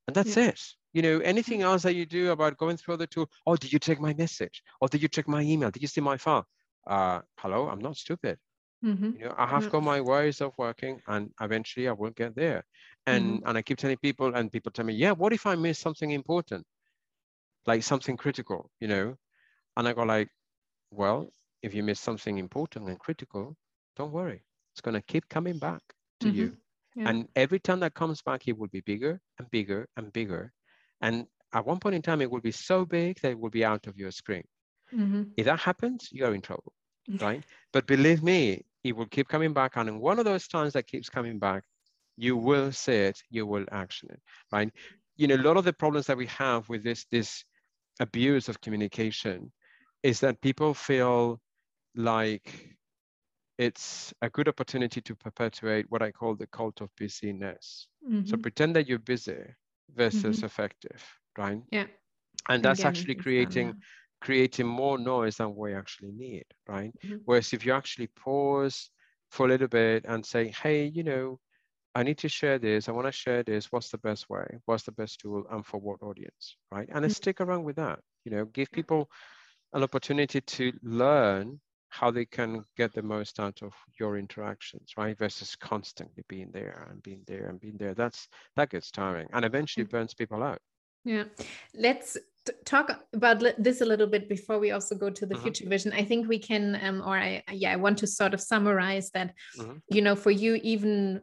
And 0.08 0.16
that's 0.16 0.36
yeah. 0.36 0.50
it. 0.50 0.62
You 0.94 1.02
know, 1.02 1.20
anything 1.20 1.62
mm. 1.62 1.64
else 1.64 1.84
that 1.84 1.96
you 1.96 2.06
do 2.06 2.32
about 2.32 2.58
going 2.58 2.78
through 2.78 2.98
the 2.98 3.08
tool, 3.08 3.30
oh, 3.48 3.56
did 3.56 3.74
you 3.74 3.80
check 3.80 4.00
my 4.00 4.14
message? 4.14 4.62
Or 4.80 4.88
did 4.88 5.02
you 5.02 5.08
check 5.08 5.28
my 5.28 5.42
email? 5.42 5.72
Did 5.72 5.82
you 5.82 5.88
see 5.88 6.02
my 6.02 6.18
file? 6.18 6.46
uh, 6.88 7.22
hello, 7.38 7.70
I'm 7.70 7.80
not 7.80 7.98
stupid. 7.98 8.38
Mm-hmm. 8.84 9.12
You 9.18 9.26
know, 9.26 9.36
I 9.38 9.48
have 9.48 9.70
got 9.72 9.84
my 9.84 10.02
ways 10.02 10.42
of 10.42 10.52
working, 10.58 11.02
and 11.08 11.30
eventually 11.40 11.88
I 11.88 11.94
will 11.94 12.12
get 12.12 12.36
there. 12.36 12.66
And 13.08 13.38
mm-hmm. 13.38 13.48
and 13.48 13.58
I 13.58 13.62
keep 13.62 13.78
telling 13.78 13.98
people, 13.98 14.36
and 14.36 14.52
people 14.52 14.72
tell 14.72 14.86
me, 14.86 14.94
yeah, 14.94 15.12
what 15.12 15.34
if 15.34 15.46
I 15.46 15.56
miss 15.56 15.80
something 15.80 16.12
important, 16.12 16.66
like 17.66 17.84
something 17.84 18.18
critical, 18.18 18.70
you 18.80 18.88
know? 18.88 19.16
And 19.78 19.88
I 19.88 19.94
go 19.94 20.04
like, 20.04 20.30
well, 20.92 21.30
if 21.62 21.74
you 21.74 21.82
miss 21.82 22.00
something 22.00 22.38
important 22.38 22.90
and 22.90 23.00
critical, 23.00 23.56
don't 23.96 24.12
worry, 24.12 24.44
it's 24.74 24.82
gonna 24.82 25.02
keep 25.02 25.30
coming 25.30 25.58
back 25.60 25.82
to 26.20 26.28
mm-hmm. 26.28 26.38
you. 26.38 26.58
Yeah. 26.96 27.10
And 27.10 27.28
every 27.36 27.60
time 27.60 27.80
that 27.82 27.94
comes 27.94 28.22
back, 28.22 28.48
it 28.48 28.58
will 28.58 28.68
be 28.68 28.82
bigger 28.82 29.20
and 29.40 29.50
bigger 29.52 29.88
and 29.98 30.14
bigger. 30.14 30.52
And 31.02 31.26
at 31.54 31.66
one 31.66 31.80
point 31.80 31.96
in 31.96 32.02
time, 32.02 32.22
it 32.22 32.30
will 32.30 32.42
be 32.42 32.52
so 32.52 32.86
big 32.86 33.20
that 33.22 33.32
it 33.32 33.40
will 33.40 33.50
be 33.50 33.66
out 33.66 33.88
of 33.88 33.98
your 33.98 34.12
screen. 34.12 34.44
Mm-hmm. 34.94 35.24
If 35.38 35.46
that 35.46 35.60
happens, 35.60 36.10
you're 36.12 36.34
in 36.34 36.42
trouble, 36.42 36.74
right? 37.22 37.44
but 37.72 37.88
believe 37.88 38.24
me, 38.24 38.64
it 38.84 38.96
will 38.96 39.08
keep 39.08 39.28
coming 39.28 39.54
back. 39.54 39.76
And 39.76 39.90
in 39.90 40.00
one 40.00 40.20
of 40.20 40.26
those 40.26 40.48
times 40.48 40.74
that 40.74 40.88
keeps 40.88 41.10
coming 41.10 41.40
back, 41.40 41.64
you 42.18 42.38
will 42.38 42.72
see 42.72 42.94
it, 42.94 43.20
you 43.30 43.46
will 43.46 43.66
action 43.72 44.10
it, 44.12 44.20
right? 44.52 44.72
You 45.16 45.28
know, 45.28 45.36
a 45.36 45.38
lot 45.38 45.58
of 45.58 45.66
the 45.66 45.74
problems 45.74 46.08
that 46.08 46.18
we 46.18 46.28
have 46.28 46.70
with 46.70 46.84
this, 46.84 47.06
this 47.12 47.44
abuse 48.00 48.50
of 48.50 48.62
communication 48.62 49.52
is 50.04 50.20
that 50.20 50.42
people 50.42 50.74
feel 50.74 51.40
like 51.96 52.76
it's 53.66 54.14
a 54.22 54.30
good 54.30 54.48
opportunity 54.48 55.02
to 55.02 55.16
perpetuate 55.16 55.86
what 55.90 56.02
I 56.02 56.12
call 56.12 56.36
the 56.36 56.48
cult 56.48 56.82
of 56.82 56.90
busyness. 56.98 57.88
Mm-hmm. 58.06 58.28
So 58.28 58.38
pretend 58.38 58.76
that 58.76 58.88
you're 58.88 59.00
busy 59.00 59.44
versus 59.96 60.38
mm-hmm. 60.38 60.46
effective, 60.46 61.02
right? 61.38 61.62
Yeah. 61.72 61.88
And 62.50 62.64
that's 62.64 62.82
Again, 62.82 62.90
actually 62.90 63.16
creating 63.16 63.68
yeah 63.68 63.74
creating 64.24 64.66
more 64.66 64.98
noise 64.98 65.36
than 65.36 65.54
we 65.54 65.76
actually 65.76 66.14
need, 66.14 66.46
right? 66.68 66.94
Mm-hmm. 67.04 67.18
Whereas 67.26 67.52
if 67.52 67.66
you 67.66 67.74
actually 67.74 68.08
pause 68.08 68.90
for 69.32 69.46
a 69.46 69.50
little 69.50 69.68
bit 69.68 70.06
and 70.08 70.26
say, 70.26 70.54
hey, 70.64 70.86
you 70.86 71.04
know, 71.04 71.40
I 71.94 72.04
need 72.04 72.18
to 72.20 72.30
share 72.30 72.58
this, 72.58 72.88
I 72.88 72.94
want 72.94 73.08
to 73.08 73.12
share 73.12 73.44
this, 73.44 73.72
what's 73.72 73.90
the 73.90 73.98
best 73.98 74.30
way? 74.30 74.48
What's 74.66 74.84
the 74.84 74.94
best 74.94 75.20
tool 75.20 75.44
and 75.52 75.66
for 75.66 75.80
what 75.80 76.02
audience, 76.02 76.56
right? 76.72 76.88
And 76.90 77.04
mm-hmm. 77.04 77.12
stick 77.12 77.42
around 77.42 77.66
with 77.66 77.76
that, 77.76 78.00
you 78.24 78.32
know, 78.32 78.46
give 78.46 78.72
people 78.72 79.10
an 79.74 79.84
opportunity 79.84 80.40
to 80.40 80.72
learn 80.82 81.60
how 81.94 82.10
they 82.10 82.26
can 82.26 82.66
get 82.76 82.92
the 82.92 83.04
most 83.04 83.40
out 83.40 83.62
of 83.62 83.72
your 84.00 84.18
interactions, 84.18 84.94
right? 84.98 85.16
Versus 85.16 85.56
constantly 85.56 86.24
being 86.28 86.50
there 86.52 86.88
and 86.90 87.04
being 87.04 87.22
there 87.28 87.50
and 87.50 87.60
being 87.60 87.78
there. 87.78 87.94
That's 87.94 88.28
that 88.56 88.72
gets 88.72 88.90
tiring 88.90 89.28
and 89.32 89.46
eventually 89.46 89.86
mm-hmm. 89.86 89.98
burns 89.98 90.16
people 90.16 90.42
out. 90.42 90.60
Yeah. 91.06 91.26
Let's 91.76 92.18
talk 92.66 93.00
about 93.14 93.44
this 93.60 93.82
a 93.82 93.86
little 93.86 94.08
bit 94.08 94.28
before 94.28 94.58
we 94.58 94.72
also 94.72 94.96
go 94.96 95.12
to 95.12 95.26
the 95.26 95.36
mm-hmm. 95.36 95.44
future 95.44 95.70
vision 95.70 95.94
i 95.94 96.04
think 96.04 96.28
we 96.28 96.38
can 96.38 96.78
um, 96.84 97.02
or 97.02 97.16
i 97.16 97.42
yeah 97.54 97.72
i 97.72 97.78
want 97.78 97.98
to 97.98 98.06
sort 98.06 98.34
of 98.34 98.42
summarize 98.42 99.10
that 99.12 99.34
mm-hmm. 99.58 99.78
you 99.88 100.02
know 100.02 100.14
for 100.14 100.30
you 100.30 100.56
even 100.56 101.22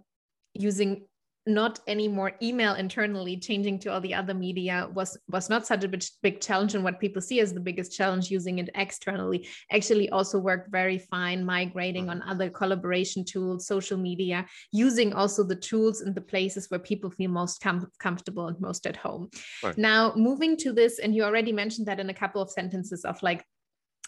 using 0.54 1.02
not 1.46 1.80
anymore 1.86 2.32
email 2.42 2.74
internally 2.74 3.36
changing 3.36 3.78
to 3.78 3.90
all 3.90 4.00
the 4.00 4.12
other 4.12 4.34
media 4.34 4.88
was 4.92 5.16
was 5.28 5.48
not 5.48 5.66
such 5.66 5.84
a 5.84 5.88
big, 5.88 6.04
big 6.22 6.40
challenge 6.40 6.74
and 6.74 6.84
what 6.84 7.00
people 7.00 7.22
see 7.22 7.40
as 7.40 7.54
the 7.54 7.60
biggest 7.60 7.96
challenge 7.96 8.30
using 8.30 8.58
it 8.58 8.68
externally 8.74 9.48
actually 9.72 10.10
also 10.10 10.38
worked 10.38 10.70
very 10.70 10.98
fine 10.98 11.44
migrating 11.44 12.10
on 12.10 12.20
mm-hmm. 12.20 12.28
other 12.28 12.50
collaboration 12.50 13.24
tools 13.24 13.66
social 13.66 13.96
media 13.96 14.44
using 14.70 15.14
also 15.14 15.42
the 15.42 15.56
tools 15.56 16.02
in 16.02 16.12
the 16.12 16.20
places 16.20 16.70
where 16.70 16.80
people 16.80 17.10
feel 17.10 17.30
most 17.30 17.62
com- 17.62 17.90
comfortable 17.98 18.48
and 18.48 18.60
most 18.60 18.86
at 18.86 18.96
home 18.96 19.30
right. 19.62 19.78
now 19.78 20.12
moving 20.16 20.56
to 20.56 20.72
this 20.72 20.98
and 20.98 21.14
you 21.14 21.22
already 21.22 21.52
mentioned 21.52 21.86
that 21.86 22.00
in 22.00 22.10
a 22.10 22.14
couple 22.14 22.42
of 22.42 22.50
sentences 22.50 23.04
of 23.04 23.20
like 23.22 23.44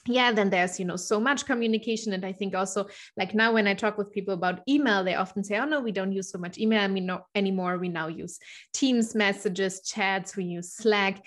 yeah 0.07 0.33
then 0.33 0.51
there's 0.51 0.81
you 0.81 0.85
know 0.85 0.97
so 0.97 1.21
much 1.21 1.47
communication. 1.47 2.13
And 2.13 2.25
i 2.25 2.33
think 2.33 2.55
also 2.55 2.87
like 3.17 3.35
now 3.35 3.53
when 3.53 3.67
i 3.67 3.75
talk 3.75 3.99
with 3.99 4.13
people 4.13 4.35
about 4.35 4.61
email 4.69 5.05
they 5.05 5.15
often 5.15 5.45
say 5.45 5.59
oh 5.59 5.65
no 5.65 5.81
we 5.81 5.93
don't 5.93 6.13
use 6.13 6.31
so 6.31 6.39
much 6.39 6.59
email. 6.59 6.83
I 6.83 6.89
mean 6.89 7.07
no 7.07 7.27
anymore. 7.35 7.79
We 7.79 7.89
now 7.89 8.09
use 8.09 8.39
teams 8.73 9.15
messages 9.15 9.81
chats. 9.83 10.37
We 10.37 10.45
use 10.45 10.73
slack. 10.73 11.25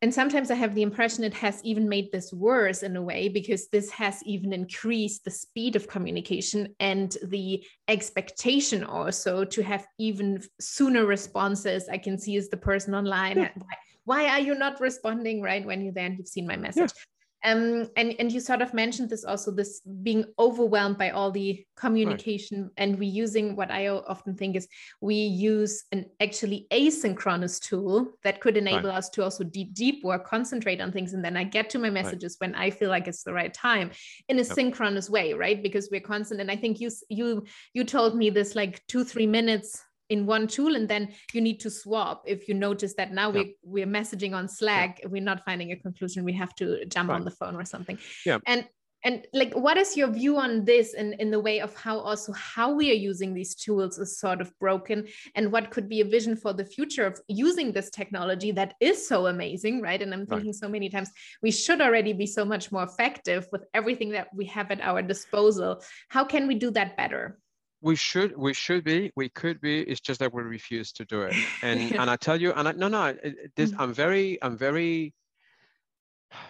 And 0.00 0.14
sometimes 0.14 0.50
i 0.50 0.54
have 0.54 0.74
the 0.74 0.82
impression 0.82 1.24
it 1.24 1.34
has 1.34 1.60
even 1.64 1.88
made 1.88 2.10
this 2.12 2.32
worse 2.32 2.82
in 2.84 2.96
a 2.96 3.02
way 3.02 3.28
because 3.28 3.68
this 3.68 3.90
has 3.90 4.22
even 4.24 4.52
increased 4.52 5.24
the 5.24 5.30
speed 5.30 5.76
of 5.76 5.88
communication 5.88 6.74
and 6.78 7.16
the 7.24 7.64
expectation 7.88 8.84
also 8.84 9.44
to 9.44 9.62
have 9.62 9.86
even 9.98 10.42
sooner 10.60 11.04
responses. 11.04 11.88
I 11.88 11.98
can 11.98 12.18
see 12.18 12.36
is 12.36 12.48
the 12.48 12.56
person 12.56 12.94
online 12.94 13.38
yeah. 13.38 13.50
why, 13.56 13.74
why 14.04 14.28
are 14.28 14.40
you 14.40 14.54
not 14.54 14.80
responding 14.80 15.42
right 15.42 15.64
when 15.64 15.82
you 15.82 15.92
then 15.92 16.16
you've 16.16 16.28
seen 16.28 16.46
my 16.46 16.56
message? 16.56 16.92
yeah 16.96 17.04
um, 17.44 17.88
and 17.96 18.14
and 18.18 18.32
you 18.32 18.40
sort 18.40 18.62
of 18.62 18.74
mentioned 18.74 19.10
this 19.10 19.24
also 19.24 19.50
this 19.50 19.80
being 20.02 20.24
overwhelmed 20.38 20.98
by 20.98 21.10
all 21.10 21.30
the 21.30 21.64
communication 21.76 22.62
right. 22.62 22.70
and 22.76 22.98
we 22.98 23.06
using 23.06 23.54
what 23.54 23.70
i 23.70 23.86
often 23.88 24.34
think 24.34 24.56
is 24.56 24.66
we 25.00 25.14
use 25.14 25.84
an 25.92 26.06
actually 26.20 26.66
asynchronous 26.72 27.60
tool 27.60 28.08
that 28.24 28.40
could 28.40 28.56
enable 28.56 28.88
right. 28.88 28.98
us 28.98 29.08
to 29.08 29.22
also 29.22 29.44
deep 29.44 29.72
deep 29.74 30.02
work 30.02 30.26
concentrate 30.26 30.80
on 30.80 30.90
things 30.90 31.14
and 31.14 31.24
then 31.24 31.36
i 31.36 31.44
get 31.44 31.70
to 31.70 31.78
my 31.78 31.90
messages 31.90 32.36
right. 32.40 32.50
when 32.50 32.60
i 32.60 32.70
feel 32.70 32.88
like 32.88 33.06
it's 33.06 33.22
the 33.22 33.32
right 33.32 33.54
time 33.54 33.90
in 34.28 34.38
a 34.38 34.42
yep. 34.42 34.52
synchronous 34.52 35.08
way 35.08 35.32
right 35.32 35.62
because 35.62 35.88
we're 35.92 36.00
constant 36.00 36.40
and 36.40 36.50
i 36.50 36.56
think 36.56 36.80
you 36.80 36.90
you 37.08 37.44
you 37.72 37.84
told 37.84 38.16
me 38.16 38.30
this 38.30 38.56
like 38.56 38.84
two 38.88 39.04
three 39.04 39.26
minutes 39.26 39.84
in 40.08 40.26
one 40.26 40.46
tool 40.46 40.74
and 40.74 40.88
then 40.88 41.08
you 41.32 41.40
need 41.40 41.60
to 41.60 41.70
swap 41.70 42.22
if 42.26 42.48
you 42.48 42.54
notice 42.54 42.94
that 42.94 43.12
now 43.12 43.30
yeah. 43.32 43.42
we, 43.42 43.56
we're 43.62 43.86
messaging 43.86 44.34
on 44.34 44.48
slack 44.48 45.00
yeah. 45.02 45.08
we're 45.08 45.22
not 45.22 45.44
finding 45.44 45.72
a 45.72 45.76
conclusion 45.76 46.24
we 46.24 46.32
have 46.32 46.54
to 46.54 46.84
jump 46.86 47.10
on 47.10 47.24
the 47.24 47.30
phone 47.30 47.54
or 47.54 47.64
something 47.64 47.98
yeah 48.24 48.38
and 48.46 48.66
and 49.04 49.26
like 49.32 49.54
what 49.54 49.76
is 49.76 49.96
your 49.96 50.08
view 50.08 50.36
on 50.38 50.64
this 50.64 50.94
in, 50.94 51.12
in 51.14 51.30
the 51.30 51.38
way 51.38 51.60
of 51.60 51.74
how 51.76 51.98
also 51.98 52.32
how 52.32 52.72
we 52.72 52.90
are 52.90 52.94
using 52.94 53.32
these 53.32 53.54
tools 53.54 53.98
is 53.98 54.18
sort 54.18 54.40
of 54.40 54.52
broken 54.58 55.06
and 55.34 55.52
what 55.52 55.70
could 55.70 55.88
be 55.88 56.00
a 56.00 56.04
vision 56.04 56.36
for 56.36 56.52
the 56.52 56.64
future 56.64 57.06
of 57.06 57.20
using 57.28 57.72
this 57.72 57.90
technology 57.90 58.50
that 58.50 58.74
is 58.80 59.06
so 59.06 59.26
amazing 59.26 59.80
right 59.80 60.02
and 60.02 60.12
i'm 60.12 60.26
thinking 60.26 60.48
right. 60.48 60.54
so 60.54 60.68
many 60.68 60.88
times 60.88 61.10
we 61.42 61.50
should 61.50 61.80
already 61.80 62.12
be 62.12 62.26
so 62.26 62.44
much 62.44 62.72
more 62.72 62.82
effective 62.82 63.46
with 63.52 63.64
everything 63.74 64.10
that 64.10 64.28
we 64.34 64.44
have 64.44 64.70
at 64.70 64.80
our 64.80 65.00
disposal 65.00 65.80
how 66.08 66.24
can 66.24 66.46
we 66.48 66.54
do 66.54 66.70
that 66.70 66.96
better 66.96 67.38
we 67.80 67.94
should 67.94 68.36
we 68.36 68.52
should 68.52 68.82
be 68.84 69.12
we 69.16 69.28
could 69.28 69.60
be 69.60 69.80
it's 69.80 70.00
just 70.00 70.20
that 70.20 70.32
we 70.32 70.42
refuse 70.42 70.92
to 70.92 71.04
do 71.04 71.22
it 71.22 71.34
and 71.62 71.92
and 71.96 72.10
i 72.10 72.16
tell 72.16 72.40
you 72.40 72.52
and 72.52 72.68
I, 72.68 72.72
no 72.72 72.88
no 72.88 73.14
this 73.56 73.70
mm-hmm. 73.70 73.80
i'm 73.80 73.94
very 73.94 74.38
i'm 74.42 74.56
very 74.56 75.14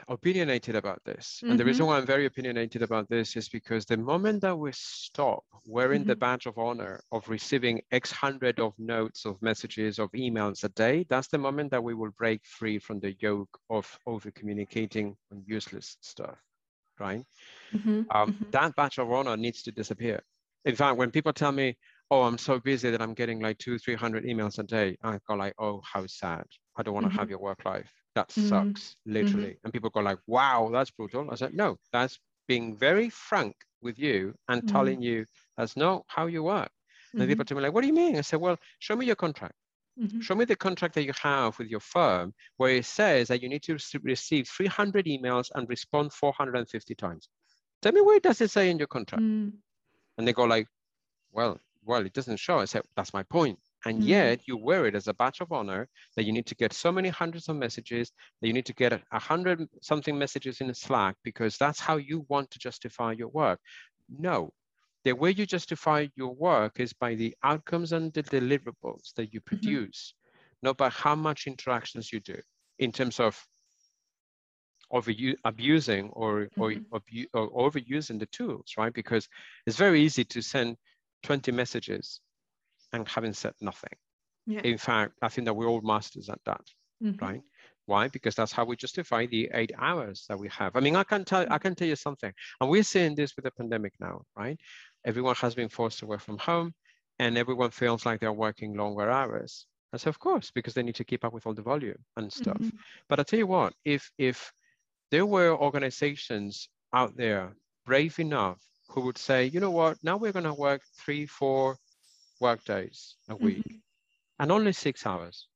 opinionated 0.09 0.75
about 0.75 1.01
this 1.05 1.39
mm-hmm. 1.39 1.51
and 1.51 1.61
the 1.61 1.65
reason 1.65 1.83
mm-hmm. 1.83 1.93
why 1.93 1.99
i'm 1.99 2.07
very 2.07 2.27
opinionated 2.27 2.83
about 2.83 3.09
this 3.09 3.37
is 3.37 3.49
because 3.49 3.85
the 3.85 3.97
moment 3.97 4.41
that 4.41 4.59
we 4.59 4.71
stop 4.73 5.45
wearing 5.67 6.01
mm-hmm. 6.01 6.09
the 6.09 6.17
badge 6.17 6.47
of 6.47 6.59
honor 6.59 7.01
of 7.13 7.29
receiving 7.29 7.81
x 7.93 8.11
hundred 8.11 8.59
of 8.59 8.73
notes 8.79 9.25
of 9.25 9.41
messages 9.43 9.99
of 9.99 10.11
emails 10.13 10.65
a 10.65 10.69
day 10.71 11.07
that's 11.09 11.29
the 11.29 11.39
moment 11.39 11.71
that 11.71 11.85
we 11.85 11.95
will 11.95 12.11
break 12.17 12.41
free 12.45 12.79
from 12.79 12.99
the 13.01 13.15
yoke 13.21 13.61
of 13.71 13.99
over 14.07 14.31
communicating 14.31 15.15
on 15.31 15.43
useless 15.47 15.97
stuff 16.01 16.39
right 16.99 17.25
mm-hmm. 17.73 18.03
um, 18.11 18.33
mm-hmm. 18.33 18.51
that 18.51 18.75
badge 18.75 18.99
of 18.99 19.13
honor 19.13 19.37
needs 19.37 19.63
to 19.63 19.71
disappear 19.71 20.21
in 20.69 20.77
fact, 20.77 20.99
when 20.99 21.11
people 21.11 21.33
tell 21.33 21.51
me, 21.51 21.77
oh, 22.11 22.23
I'm 22.23 22.37
so 22.37 22.61
busy 22.61 22.91
that 22.91 23.01
I'm 23.01 23.15
getting 23.15 23.41
like 23.41 23.57
two, 23.57 23.79
300 23.79 24.25
emails 24.25 24.59
a 24.59 24.63
day, 24.63 24.99
I 25.03 25.19
go 25.27 25.35
like, 25.35 25.55
oh, 25.59 25.81
how 25.83 26.07
sad. 26.07 26.45
I 26.77 26.83
don't 26.83 26.93
want 26.93 27.05
to 27.05 27.11
mm-hmm. 27.11 27.19
have 27.19 27.31
your 27.31 27.39
work 27.39 27.65
life. 27.65 27.91
That 28.15 28.29
mm-hmm. 28.29 28.49
sucks, 28.49 28.97
literally. 29.07 29.53
Mm-hmm. 29.53 29.65
And 29.65 29.73
people 29.73 29.89
go 29.89 30.01
like, 30.01 30.19
wow, 30.27 30.69
that's 30.71 30.91
brutal. 30.91 31.31
I 31.31 31.37
said, 31.37 31.55
no, 31.55 31.79
that's 31.91 32.19
being 32.47 32.77
very 32.77 33.09
frank 33.09 33.57
with 33.81 33.99
you 33.99 34.35
and 34.49 34.63
mm-hmm. 34.63 34.75
telling 34.75 35.01
you 35.01 35.25
that's 35.57 35.75
not 35.75 36.05
how 36.07 36.27
you 36.27 36.43
work. 36.43 36.71
And 37.13 37.23
mm-hmm. 37.23 37.31
people 37.31 37.45
tell 37.47 37.57
me 37.57 37.63
like, 37.63 37.73
what 37.73 37.81
do 37.81 37.87
you 37.87 37.95
mean? 37.95 38.17
I 38.17 38.21
said, 38.21 38.41
well, 38.41 38.59
show 38.79 38.95
me 38.95 39.07
your 39.07 39.17
contract. 39.17 39.55
Mm-hmm. 39.99 40.21
Show 40.21 40.35
me 40.35 40.45
the 40.45 40.55
contract 40.55 40.95
that 40.97 41.05
you 41.05 41.13
have 41.23 41.59
with 41.59 41.69
your 41.69 41.81
firm 41.81 42.35
where 42.59 42.73
it 42.73 42.85
says 42.85 43.29
that 43.29 43.43
you 43.43 43.49
need 43.49 43.63
to 43.63 43.79
receive 44.03 44.49
300 44.49 45.07
emails 45.07 45.49
and 45.55 45.67
respond 45.69 46.13
450 46.13 46.95
times. 46.95 47.29
Tell 47.81 47.93
me 47.93 48.03
where 48.03 48.21
does 48.21 48.43
it 48.43 48.51
say 48.51 48.71
in 48.71 48.79
your 48.79 48.87
contract? 48.87 49.23
And 50.19 50.29
they 50.29 50.33
go 50.33 50.45
like, 50.45 50.67
well, 51.33 51.59
well, 51.85 52.05
it 52.05 52.13
doesn't 52.13 52.39
show. 52.39 52.59
I 52.59 52.67
said, 52.67 52.83
that's 52.97 53.15
my 53.15 53.23
point. 53.23 53.59
And 53.87 54.01
mm-hmm. 54.01 54.09
yet 54.09 54.41
you 54.47 54.57
wear 54.57 54.87
it 54.87 54.95
as 54.95 55.09
a 55.09 55.15
badge 55.15 55.41
of 55.41 55.53
honor 55.53 55.89
that 56.17 56.25
you 56.25 56.33
need 56.33 56.47
to 56.47 56.55
get 56.55 56.73
so 56.73 56.91
many 56.93 57.09
hundreds 57.09 57.49
of 57.49 57.57
messages, 57.57 58.13
that 58.41 58.49
you 58.49 58.53
need 58.53 58.67
to 58.67 58.75
get 58.75 58.93
a 58.93 59.19
hundred 59.19 59.67
something 59.81 60.19
messages 60.19 60.61
in 60.61 60.75
Slack 60.75 61.15
because 61.23 61.57
that's 61.57 61.81
how 61.81 61.97
you 61.97 62.27
want 62.29 62.51
to 62.51 62.59
justify 62.59 63.13
your 63.13 63.29
work. 63.29 63.61
No, 64.09 64.51
the 65.05 65.13
way 65.13 65.31
you 65.31 65.47
justify 65.47 66.09
your 66.17 66.35
work 66.35 66.81
is 66.81 66.93
by 66.93 67.15
the 67.15 67.35
outcomes 67.43 67.93
and 67.93 68.13
the 68.13 68.23
deliverables 68.23 69.15
that 69.17 69.33
you 69.33 69.41
mm-hmm. 69.41 69.57
produce, 69.57 70.15
mm-hmm. 70.15 70.67
not 70.67 70.77
by 70.77 70.91
how 70.91 71.15
much 71.15 71.47
interactions 71.47 72.13
you 72.13 72.21
do 72.21 72.39
in 72.79 72.93
terms 72.93 73.21
of 73.21 73.41
over 74.91 75.13
abusing 75.45 76.11
or, 76.11 76.49
mm-hmm. 76.59 76.81
or, 76.93 77.49
or 77.51 77.71
overusing 77.71 78.19
the 78.19 78.27
tools, 78.27 78.73
right? 78.77 78.93
Because 78.93 79.29
it's 79.67 79.77
very 79.77 80.03
easy 80.03 80.25
to 80.25 80.43
send 80.43 80.77
20 81.25 81.53
messages 81.53 82.21
and 82.93 83.07
having 83.07 83.33
said 83.33 83.53
nothing. 83.61 83.93
Yeah. 84.47 84.61
In 84.65 84.79
fact, 84.79 85.13
I 85.21 85.29
think 85.29 85.45
that 85.45 85.55
we're 85.55 85.67
all 85.67 85.83
masters 85.83 86.29
at 86.31 86.41
that, 86.47 86.63
mm-hmm. 87.03 87.25
right? 87.25 87.43
Why? 87.85 88.09
Because 88.09 88.35
that's 88.35 88.53
how 88.53 88.65
we 88.65 88.77
justify 88.77 89.27
the 89.27 89.51
eight 89.55 89.73
hours 89.79 90.27
that 90.29 90.39
we 90.39 90.49
have. 90.49 90.77
I 90.77 90.81
mean, 90.81 90.95
I 90.97 91.05
can 91.05 91.25
tell 91.25 91.47
I 91.51 91.57
can 91.57 91.75
tell 91.75 91.89
you 91.89 91.97
something, 91.97 92.33
and 92.61 92.69
we're 92.69 92.83
seeing 92.83 93.15
this 93.15 93.35
with 93.35 93.47
the 93.47 93.51
pandemic 93.51 93.95
now, 93.99 94.23
right? 94.37 94.59
Everyone 95.07 95.35
has 95.37 95.55
been 95.55 95.71
forced 95.71 95.99
to 96.01 96.07
work 96.07 96.21
from 96.21 96.37
home, 96.37 96.75
and 97.19 97.39
everyone 97.39 97.71
feels 97.71 98.05
like 98.05 98.21
they're 98.21 98.33
working 98.33 98.75
longer 98.75 99.11
hours. 99.11 99.67
And 99.93 100.01
so, 100.01 100.11
of 100.11 100.19
course, 100.19 100.51
because 100.51 100.75
they 100.75 100.83
need 100.83 100.97
to 100.97 101.05
keep 101.05 101.25
up 101.25 101.33
with 101.33 101.47
all 101.47 101.55
the 101.55 101.63
volume 101.63 101.97
and 102.17 102.31
stuff. 102.31 102.59
Mm-hmm. 102.59 102.77
But 103.09 103.21
I 103.21 103.23
tell 103.23 103.39
you 103.39 103.47
what, 103.47 103.73
if 103.87 104.11
if 104.19 104.53
there 105.11 105.27
were 105.27 105.57
organizations 105.57 106.69
out 106.93 107.17
there 107.17 107.55
brave 107.87 108.19
enough 108.19 108.59
who 108.89 109.03
would 109.03 109.19
say, 109.19 109.47
you 109.47 109.61
know 109.61 109.71
what, 109.71 109.99
now 110.03 110.17
we're 110.17 110.33
going 110.33 110.45
to 110.45 110.55
work 110.55 110.83
three, 110.97 111.27
four, 111.27 111.77
work 112.41 112.65
days 112.65 113.17
a 113.29 113.35
mm-hmm. 113.35 113.45
week 113.45 113.59
mm-hmm. 113.59 113.77
and 114.39 114.53
only 114.53 114.73
six 114.73 115.07
hours, 115.07 115.49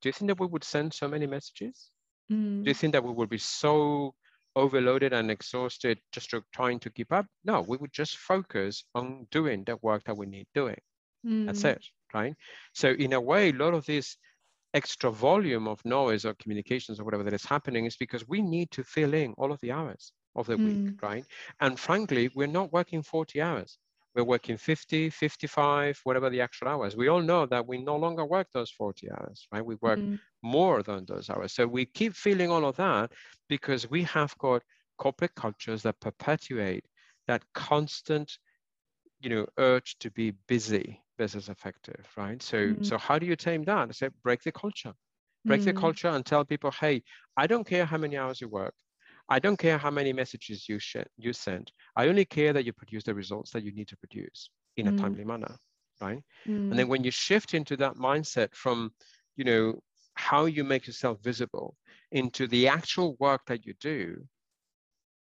do 0.00 0.08
you 0.08 0.12
think 0.12 0.28
that 0.28 0.40
we 0.40 0.46
would 0.46 0.64
send 0.64 0.92
so 0.92 1.08
many 1.08 1.26
messages? 1.26 1.90
Mm. 2.30 2.64
Do 2.64 2.70
you 2.70 2.74
think 2.74 2.92
that 2.92 3.04
we 3.04 3.12
would 3.12 3.28
be 3.28 3.38
so 3.38 4.14
overloaded 4.56 5.12
and 5.12 5.30
exhausted 5.30 5.98
just 6.10 6.30
to, 6.30 6.42
trying 6.52 6.80
to 6.80 6.90
keep 6.90 7.12
up? 7.12 7.26
No, 7.44 7.62
we 7.62 7.76
would 7.76 7.92
just 7.92 8.16
focus 8.16 8.84
on 8.94 9.28
doing 9.30 9.64
the 9.64 9.76
work 9.80 10.04
that 10.04 10.16
we 10.16 10.26
need 10.26 10.46
doing. 10.54 10.80
Mm. 11.24 11.46
That's 11.46 11.64
it, 11.64 11.84
right? 12.12 12.34
So 12.72 12.90
in 12.90 13.12
a 13.12 13.20
way, 13.20 13.50
a 13.50 13.52
lot 13.52 13.74
of 13.74 13.86
this 13.86 14.16
extra 14.74 15.10
volume 15.10 15.68
of 15.68 15.84
noise 15.84 16.24
or 16.24 16.34
communications 16.34 16.98
or 16.98 17.04
whatever 17.04 17.22
that 17.24 17.34
is 17.34 17.44
happening 17.44 17.84
is 17.86 17.96
because 17.96 18.26
we 18.28 18.40
need 18.40 18.70
to 18.70 18.82
fill 18.82 19.14
in 19.14 19.34
all 19.36 19.52
of 19.52 19.60
the 19.60 19.72
hours 19.72 20.12
of 20.34 20.46
the 20.46 20.56
mm. 20.56 20.86
week, 20.86 21.02
right? 21.02 21.24
And 21.60 21.78
frankly, 21.78 22.30
we're 22.34 22.46
not 22.46 22.72
working 22.72 23.02
40 23.02 23.40
hours 23.40 23.78
we're 24.14 24.24
working 24.24 24.56
50, 24.56 25.10
55, 25.10 26.00
whatever 26.04 26.28
the 26.28 26.40
actual 26.40 26.68
hours. 26.68 26.96
We 26.96 27.08
all 27.08 27.22
know 27.22 27.46
that 27.46 27.66
we 27.66 27.82
no 27.82 27.96
longer 27.96 28.24
work 28.24 28.48
those 28.52 28.70
40 28.70 29.10
hours, 29.10 29.46
right? 29.52 29.64
We 29.64 29.76
work 29.76 29.98
mm-hmm. 29.98 30.16
more 30.42 30.82
than 30.82 31.06
those 31.06 31.30
hours. 31.30 31.54
So 31.54 31.66
we 31.66 31.86
keep 31.86 32.14
feeling 32.14 32.50
all 32.50 32.66
of 32.66 32.76
that 32.76 33.12
because 33.48 33.88
we 33.88 34.02
have 34.04 34.36
got 34.38 34.62
corporate 34.98 35.34
cultures 35.34 35.82
that 35.82 36.00
perpetuate 36.00 36.84
that 37.28 37.42
constant, 37.54 38.36
you 39.22 39.30
know, 39.30 39.46
urge 39.58 39.96
to 40.00 40.10
be 40.10 40.32
busy 40.48 41.00
business 41.16 41.48
effective, 41.48 42.06
right? 42.16 42.42
So, 42.42 42.56
mm-hmm. 42.56 42.82
so 42.82 42.98
how 42.98 43.18
do 43.18 43.26
you 43.26 43.36
tame 43.36 43.62
that? 43.64 43.88
I 43.88 43.92
say 43.92 44.08
break 44.22 44.42
the 44.42 44.52
culture. 44.52 44.92
Break 45.44 45.60
mm-hmm. 45.60 45.74
the 45.74 45.80
culture 45.80 46.08
and 46.08 46.24
tell 46.24 46.44
people, 46.44 46.70
hey, 46.70 47.02
I 47.36 47.46
don't 47.46 47.66
care 47.66 47.84
how 47.84 47.98
many 47.98 48.16
hours 48.16 48.40
you 48.40 48.48
work. 48.48 48.74
I 49.28 49.38
don't 49.38 49.56
care 49.56 49.78
how 49.78 49.90
many 49.90 50.12
messages 50.12 50.68
you, 50.68 50.78
sh- 50.78 51.10
you 51.16 51.32
send. 51.32 51.72
I 51.96 52.08
only 52.08 52.24
care 52.24 52.52
that 52.52 52.64
you 52.64 52.72
produce 52.72 53.04
the 53.04 53.14
results 53.14 53.50
that 53.52 53.64
you 53.64 53.72
need 53.72 53.88
to 53.88 53.96
produce 53.96 54.50
in 54.76 54.86
mm. 54.86 54.94
a 54.94 55.00
timely 55.00 55.24
manner, 55.24 55.56
right? 56.00 56.22
And 56.70 56.78
then 56.78 56.88
when 56.88 57.04
you 57.04 57.10
shift 57.10 57.54
into 57.54 57.76
that 57.78 57.94
mindset 57.94 58.54
from, 58.54 58.92
you 59.36 59.44
know, 59.44 59.80
how 60.14 60.44
you 60.44 60.64
make 60.64 60.86
yourself 60.86 61.18
visible 61.22 61.76
into 62.10 62.46
the 62.46 62.68
actual 62.68 63.16
work 63.18 63.42
that 63.46 63.64
you 63.64 63.74
do, 63.80 64.16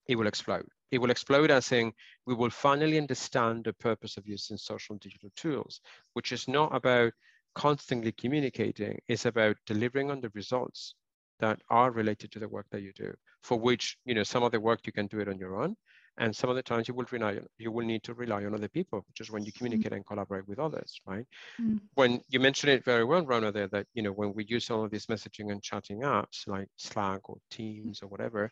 it 0.07 0.15
will 0.15 0.27
explode. 0.27 0.67
It 0.91 0.99
will 0.99 1.11
explode 1.11 1.51
as 1.51 1.65
saying 1.65 1.93
we 2.25 2.35
will 2.35 2.49
finally 2.49 2.97
understand 2.97 3.63
the 3.63 3.73
purpose 3.73 4.17
of 4.17 4.27
using 4.27 4.57
social 4.57 4.93
and 4.93 4.99
digital 4.99 5.31
tools, 5.35 5.81
which 6.13 6.31
is 6.31 6.47
not 6.47 6.75
about 6.75 7.13
constantly 7.55 8.11
communicating, 8.11 8.99
it's 9.07 9.25
about 9.25 9.57
delivering 9.65 10.11
on 10.11 10.21
the 10.21 10.31
results 10.33 10.95
that 11.39 11.59
are 11.69 11.91
related 11.91 12.31
to 12.31 12.39
the 12.39 12.47
work 12.47 12.67
that 12.71 12.81
you 12.81 12.93
do, 12.93 13.13
for 13.43 13.59
which, 13.59 13.97
you 14.05 14.13
know, 14.13 14.23
some 14.23 14.43
of 14.43 14.51
the 14.51 14.59
work 14.59 14.79
you 14.85 14.93
can 14.93 15.07
do 15.07 15.19
it 15.19 15.27
on 15.27 15.37
your 15.37 15.61
own, 15.61 15.75
and 16.17 16.35
some 16.35 16.49
of 16.49 16.55
the 16.55 16.63
times 16.63 16.87
you 16.87 16.93
will 16.93 17.07
rely 17.11 17.31
on, 17.31 17.45
you 17.57 17.71
will 17.71 17.85
need 17.85 18.03
to 18.03 18.13
rely 18.13 18.45
on 18.45 18.53
other 18.53 18.67
people, 18.67 19.03
which 19.07 19.21
is 19.21 19.31
when 19.31 19.43
you 19.43 19.51
communicate 19.51 19.87
mm-hmm. 19.87 19.95
and 19.95 20.05
collaborate 20.05 20.47
with 20.47 20.59
others, 20.59 20.99
right? 21.05 21.25
Mm-hmm. 21.59 21.77
When 21.95 22.21
you 22.29 22.39
mentioned 22.39 22.73
it 22.73 22.85
very 22.85 23.03
well, 23.03 23.25
Rona, 23.25 23.51
there 23.51 23.67
that, 23.69 23.87
you 23.93 24.03
know, 24.03 24.11
when 24.11 24.33
we 24.33 24.45
use 24.45 24.69
all 24.69 24.85
of 24.85 24.91
these 24.91 25.07
messaging 25.07 25.51
and 25.51 25.63
chatting 25.63 26.01
apps 26.01 26.47
like 26.47 26.67
Slack 26.77 27.27
or 27.29 27.37
Teams 27.49 28.03
or 28.03 28.07
whatever, 28.07 28.51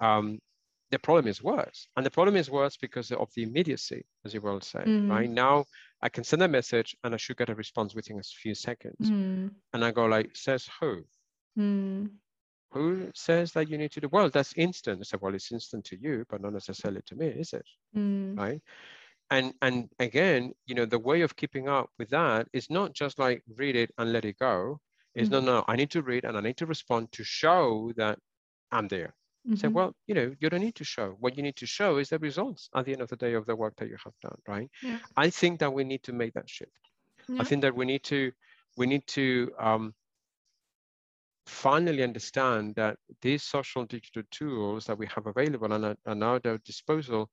um, 0.00 0.38
the 0.90 0.98
problem 0.98 1.26
is 1.26 1.42
worse. 1.42 1.88
And 1.96 2.04
the 2.04 2.10
problem 2.10 2.36
is 2.36 2.50
worse 2.50 2.76
because 2.76 3.10
of 3.10 3.28
the 3.34 3.42
immediacy, 3.42 4.04
as 4.24 4.34
you 4.34 4.40
well 4.40 4.60
say, 4.60 4.80
mm-hmm. 4.80 5.10
right? 5.10 5.30
Now 5.30 5.64
I 6.02 6.08
can 6.08 6.24
send 6.24 6.42
a 6.42 6.48
message 6.48 6.94
and 7.02 7.14
I 7.14 7.16
should 7.16 7.36
get 7.36 7.48
a 7.48 7.54
response 7.54 7.94
within 7.94 8.18
a 8.18 8.22
few 8.22 8.54
seconds. 8.54 9.10
Mm. 9.10 9.50
And 9.72 9.84
I 9.84 9.90
go 9.90 10.06
like, 10.06 10.36
says 10.36 10.68
who? 10.80 11.02
Mm 11.58 12.10
who 12.74 13.08
says 13.14 13.52
that 13.52 13.70
you 13.70 13.78
need 13.78 13.92
to 13.92 14.00
do 14.00 14.08
well 14.10 14.28
that's 14.28 14.52
instant 14.56 15.00
i 15.00 15.04
said 15.04 15.20
well 15.22 15.34
it's 15.34 15.52
instant 15.52 15.84
to 15.84 15.96
you 15.96 16.24
but 16.28 16.42
not 16.42 16.52
necessarily 16.52 17.00
to 17.06 17.14
me 17.14 17.28
is 17.28 17.52
it 17.52 17.64
mm. 17.96 18.36
right 18.36 18.60
and 19.30 19.54
and 19.62 19.88
again 20.00 20.52
you 20.66 20.74
know 20.74 20.84
the 20.84 20.98
way 20.98 21.22
of 21.22 21.36
keeping 21.36 21.68
up 21.68 21.88
with 21.98 22.10
that 22.10 22.48
is 22.52 22.68
not 22.68 22.92
just 22.92 23.18
like 23.18 23.42
read 23.56 23.76
it 23.76 23.90
and 23.96 24.12
let 24.12 24.24
it 24.24 24.36
go 24.38 24.78
It's 25.14 25.28
mm 25.28 25.32
no 25.32 25.40
no 25.40 25.64
i 25.68 25.76
need 25.76 25.92
to 25.92 26.02
read 26.02 26.24
and 26.24 26.36
i 26.36 26.40
need 26.40 26.56
to 26.56 26.66
respond 26.66 27.12
to 27.12 27.22
show 27.22 27.92
that 27.96 28.18
i'm 28.72 28.88
there 28.88 29.14
mm-hmm. 29.46 29.56
say 29.56 29.68
well 29.68 29.94
you 30.06 30.14
know 30.14 30.32
you 30.40 30.50
don't 30.50 30.60
need 30.60 30.74
to 30.74 30.84
show 30.84 31.16
what 31.20 31.36
you 31.36 31.42
need 31.42 31.56
to 31.56 31.66
show 31.66 31.98
is 31.98 32.08
the 32.08 32.18
results 32.18 32.68
at 32.74 32.84
the 32.84 32.92
end 32.92 33.02
of 33.02 33.08
the 33.08 33.16
day 33.16 33.34
of 33.34 33.46
the 33.46 33.56
work 33.56 33.74
that 33.76 33.88
you 33.88 33.96
have 34.02 34.14
done 34.22 34.38
right 34.48 34.70
yeah. 34.82 34.98
i 35.16 35.30
think 35.30 35.60
that 35.60 35.72
we 35.72 35.84
need 35.84 36.02
to 36.02 36.12
make 36.12 36.32
that 36.34 36.48
shift 36.48 36.70
yeah. 37.28 37.40
i 37.40 37.44
think 37.44 37.62
that 37.62 37.74
we 37.74 37.84
need 37.84 38.02
to 38.02 38.30
we 38.76 38.86
need 38.86 39.06
to 39.06 39.50
um, 39.58 39.94
finally 41.46 42.02
understand 42.02 42.74
that 42.74 42.96
these 43.22 43.42
social 43.42 43.84
digital 43.84 44.22
tools 44.30 44.86
that 44.86 44.98
we 44.98 45.06
have 45.06 45.26
available 45.26 45.72
and 45.72 45.96
are 46.06 46.14
now 46.14 46.36
at 46.36 46.46
our 46.46 46.58
disposal, 46.58 47.30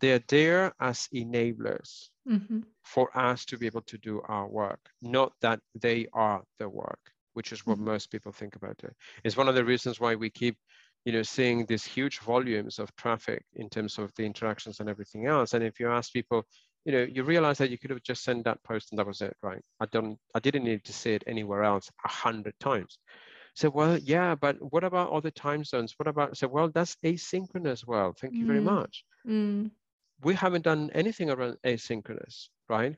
they're 0.00 0.22
there 0.28 0.72
as 0.80 1.08
enablers 1.14 2.08
mm-hmm. 2.28 2.60
for 2.84 3.16
us 3.18 3.44
to 3.44 3.58
be 3.58 3.66
able 3.66 3.82
to 3.82 3.98
do 3.98 4.20
our 4.28 4.46
work, 4.46 4.80
not 5.02 5.32
that 5.40 5.60
they 5.74 6.06
are 6.12 6.42
the 6.58 6.68
work, 6.68 7.00
which 7.34 7.52
is 7.52 7.66
what 7.66 7.76
mm-hmm. 7.76 7.86
most 7.86 8.10
people 8.10 8.32
think 8.32 8.54
about 8.54 8.78
it. 8.84 8.94
It's 9.24 9.36
one 9.36 9.48
of 9.48 9.56
the 9.56 9.64
reasons 9.64 9.98
why 9.98 10.14
we 10.14 10.30
keep 10.30 10.56
you 11.08 11.14
know, 11.14 11.22
seeing 11.22 11.64
these 11.64 11.86
huge 11.86 12.18
volumes 12.18 12.78
of 12.78 12.94
traffic 12.94 13.42
in 13.54 13.70
terms 13.70 13.96
of 13.96 14.12
the 14.16 14.26
interactions 14.26 14.78
and 14.78 14.90
everything 14.90 15.24
else. 15.24 15.54
And 15.54 15.64
if 15.64 15.80
you 15.80 15.88
ask 15.90 16.12
people, 16.12 16.44
you 16.84 16.92
know, 16.92 17.02
you 17.02 17.22
realize 17.24 17.56
that 17.56 17.70
you 17.70 17.78
could 17.78 17.88
have 17.88 18.02
just 18.02 18.22
sent 18.22 18.44
that 18.44 18.62
post 18.62 18.92
and 18.92 18.98
that 18.98 19.06
was 19.06 19.22
it, 19.22 19.34
right? 19.42 19.62
I 19.80 19.86
don't, 19.86 20.18
I 20.34 20.40
didn't 20.40 20.64
need 20.64 20.84
to 20.84 20.92
see 20.92 21.14
it 21.14 21.24
anywhere 21.26 21.64
else 21.64 21.90
a 22.04 22.08
hundred 22.10 22.52
times. 22.60 22.98
So, 23.54 23.70
well, 23.70 23.96
yeah, 23.96 24.34
but 24.34 24.56
what 24.70 24.84
about 24.84 25.10
other 25.10 25.30
time 25.30 25.64
zones? 25.64 25.94
What 25.96 26.08
about, 26.08 26.36
so, 26.36 26.46
well, 26.46 26.68
that's 26.68 26.98
asynchronous. 27.02 27.86
Well, 27.86 28.12
thank 28.20 28.34
you 28.34 28.44
mm. 28.44 28.48
very 28.48 28.60
much. 28.60 29.02
Mm. 29.26 29.70
We 30.22 30.34
haven't 30.34 30.64
done 30.64 30.90
anything 30.92 31.30
around 31.30 31.56
asynchronous, 31.64 32.48
right? 32.68 32.94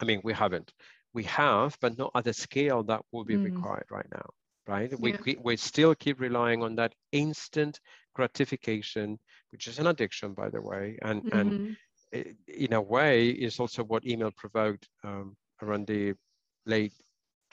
I 0.00 0.04
mean, 0.04 0.20
we 0.22 0.32
haven't. 0.32 0.72
We 1.14 1.24
have, 1.24 1.76
but 1.80 1.98
not 1.98 2.12
at 2.14 2.22
the 2.22 2.32
scale 2.32 2.84
that 2.84 3.02
will 3.10 3.24
be 3.24 3.34
mm. 3.34 3.44
required 3.44 3.86
right 3.90 4.06
now, 4.12 4.26
right? 4.66 4.90
Yeah. 4.90 5.16
We, 5.24 5.36
we 5.42 5.56
still 5.56 5.94
keep 5.94 6.20
relying 6.20 6.62
on 6.62 6.76
that 6.76 6.94
instant 7.12 7.80
gratification, 8.14 9.18
which 9.52 9.66
is 9.66 9.78
an 9.78 9.86
addiction, 9.86 10.34
by 10.34 10.50
the 10.50 10.62
way, 10.62 10.98
and, 11.02 11.22
mm-hmm. 11.24 11.38
and 11.38 11.76
it, 12.12 12.36
in 12.48 12.72
a 12.72 12.80
way 12.80 13.28
is 13.30 13.58
also 13.58 13.82
what 13.84 14.06
email 14.06 14.30
provoked 14.36 14.88
um, 15.02 15.36
around 15.62 15.86
the 15.86 16.14
late 16.66 16.92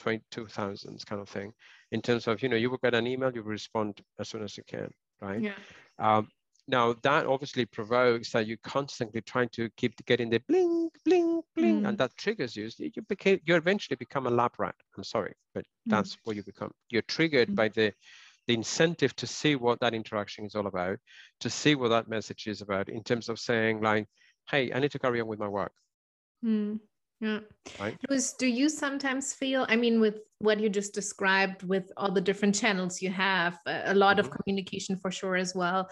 2000s 0.00 1.06
kind 1.06 1.20
of 1.20 1.28
thing 1.28 1.52
in 1.92 2.02
terms 2.02 2.26
of 2.26 2.42
you 2.42 2.48
know 2.48 2.56
you 2.56 2.68
will 2.68 2.78
get 2.78 2.94
an 2.94 3.06
email 3.06 3.30
you 3.32 3.42
respond 3.42 4.00
as 4.18 4.28
soon 4.28 4.42
as 4.42 4.56
you 4.56 4.64
can 4.66 4.90
right 5.20 5.40
yeah 5.40 5.52
um, 6.00 6.28
now 6.68 6.94
that 7.02 7.26
obviously 7.26 7.66
provokes 7.66 8.30
that 8.30 8.46
you're 8.46 8.56
constantly 8.62 9.20
trying 9.20 9.48
to 9.50 9.68
keep 9.76 9.94
getting 10.06 10.30
the 10.30 10.40
bling 10.48 10.88
bling 11.04 11.42
bling 11.56 11.82
mm. 11.82 11.88
and 11.88 11.98
that 11.98 12.16
triggers 12.16 12.56
you 12.56 12.70
you 12.78 13.02
became 13.08 13.40
you 13.44 13.56
eventually 13.56 13.96
become 13.96 14.26
a 14.26 14.30
lab 14.30 14.52
rat 14.58 14.74
i'm 14.96 15.02
sorry 15.02 15.34
but 15.54 15.64
mm. 15.64 15.90
that's 15.90 16.16
what 16.24 16.36
you 16.36 16.42
become 16.44 16.70
you're 16.88 17.02
triggered 17.02 17.48
mm. 17.48 17.54
by 17.56 17.68
the 17.68 17.82
the 17.82 17.92
the 18.46 18.54
incentive 18.54 19.14
to 19.16 19.26
see 19.26 19.54
what 19.56 19.80
that 19.80 19.94
interaction 19.94 20.44
is 20.44 20.54
all 20.54 20.66
about, 20.66 20.98
to 21.40 21.50
see 21.50 21.74
what 21.74 21.88
that 21.88 22.08
message 22.08 22.46
is 22.46 22.60
about 22.60 22.88
in 22.88 23.02
terms 23.02 23.28
of 23.28 23.38
saying 23.38 23.80
like, 23.80 24.06
hey, 24.50 24.72
I 24.72 24.80
need 24.80 24.90
to 24.92 24.98
carry 24.98 25.20
on 25.20 25.28
with 25.28 25.38
my 25.38 25.48
work. 25.48 25.72
Mm. 26.44 26.80
Yeah. 27.22 27.38
Right. 27.78 27.96
Luis, 28.10 28.32
do 28.32 28.48
you 28.48 28.68
sometimes 28.68 29.32
feel, 29.32 29.64
I 29.68 29.76
mean, 29.76 30.00
with 30.00 30.16
what 30.40 30.58
you 30.58 30.68
just 30.68 30.92
described, 30.92 31.62
with 31.62 31.88
all 31.96 32.10
the 32.10 32.20
different 32.20 32.52
channels 32.52 33.00
you 33.00 33.10
have, 33.10 33.60
a 33.64 33.94
lot 33.94 34.16
mm-hmm. 34.16 34.26
of 34.26 34.32
communication 34.32 34.98
for 34.98 35.12
sure 35.12 35.36
as 35.36 35.54
well. 35.54 35.88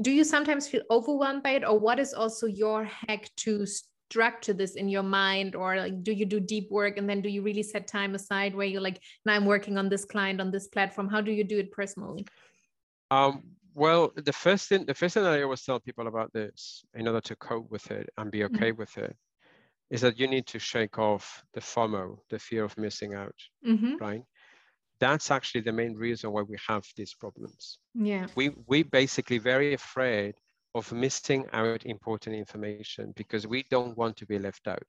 Do 0.00 0.10
you 0.10 0.24
sometimes 0.24 0.66
feel 0.66 0.80
overwhelmed 0.90 1.42
by 1.42 1.50
it? 1.50 1.64
Or 1.64 1.78
what 1.78 2.00
is 2.00 2.14
also 2.14 2.46
your 2.46 2.84
hack 2.84 3.28
to 3.44 3.66
structure 3.66 4.54
this 4.54 4.76
in 4.76 4.88
your 4.88 5.02
mind? 5.02 5.54
Or 5.54 5.76
like, 5.76 6.02
do 6.02 6.10
you 6.10 6.24
do 6.24 6.40
deep 6.40 6.70
work 6.70 6.96
and 6.96 7.06
then 7.06 7.20
do 7.20 7.28
you 7.28 7.42
really 7.42 7.62
set 7.62 7.86
time 7.86 8.14
aside 8.14 8.54
where 8.54 8.66
you're 8.66 8.80
like, 8.80 8.98
now 9.26 9.34
I'm 9.34 9.44
working 9.44 9.76
on 9.76 9.90
this 9.90 10.06
client 10.06 10.40
on 10.40 10.50
this 10.50 10.68
platform? 10.68 11.06
How 11.06 11.20
do 11.20 11.32
you 11.32 11.44
do 11.44 11.58
it 11.58 11.70
personally? 11.70 12.24
Um, 13.10 13.42
well, 13.74 14.10
the 14.16 14.32
first 14.32 14.70
thing, 14.70 14.86
the 14.86 14.94
first 14.94 15.12
thing 15.12 15.22
that 15.24 15.34
I 15.34 15.42
always 15.42 15.62
tell 15.62 15.80
people 15.80 16.06
about 16.06 16.32
this, 16.32 16.82
in 16.94 17.06
order 17.06 17.20
to 17.20 17.36
cope 17.36 17.70
with 17.70 17.90
it 17.90 18.08
and 18.16 18.30
be 18.30 18.44
okay 18.44 18.70
mm-hmm. 18.70 18.78
with 18.78 18.96
it, 18.96 19.14
is 19.92 20.00
that 20.00 20.18
you 20.18 20.26
need 20.26 20.46
to 20.46 20.58
shake 20.58 20.98
off 20.98 21.44
the 21.52 21.60
FOMO, 21.60 22.16
the 22.30 22.38
fear 22.38 22.64
of 22.64 22.76
missing 22.78 23.14
out, 23.14 23.34
mm-hmm. 23.64 23.96
right? 24.00 24.22
That's 24.98 25.30
actually 25.30 25.60
the 25.60 25.72
main 25.72 25.94
reason 25.94 26.32
why 26.32 26.42
we 26.42 26.56
have 26.66 26.84
these 26.96 27.14
problems. 27.14 27.78
Yeah. 27.94 28.26
We 28.34 28.50
we 28.66 28.84
basically 28.84 29.38
very 29.38 29.74
afraid 29.74 30.34
of 30.74 30.90
missing 30.92 31.44
out 31.52 31.84
important 31.84 32.34
information 32.34 33.12
because 33.16 33.46
we 33.46 33.64
don't 33.70 33.94
want 33.98 34.16
to 34.16 34.26
be 34.26 34.38
left 34.38 34.66
out. 34.66 34.82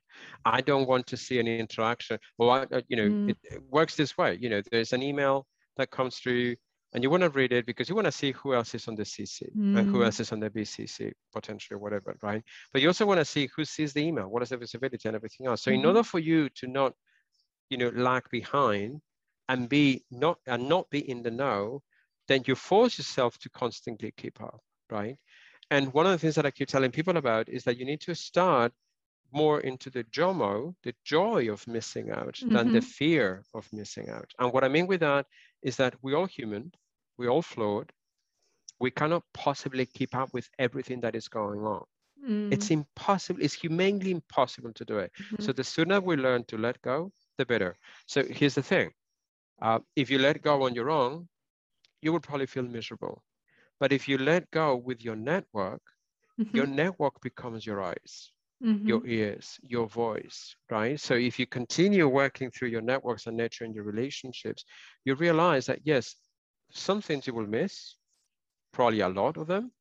I 0.46 0.62
don't 0.62 0.88
want 0.88 1.06
to 1.08 1.18
see 1.18 1.38
any 1.40 1.60
interaction. 1.60 2.18
Well, 2.38 2.52
I, 2.52 2.60
uh, 2.72 2.82
you 2.88 2.96
know, 2.96 3.10
mm. 3.10 3.30
it, 3.32 3.38
it 3.44 3.62
works 3.70 3.96
this 3.96 4.18
way. 4.18 4.38
You 4.40 4.50
know, 4.50 4.62
there's 4.72 4.94
an 4.94 5.04
email 5.04 5.46
that 5.76 5.92
comes 5.92 6.20
through 6.20 6.56
and 6.94 7.04
you 7.04 7.10
want 7.10 7.24
to 7.24 7.30
read 7.30 7.52
it 7.52 7.66
because 7.66 7.90
you 7.90 7.96
want 7.96 8.06
to 8.06 8.12
see 8.12 8.32
who 8.34 8.54
else 8.54 8.76
is 8.76 8.88
on 8.88 8.96
the 8.96 9.04
CC 9.04 9.44
mm. 9.56 9.78
and 9.78 9.90
who 9.90 10.04
else 10.04 10.20
is 10.20 10.32
on 10.32 10.40
the 10.40 10.50
BCC 10.50 11.12
potentially, 11.34 11.78
whatever, 11.78 12.16
right? 12.22 12.44
But 12.72 12.82
you 12.82 12.88
also 12.88 13.06
want 13.06 13.20
to 13.20 13.26
see 13.26 13.50
who 13.56 13.66
sees 13.66 13.94
the 13.94 14.02
email, 14.02 14.28
what 14.28 14.44
is 14.44 14.50
the 14.50 14.58
visibility 14.58 15.08
and 15.08 15.16
everything 15.16 15.48
else. 15.48 15.64
So 15.64 15.72
mm-hmm. 15.72 15.80
in 15.80 15.86
order 15.86 16.04
for 16.04 16.20
you 16.20 16.50
to 16.50 16.68
not, 16.68 16.94
you 17.70 17.78
know, 17.78 17.90
lag 17.96 18.30
behind 18.30 19.02
and 19.50 19.68
be 19.68 20.04
not 20.12 20.38
and 20.46 20.70
not 20.70 20.90
be 20.92 21.10
in 21.10 21.24
the 21.24 21.32
know, 21.32 21.82
then 22.28 22.44
you 22.46 22.56
force 22.56 22.98
yourself 22.98 23.38
to 23.40 23.50
constantly 23.50 24.14
keep 24.16 24.40
up, 24.42 24.62
right? 24.92 25.18
And 25.72 25.92
one 25.94 26.06
of 26.06 26.12
the 26.12 26.20
things 26.20 26.36
that 26.36 26.46
I 26.46 26.52
keep 26.52 26.68
telling 26.68 26.92
people 26.92 27.18
about 27.18 27.50
is 27.50 27.64
that 27.64 27.78
you 27.78 27.86
need 27.86 28.02
to 28.02 28.14
start 28.14 28.72
more 29.32 29.62
into 29.62 29.90
the 29.90 30.04
JOMO, 30.06 30.76
the 30.84 30.94
joy 31.04 31.52
of 31.52 31.68
missing 31.68 32.12
out, 32.12 32.36
mm-hmm. 32.36 32.54
than 32.54 32.72
the 32.72 32.80
mm-hmm. 32.80 32.88
fear 32.88 33.44
of 33.56 33.68
missing 33.74 34.10
out. 34.10 34.32
And 34.38 34.54
what 34.54 34.64
I 34.64 34.68
mean 34.68 34.86
with 34.86 35.00
that 35.00 35.26
is 35.64 35.76
that 35.78 35.96
we're 36.04 36.16
all 36.16 36.28
human, 36.28 36.72
we're 37.18 37.30
all 37.30 37.42
flawed. 37.42 37.92
We 38.80 38.92
cannot 38.92 39.24
possibly 39.34 39.86
keep 39.86 40.16
up 40.16 40.34
with 40.34 40.50
everything 40.60 41.02
that 41.02 41.16
is 41.16 41.28
going 41.28 41.62
on. 41.62 41.84
Mm. 42.28 42.54
It's 42.54 42.72
impossible, 42.72 43.42
it's 43.42 43.54
humanly 43.54 44.12
impossible 44.12 44.74
to 44.74 44.86
do 44.86 44.98
it. 45.00 45.12
Mm-hmm. 45.22 45.44
So 45.44 45.52
the 45.52 45.64
sooner 45.64 46.00
we 46.00 46.16
learn 46.16 46.44
to 46.46 46.58
let 46.58 46.82
go, 46.82 47.12
the 47.38 47.46
better. 47.46 47.76
So 48.08 48.24
here's 48.24 48.56
the 48.56 48.64
thing. 48.64 48.92
Uh, 49.62 49.80
if 49.96 50.10
you 50.10 50.20
let 50.20 50.42
go 50.42 50.64
on 50.64 50.76
your 50.76 50.90
own, 50.90 51.28
you 52.02 52.12
will 52.12 52.20
probably 52.20 52.46
feel 52.46 52.64
miserable. 52.64 53.24
But 53.80 53.92
if 53.92 54.08
you 54.08 54.18
let 54.18 54.50
go 54.52 54.76
with 54.76 55.04
your 55.04 55.16
network, 55.16 55.82
mm-hmm. 56.40 56.56
your 56.56 56.68
network 56.68 57.20
becomes 57.22 57.66
your 57.66 57.82
eyes, 57.82 58.32
mm-hmm. 58.64 58.88
your 58.88 59.06
ears, 59.06 59.60
your 59.62 59.88
voice, 59.88 60.56
right? 60.70 61.00
So 61.00 61.16
if 61.16 61.40
you 61.40 61.46
continue 61.46 62.08
working 62.08 62.52
through 62.52 62.70
your 62.70 62.82
networks 62.82 63.28
and 63.28 63.36
nurturing 63.38 63.74
your 63.74 63.84
relationships, 63.84 64.64
you 65.06 65.16
realize 65.16 65.66
that 65.66 65.80
yes, 65.84 66.16
some 66.74 67.02
things 67.02 67.28
you 67.28 67.34
will 67.34 67.48
miss, 67.48 67.96
probably 68.74 69.02
a 69.02 69.10
lot 69.10 69.38
of 69.38 69.48
them. 69.48 69.72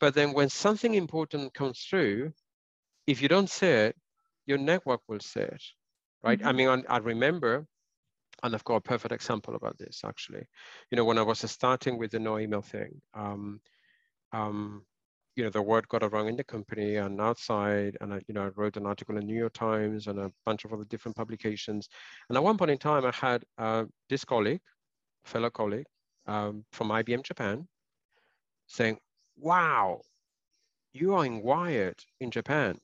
But 0.00 0.14
then 0.14 0.32
when 0.32 0.48
something 0.48 0.94
important 0.94 1.54
comes 1.54 1.80
through, 1.88 2.32
if 3.06 3.20
you 3.20 3.28
don't 3.28 3.50
see 3.50 3.66
it, 3.66 3.96
your 4.46 4.58
network 4.58 5.00
will 5.08 5.20
see 5.20 5.40
it, 5.40 5.62
right? 6.22 6.38
Mm-hmm. 6.38 6.48
I 6.48 6.52
mean, 6.52 6.68
I, 6.68 6.94
I 6.94 6.98
remember, 6.98 7.66
and 8.42 8.54
I've 8.54 8.64
got 8.64 8.76
a 8.76 8.80
perfect 8.80 9.12
example 9.12 9.54
about 9.54 9.76
this 9.78 10.00
actually. 10.04 10.46
You 10.90 10.96
know, 10.96 11.04
when 11.04 11.18
I 11.18 11.22
was 11.22 11.38
starting 11.50 11.98
with 11.98 12.10
the 12.12 12.18
no 12.18 12.38
email 12.38 12.62
thing, 12.62 13.00
um, 13.14 13.60
um, 14.32 14.86
you 15.36 15.44
know, 15.44 15.50
the 15.50 15.62
word 15.62 15.88
got 15.88 16.02
around 16.02 16.28
in 16.28 16.36
the 16.36 16.44
company 16.44 16.96
and 16.96 17.20
outside, 17.20 17.96
and 18.00 18.14
I, 18.14 18.20
you 18.26 18.34
know, 18.34 18.44
I 18.44 18.48
wrote 18.56 18.76
an 18.76 18.86
article 18.86 19.16
in 19.16 19.26
New 19.26 19.38
York 19.38 19.52
Times 19.52 20.06
and 20.06 20.18
a 20.18 20.32
bunch 20.44 20.64
of 20.64 20.72
other 20.72 20.84
different 20.84 21.16
publications. 21.16 21.88
And 22.28 22.36
at 22.36 22.42
one 22.42 22.56
point 22.56 22.70
in 22.70 22.78
time, 22.78 23.04
I 23.04 23.12
had 23.12 23.44
uh, 23.58 23.84
this 24.08 24.24
colleague, 24.24 24.60
fellow 25.24 25.50
colleague, 25.50 25.86
um, 26.30 26.64
from 26.70 26.88
IBM 26.88 27.24
Japan 27.24 27.66
saying, 28.68 28.98
wow, 29.36 30.00
you 30.92 31.14
are 31.14 31.26
in 31.26 31.42
Wired 31.42 31.98
in 32.20 32.30
Japan. 32.30 32.78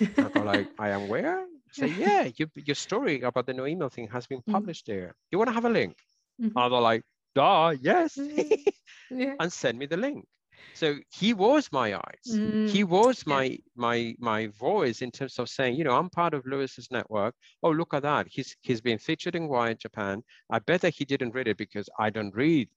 I 0.00 0.28
go 0.34 0.42
like, 0.42 0.68
I 0.78 0.90
am 0.90 1.08
where? 1.08 1.46
Say, 1.70 1.88
yeah, 1.88 2.28
you, 2.36 2.48
your 2.56 2.74
story 2.74 3.22
about 3.22 3.46
the 3.46 3.54
no 3.54 3.66
email 3.66 3.88
thing 3.88 4.08
has 4.08 4.26
been 4.26 4.42
mm. 4.42 4.52
published 4.52 4.86
mm. 4.86 4.92
there. 4.92 5.14
You 5.30 5.38
want 5.38 5.48
to 5.48 5.54
have 5.54 5.64
a 5.64 5.70
link? 5.70 5.96
Mm-hmm. 6.40 6.58
I 6.58 6.66
was 6.66 6.82
like, 6.82 7.02
duh, 7.34 7.74
yes. 7.80 8.16
Mm-hmm. 8.16 8.70
yeah. 9.18 9.34
and 9.38 9.52
send 9.52 9.78
me 9.78 9.86
the 9.86 9.96
link. 9.96 10.26
So 10.74 10.96
he 11.10 11.34
was 11.34 11.70
my 11.72 11.94
eyes. 11.94 12.26
Mm. 12.30 12.68
He 12.68 12.84
was 12.84 13.26
my 13.26 13.58
my 13.76 14.14
my 14.18 14.48
voice 14.48 15.02
in 15.02 15.10
terms 15.10 15.38
of 15.38 15.48
saying, 15.48 15.76
you 15.76 15.84
know, 15.84 15.96
I'm 15.96 16.10
part 16.10 16.34
of 16.34 16.46
Luis's 16.46 16.88
network. 16.90 17.34
Oh, 17.62 17.70
look 17.70 17.94
at 17.94 18.02
that. 18.02 18.26
He's 18.28 18.56
he's 18.60 18.80
been 18.80 18.98
featured 18.98 19.34
in 19.34 19.48
Wired 19.48 19.78
Japan. 19.78 20.22
I 20.50 20.58
bet 20.58 20.80
that 20.80 20.94
he 20.94 21.04
didn't 21.04 21.34
read 21.34 21.48
it 21.48 21.56
because 21.56 21.88
I 21.98 22.10
don't 22.10 22.34
read 22.34 22.68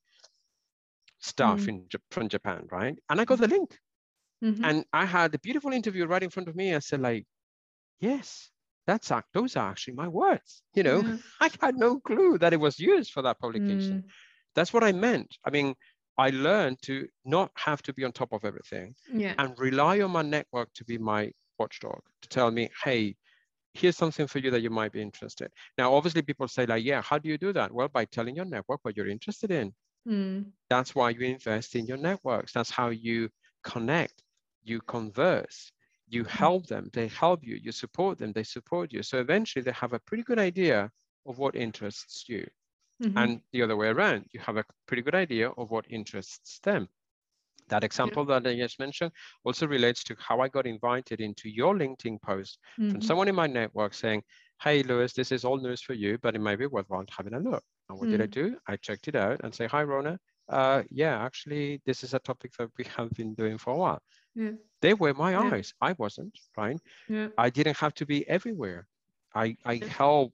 stuff 1.19 1.61
mm. 1.61 1.69
in 1.69 1.85
from 2.11 2.29
Japan, 2.29 2.67
right? 2.71 2.95
And 3.09 3.21
I 3.21 3.25
got 3.25 3.39
the 3.39 3.47
link. 3.47 3.77
Mm-hmm. 4.43 4.63
And 4.63 4.85
I 4.93 5.05
had 5.05 5.33
a 5.33 5.39
beautiful 5.39 5.71
interview 5.71 6.05
right 6.05 6.21
in 6.21 6.29
front 6.29 6.49
of 6.49 6.55
me. 6.55 6.75
I 6.75 6.79
said, 6.79 7.01
like, 7.01 7.25
yes, 7.99 8.49
that's 8.85 9.11
those 9.33 9.55
are 9.55 9.69
actually 9.69 9.95
my 9.95 10.07
words. 10.07 10.61
You 10.75 10.83
know, 10.83 11.01
yeah. 11.01 11.17
I 11.41 11.49
had 11.61 11.75
no 11.75 11.99
clue 11.99 12.37
that 12.37 12.53
it 12.53 12.59
was 12.59 12.79
used 12.79 13.11
for 13.11 13.23
that 13.23 13.39
publication. 13.39 14.03
Mm. 14.05 14.11
That's 14.53 14.73
what 14.73 14.83
I 14.83 14.91
meant. 14.91 15.35
I 15.43 15.49
mean, 15.49 15.75
I 16.17 16.29
learned 16.29 16.81
to 16.83 17.07
not 17.25 17.51
have 17.55 17.81
to 17.83 17.93
be 17.93 18.03
on 18.05 18.11
top 18.11 18.31
of 18.31 18.45
everything 18.45 18.95
yeah. 19.11 19.33
and 19.37 19.57
rely 19.57 20.01
on 20.01 20.11
my 20.11 20.21
network 20.21 20.69
to 20.75 20.85
be 20.85 20.97
my 20.97 21.31
watchdog 21.59 21.99
to 22.21 22.29
tell 22.29 22.51
me, 22.51 22.69
hey, 22.83 23.15
here's 23.73 23.97
something 23.97 24.25
for 24.25 24.39
you 24.39 24.49
that 24.51 24.61
you 24.61 24.69
might 24.69 24.93
be 24.93 25.01
interested. 25.01 25.51
Now, 25.77 25.93
obviously, 25.93 26.21
people 26.21 26.47
say 26.47 26.65
like, 26.65 26.83
yeah, 26.83 27.01
how 27.01 27.17
do 27.17 27.27
you 27.27 27.37
do 27.37 27.51
that? 27.53 27.71
Well, 27.71 27.89
by 27.89 28.05
telling 28.05 28.35
your 28.35 28.45
network 28.45 28.79
what 28.83 28.95
you're 28.95 29.09
interested 29.09 29.51
in. 29.51 29.73
Mm. 30.07 30.45
That's 30.69 30.95
why 30.95 31.09
you 31.09 31.21
invest 31.21 31.75
in 31.75 31.85
your 31.85 31.97
networks. 31.97 32.53
That's 32.53 32.69
how 32.69 32.89
you 32.89 33.29
connect, 33.63 34.23
you 34.63 34.79
converse, 34.81 35.71
you 36.07 36.23
mm. 36.23 36.27
help 36.27 36.67
them, 36.67 36.89
they 36.93 37.07
help 37.07 37.41
you, 37.43 37.59
you 37.61 37.71
support 37.71 38.17
them, 38.17 38.31
they 38.31 38.43
support 38.43 38.93
you. 38.93 39.03
So 39.03 39.19
eventually, 39.19 39.63
they 39.63 39.71
have 39.71 39.93
a 39.93 39.99
pretty 39.99 40.23
good 40.23 40.39
idea 40.39 40.89
of 41.25 41.37
what 41.39 41.55
interests 41.55 42.25
you. 42.29 42.47
Mm-hmm. 43.03 43.17
And 43.17 43.41
the 43.51 43.61
other 43.61 43.75
way 43.75 43.87
around, 43.87 44.25
you 44.31 44.39
have 44.39 44.57
a 44.57 44.65
pretty 44.87 45.01
good 45.01 45.15
idea 45.15 45.49
of 45.49 45.71
what 45.71 45.85
interests 45.89 46.59
them. 46.63 46.87
That 47.69 47.83
example 47.83 48.25
yeah. 48.27 48.39
that 48.39 48.49
I 48.49 48.55
just 48.55 48.79
mentioned 48.79 49.11
also 49.43 49.67
relates 49.67 50.03
to 50.05 50.15
how 50.19 50.39
I 50.39 50.49
got 50.49 50.67
invited 50.67 51.19
into 51.19 51.49
your 51.49 51.73
LinkedIn 51.73 52.21
post 52.21 52.59
mm-hmm. 52.79 52.91
from 52.91 53.01
someone 53.01 53.27
in 53.27 53.35
my 53.35 53.47
network 53.47 53.93
saying, 53.93 54.21
Hey, 54.61 54.83
Luis, 54.83 55.13
this 55.13 55.31
is 55.31 55.43
all 55.43 55.57
news 55.57 55.81
for 55.81 55.93
you, 55.93 56.17
but 56.21 56.35
it 56.35 56.39
might 56.39 56.59
be 56.59 56.67
worthwhile 56.67 57.03
having 57.09 57.33
a 57.33 57.39
look. 57.39 57.63
And 57.89 57.99
what 57.99 58.07
mm. 58.07 58.11
did 58.11 58.21
I 58.21 58.27
mm. 58.27 58.31
do? 58.31 58.57
I 58.67 58.77
checked 58.77 59.07
it 59.07 59.15
out 59.15 59.41
and 59.43 59.53
say, 59.53 59.67
Hi, 59.67 59.83
Rona. 59.83 60.17
Uh, 60.47 60.83
yeah, 60.89 61.23
actually, 61.23 61.81
this 61.85 62.03
is 62.03 62.13
a 62.13 62.19
topic 62.19 62.51
that 62.57 62.69
we 62.77 62.85
have 62.95 63.09
been 63.11 63.33
doing 63.33 63.57
for 63.57 63.73
a 63.73 63.77
while. 63.77 64.01
Yeah. 64.35 64.51
They 64.81 64.93
were 64.93 65.13
my 65.13 65.31
yeah. 65.31 65.41
eyes. 65.41 65.73
I 65.81 65.93
wasn't, 65.93 66.37
right? 66.55 66.79
Yeah. 67.09 67.29
I 67.37 67.49
didn't 67.49 67.77
have 67.77 67.95
to 67.95 68.05
be 68.05 68.27
everywhere. 68.29 68.87
I, 69.33 69.57
I 69.65 69.81
help 69.89 70.33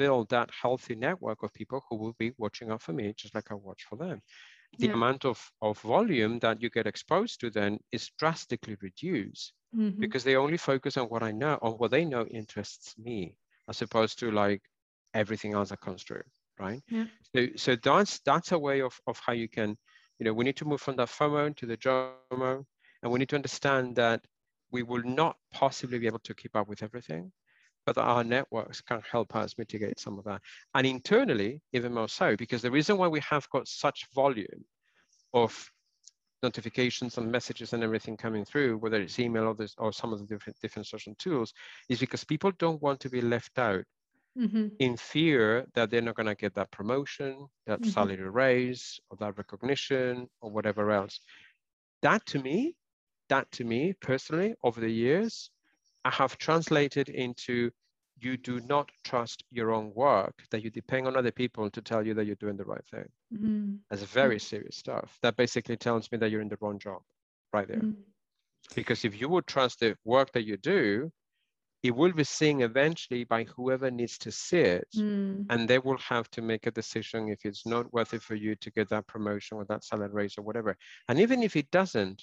build 0.00 0.30
that 0.30 0.48
healthy 0.62 0.94
network 0.94 1.42
of 1.42 1.52
people 1.52 1.84
who 1.86 1.96
will 1.96 2.16
be 2.18 2.32
watching 2.38 2.70
out 2.70 2.80
for 2.80 2.94
me, 2.94 3.12
just 3.14 3.34
like 3.34 3.50
I 3.50 3.54
watch 3.54 3.82
for 3.86 3.96
them. 3.96 4.22
The 4.78 4.86
yeah. 4.86 4.94
amount 4.94 5.26
of, 5.26 5.38
of 5.60 5.78
volume 5.80 6.38
that 6.38 6.62
you 6.62 6.70
get 6.70 6.86
exposed 6.86 7.40
to 7.40 7.50
then 7.50 7.78
is 7.92 8.10
drastically 8.18 8.76
reduced 8.80 9.52
mm-hmm. 9.76 10.00
because 10.00 10.24
they 10.24 10.36
only 10.36 10.56
focus 10.56 10.96
on 10.96 11.08
what 11.08 11.22
I 11.22 11.32
know, 11.32 11.58
on 11.60 11.72
what 11.72 11.90
they 11.90 12.06
know 12.06 12.24
interests 12.24 12.94
me, 12.96 13.36
as 13.68 13.82
opposed 13.82 14.18
to 14.20 14.30
like 14.30 14.62
everything 15.12 15.52
else 15.52 15.68
that 15.68 15.82
comes 15.82 16.02
through, 16.02 16.22
right? 16.58 16.80
Yeah. 16.88 17.04
So, 17.36 17.46
so 17.56 17.76
that's 17.76 18.20
that's 18.20 18.52
a 18.52 18.58
way 18.58 18.80
of, 18.80 18.98
of 19.06 19.20
how 19.26 19.34
you 19.34 19.48
can, 19.48 19.76
you 20.18 20.24
know, 20.24 20.32
we 20.32 20.46
need 20.46 20.56
to 20.56 20.64
move 20.64 20.80
from 20.80 20.96
that 20.96 21.08
FOMO 21.08 21.54
to 21.56 21.66
the 21.66 21.76
JOMO, 21.76 22.64
and 23.02 23.12
we 23.12 23.18
need 23.18 23.28
to 23.28 23.36
understand 23.36 23.96
that 23.96 24.24
we 24.72 24.82
will 24.82 25.02
not 25.04 25.36
possibly 25.52 25.98
be 25.98 26.06
able 26.06 26.24
to 26.28 26.34
keep 26.34 26.56
up 26.56 26.68
with 26.68 26.82
everything 26.82 27.32
but 27.94 28.02
our 28.02 28.22
networks 28.22 28.80
can 28.80 29.02
help 29.10 29.34
us 29.34 29.58
mitigate 29.58 29.98
some 29.98 30.16
of 30.16 30.24
that. 30.24 30.40
And 30.76 30.86
internally, 30.86 31.60
even 31.72 31.92
more 31.92 32.08
so, 32.08 32.36
because 32.36 32.62
the 32.62 32.70
reason 32.70 32.96
why 32.96 33.08
we 33.08 33.18
have 33.28 33.50
got 33.50 33.66
such 33.66 34.06
volume 34.14 34.64
of 35.34 35.68
notifications 36.40 37.18
and 37.18 37.32
messages 37.32 37.72
and 37.72 37.82
everything 37.82 38.16
coming 38.16 38.44
through, 38.44 38.78
whether 38.78 39.00
it's 39.00 39.18
email 39.18 39.48
or, 39.48 39.54
this, 39.56 39.74
or 39.76 39.92
some 39.92 40.12
of 40.12 40.20
the 40.20 40.26
different, 40.26 40.56
different 40.60 40.86
social 40.86 41.16
tools, 41.18 41.52
is 41.88 41.98
because 41.98 42.22
people 42.22 42.52
don't 42.60 42.80
want 42.80 43.00
to 43.00 43.10
be 43.10 43.20
left 43.20 43.58
out 43.58 43.82
mm-hmm. 44.38 44.68
in 44.78 44.96
fear 44.96 45.66
that 45.74 45.90
they're 45.90 46.00
not 46.00 46.14
going 46.14 46.26
to 46.26 46.36
get 46.36 46.54
that 46.54 46.70
promotion, 46.70 47.48
that 47.66 47.80
mm-hmm. 47.80 47.90
salary 47.90 48.30
raise, 48.30 49.00
or 49.10 49.16
that 49.18 49.36
recognition, 49.36 50.28
or 50.40 50.48
whatever 50.52 50.92
else. 50.92 51.18
That 52.02 52.24
to 52.26 52.38
me, 52.38 52.76
that 53.30 53.50
to 53.50 53.64
me 53.64 53.94
personally, 54.00 54.54
over 54.62 54.80
the 54.80 54.88
years, 54.88 55.50
I 56.04 56.10
have 56.10 56.38
translated 56.38 57.08
into 57.08 57.70
you 58.20 58.36
do 58.36 58.60
not 58.60 58.90
trust 59.04 59.44
your 59.50 59.72
own 59.72 59.92
work, 59.94 60.34
that 60.50 60.62
you 60.62 60.70
depend 60.70 61.06
on 61.06 61.16
other 61.16 61.30
people 61.30 61.70
to 61.70 61.80
tell 61.80 62.06
you 62.06 62.14
that 62.14 62.26
you're 62.26 62.36
doing 62.36 62.56
the 62.56 62.64
right 62.64 62.84
thing. 62.90 63.08
Mm-hmm. 63.34 63.74
That's 63.88 64.02
very 64.02 64.38
serious 64.38 64.76
stuff. 64.76 65.18
That 65.22 65.36
basically 65.36 65.76
tells 65.76 66.10
me 66.12 66.18
that 66.18 66.30
you're 66.30 66.40
in 66.40 66.48
the 66.48 66.58
wrong 66.60 66.78
job 66.78 67.02
right 67.52 67.68
there. 67.68 67.78
Mm-hmm. 67.78 68.00
Because 68.74 69.04
if 69.04 69.20
you 69.20 69.28
would 69.28 69.46
trust 69.46 69.80
the 69.80 69.96
work 70.04 70.32
that 70.32 70.44
you 70.44 70.56
do, 70.56 71.10
it 71.82 71.94
will 71.96 72.12
be 72.12 72.24
seen 72.24 72.60
eventually 72.60 73.24
by 73.24 73.44
whoever 73.44 73.90
needs 73.90 74.18
to 74.18 74.30
see 74.30 74.58
it 74.58 74.88
mm. 74.94 75.44
and 75.48 75.68
they 75.68 75.78
will 75.78 75.98
have 75.98 76.30
to 76.30 76.42
make 76.42 76.66
a 76.66 76.70
decision 76.70 77.28
if 77.28 77.44
it's 77.44 77.66
not 77.66 77.92
worth 77.92 78.12
it 78.12 78.22
for 78.22 78.34
you 78.34 78.54
to 78.56 78.70
get 78.70 78.88
that 78.90 79.06
promotion 79.06 79.56
or 79.56 79.64
that 79.64 79.84
salary 79.84 80.10
raise 80.12 80.36
or 80.36 80.42
whatever 80.42 80.76
and 81.08 81.18
even 81.18 81.42
if 81.42 81.56
it 81.56 81.70
doesn't 81.70 82.22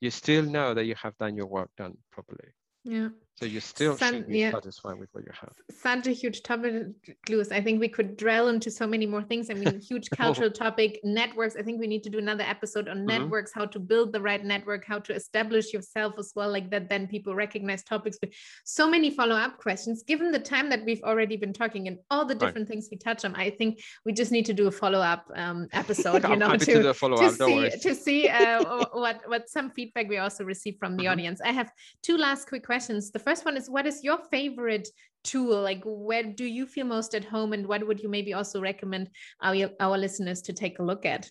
you 0.00 0.10
still 0.10 0.42
know 0.42 0.74
that 0.74 0.84
you 0.84 0.94
have 1.00 1.16
done 1.18 1.36
your 1.36 1.46
work 1.46 1.70
done 1.76 1.96
properly 2.10 2.48
yeah 2.84 3.08
so 3.38 3.44
you 3.44 3.60
still 3.60 3.98
should 3.98 4.26
be 4.28 4.38
yeah. 4.38 4.50
satisfied 4.50 4.98
with 4.98 5.10
what 5.12 5.24
you 5.24 5.32
have. 5.38 5.52
Such 5.70 6.06
a 6.06 6.10
huge 6.10 6.42
topic, 6.42 6.86
Luis. 7.28 7.52
I 7.52 7.60
think 7.60 7.80
we 7.80 7.88
could 7.88 8.16
drill 8.16 8.48
into 8.48 8.70
so 8.70 8.86
many 8.86 9.04
more 9.04 9.22
things. 9.22 9.50
I 9.50 9.54
mean, 9.54 9.78
huge 9.88 10.08
cultural 10.08 10.50
topic, 10.50 11.00
networks. 11.04 11.54
I 11.54 11.62
think 11.62 11.78
we 11.78 11.86
need 11.86 12.02
to 12.04 12.10
do 12.10 12.16
another 12.16 12.44
episode 12.44 12.88
on 12.88 12.98
mm-hmm. 12.98 13.08
networks, 13.08 13.52
how 13.52 13.66
to 13.66 13.78
build 13.78 14.14
the 14.14 14.22
right 14.22 14.42
network, 14.42 14.86
how 14.86 15.00
to 15.00 15.14
establish 15.14 15.74
yourself 15.74 16.14
as 16.18 16.32
well, 16.34 16.50
like 16.50 16.70
that. 16.70 16.88
Then 16.88 17.06
people 17.06 17.34
recognize 17.34 17.82
topics. 17.82 18.16
But 18.18 18.30
so 18.64 18.88
many 18.88 19.10
follow-up 19.10 19.58
questions. 19.58 20.02
Given 20.02 20.32
the 20.32 20.38
time 20.38 20.70
that 20.70 20.82
we've 20.86 21.02
already 21.02 21.36
been 21.36 21.52
talking 21.52 21.88
and 21.88 21.98
all 22.10 22.24
the 22.24 22.34
different 22.34 22.56
right. 22.56 22.68
things 22.68 22.88
we 22.90 22.96
touch 22.96 23.26
on, 23.26 23.34
I 23.34 23.50
think 23.50 23.80
we 24.06 24.14
just 24.14 24.32
need 24.32 24.46
to 24.46 24.54
do 24.54 24.66
a 24.66 24.70
follow-up 24.70 25.30
um, 25.34 25.68
episode. 25.72 26.24
You 26.36 26.36
know, 26.36 26.56
to, 26.56 26.58
to, 26.58 26.92
to 26.92 27.30
see 27.30 27.70
to 27.70 27.94
see 27.94 28.28
uh, 28.28 28.84
what 28.92 29.20
what 29.26 29.48
some 29.48 29.70
feedback 29.70 30.08
we 30.08 30.18
also 30.18 30.44
received 30.44 30.78
from 30.78 30.96
the 30.96 31.04
mm-hmm. 31.04 31.12
audience. 31.12 31.40
I 31.40 31.52
have 31.52 31.70
two 32.02 32.16
last 32.16 32.48
quick 32.48 32.64
questions. 32.64 33.10
The 33.10 33.25
first 33.26 33.44
one 33.44 33.56
is 33.56 33.68
what 33.68 33.86
is 33.86 34.04
your 34.04 34.18
favorite 34.30 34.88
tool? 35.24 35.60
Like, 35.60 35.82
where 35.84 36.22
do 36.22 36.44
you 36.44 36.66
feel 36.66 36.86
most 36.86 37.14
at 37.14 37.24
home, 37.24 37.52
and 37.52 37.66
what 37.66 37.86
would 37.86 38.00
you 38.00 38.08
maybe 38.08 38.32
also 38.32 38.60
recommend 38.60 39.10
our, 39.42 39.70
our 39.80 39.98
listeners 39.98 40.40
to 40.42 40.52
take 40.52 40.78
a 40.78 40.82
look 40.82 41.04
at? 41.04 41.28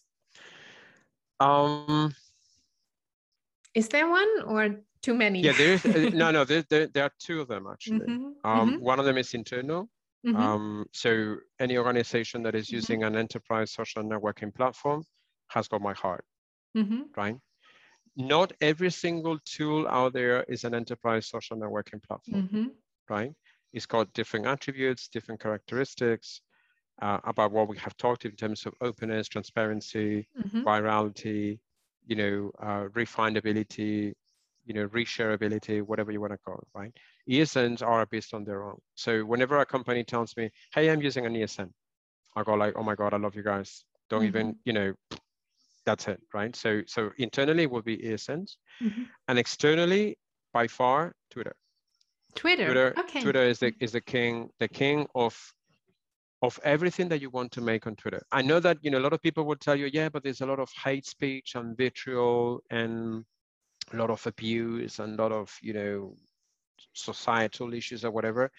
Um, 1.40 2.14
is 3.74 3.88
there 3.90 4.10
one 4.10 4.30
or 4.46 4.82
too 5.02 5.14
many? 5.14 5.42
Yeah, 5.42 5.54
there 5.54 5.74
is. 5.74 5.86
Uh, 5.86 6.10
no, 6.14 6.32
no, 6.32 6.44
there, 6.44 6.64
there, 6.70 6.88
there, 6.88 7.06
are 7.06 7.12
two 7.20 7.42
of 7.42 7.48
them 7.48 7.68
actually. 7.72 8.00
Mm-hmm. 8.00 8.50
Um, 8.50 8.70
mm-hmm. 8.70 8.84
One 8.84 9.00
of 9.00 9.06
them 9.06 9.18
is 9.18 9.34
internal. 9.34 9.90
Mm-hmm. 10.26 10.38
Um, 10.38 10.86
so 10.92 11.38
any 11.60 11.78
organization 11.78 12.42
that 12.44 12.56
is 12.56 12.68
mm-hmm. 12.68 12.76
using 12.76 13.04
an 13.04 13.16
enterprise 13.16 13.72
social 13.72 14.04
networking 14.04 14.54
platform 14.54 15.04
has 15.50 15.68
got 15.68 15.82
my 15.82 15.94
heart, 15.94 16.26
mm-hmm. 16.76 17.02
right? 17.16 17.38
Not 18.18 18.54
every 18.62 18.92
single 18.92 19.38
tool 19.46 19.88
out 19.88 20.14
there 20.14 20.44
is 20.44 20.64
an 20.64 20.74
enterprise 20.74 21.28
social 21.28 21.58
networking 21.58 22.02
platform, 22.02 22.44
mm-hmm. 22.44 22.66
right? 23.10 23.34
It's 23.74 23.86
got 23.86 24.14
different 24.14 24.46
attributes, 24.48 25.10
different 25.10 25.42
characteristics 25.42 26.42
uh, 27.02 27.20
about 27.26 27.52
what 27.52 27.68
we 27.68 27.78
have 27.78 27.98
talked 27.98 28.26
in 28.26 28.32
terms 28.32 28.66
of 28.66 28.74
openness, 28.82 29.28
transparency, 29.28 30.28
mm-hmm. 30.40 30.64
virality, 30.64 31.60
you 32.08 32.16
know, 32.16 32.52
uh, 32.62 32.86
refinability, 32.94 34.14
you 34.66 34.74
know, 34.74 34.88
reshareability, 34.88 35.82
whatever 35.82 36.12
you 36.12 36.22
want 36.22 36.32
to 36.32 36.40
call 36.40 36.56
it, 36.56 36.68
right? 36.74 36.94
ESNs 37.30 37.82
are 37.82 38.06
based 38.06 38.34
on 38.34 38.46
their 38.46 38.64
own. 38.64 38.78
So 38.96 39.26
whenever 39.26 39.60
a 39.60 39.66
company 39.66 40.04
tells 40.04 40.36
me, 40.38 40.50
hey, 40.74 40.90
I'm 40.90 41.02
using 41.02 41.26
an 41.26 41.34
ESN, 41.34 41.70
I 42.36 42.44
go 42.44 42.54
like, 42.54 42.74
oh 42.78 42.84
my 42.84 42.96
God, 42.96 43.14
I 43.14 43.18
love 43.18 43.36
you 43.36 43.44
guys. 43.44 43.84
Don't 44.10 44.22
mm-hmm. 44.22 44.28
even, 44.28 44.56
you 44.64 44.74
know, 44.74 44.94
that's 45.86 46.08
it, 46.08 46.22
right? 46.34 46.56
So 46.56 46.82
so 46.88 47.12
internally 47.18 47.68
will 47.68 47.82
be 47.82 47.98
ESNs, 47.98 48.58
mm-hmm. 48.82 49.04
and 49.28 49.40
externally, 49.40 50.18
by 50.54 50.68
far, 50.68 51.16
Twitter. 51.30 51.56
Twitter. 52.36 52.66
Twitter. 52.66 52.94
Okay. 53.00 53.22
Twitter 53.22 53.44
is 53.44 53.60
the 53.60 53.74
is 53.80 53.92
the 53.94 54.02
king 54.02 54.50
the 54.60 54.68
king 54.68 55.08
of 55.16 55.38
of 56.42 56.60
everything 56.64 57.08
that 57.10 57.22
you 57.22 57.30
want 57.30 57.52
to 57.54 57.62
make 57.62 57.88
on 57.88 57.96
Twitter. 57.96 58.22
I 58.32 58.42
know 58.42 58.60
that 58.60 58.78
you 58.82 58.92
know 58.92 59.00
a 59.00 59.06
lot 59.08 59.14
of 59.14 59.22
people 59.22 59.46
will 59.46 59.56
tell 59.56 59.76
you, 59.76 59.90
yeah, 59.92 60.10
but 60.10 60.24
there's 60.24 60.42
a 60.42 60.46
lot 60.46 60.60
of 60.60 60.70
hate 60.84 61.06
speech 61.06 61.56
and 61.56 61.78
vitriol 61.78 62.62
and 62.70 63.24
a 63.94 63.98
lot 63.98 64.10
of 64.10 64.26
abuse 64.28 65.00
and 65.00 65.20
a 65.20 65.24
lot 65.24 65.32
of 65.32 65.56
you 65.62 65.74
know 65.74 66.16
societal 66.94 67.74
issues 67.74 68.04
or 68.04 68.12
whatever. 68.12 68.52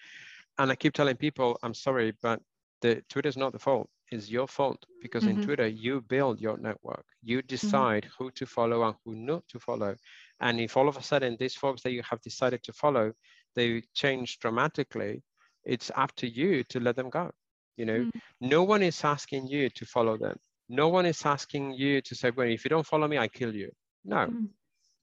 And 0.59 0.71
I 0.71 0.75
keep 0.75 0.93
telling 0.93 1.17
people, 1.17 1.59
I'm 1.61 1.75
sorry, 1.75 2.13
but 2.21 2.41
the 2.81 3.03
Twitter 3.09 3.29
is 3.29 3.37
not 3.37 3.53
the 3.53 3.59
fault 3.59 3.89
is 4.11 4.29
your 4.31 4.47
fault 4.47 4.85
because 5.01 5.23
mm-hmm. 5.23 5.41
in 5.41 5.45
Twitter 5.45 5.67
you 5.67 6.01
build 6.01 6.39
your 6.39 6.57
network. 6.57 7.05
You 7.23 7.39
mm-hmm. 7.39 7.47
decide 7.47 8.03
mm-hmm. 8.03 8.23
who 8.23 8.31
to 8.31 8.45
follow 8.45 8.83
and 8.83 8.95
who 9.03 9.15
not 9.15 9.47
to 9.49 9.59
follow. 9.59 9.95
And 10.39 10.59
if 10.59 10.77
all 10.77 10.87
of 10.87 10.97
a 10.97 11.03
sudden 11.03 11.37
these 11.39 11.55
folks 11.55 11.81
that 11.83 11.91
you 11.91 12.01
have 12.09 12.21
decided 12.21 12.63
to 12.63 12.73
follow, 12.73 13.13
they 13.55 13.83
change 13.93 14.39
dramatically, 14.39 15.23
it's 15.63 15.91
up 15.95 16.15
to 16.17 16.27
you 16.27 16.63
to 16.65 16.79
let 16.79 16.95
them 16.95 17.09
go. 17.09 17.31
You 17.75 17.85
know, 17.85 17.99
mm-hmm. 17.99 18.47
no 18.47 18.63
one 18.63 18.81
is 18.81 19.03
asking 19.03 19.47
you 19.47 19.69
to 19.69 19.85
follow 19.85 20.17
them. 20.17 20.37
No 20.69 20.89
one 20.89 21.05
is 21.05 21.25
asking 21.25 21.73
you 21.73 22.01
to 22.01 22.15
say, 22.15 22.31
well, 22.31 22.47
if 22.47 22.65
you 22.65 22.69
don't 22.69 22.85
follow 22.85 23.07
me, 23.07 23.17
I 23.17 23.27
kill 23.27 23.53
you. 23.53 23.71
No. 24.03 24.27
Mm-hmm. 24.27 24.45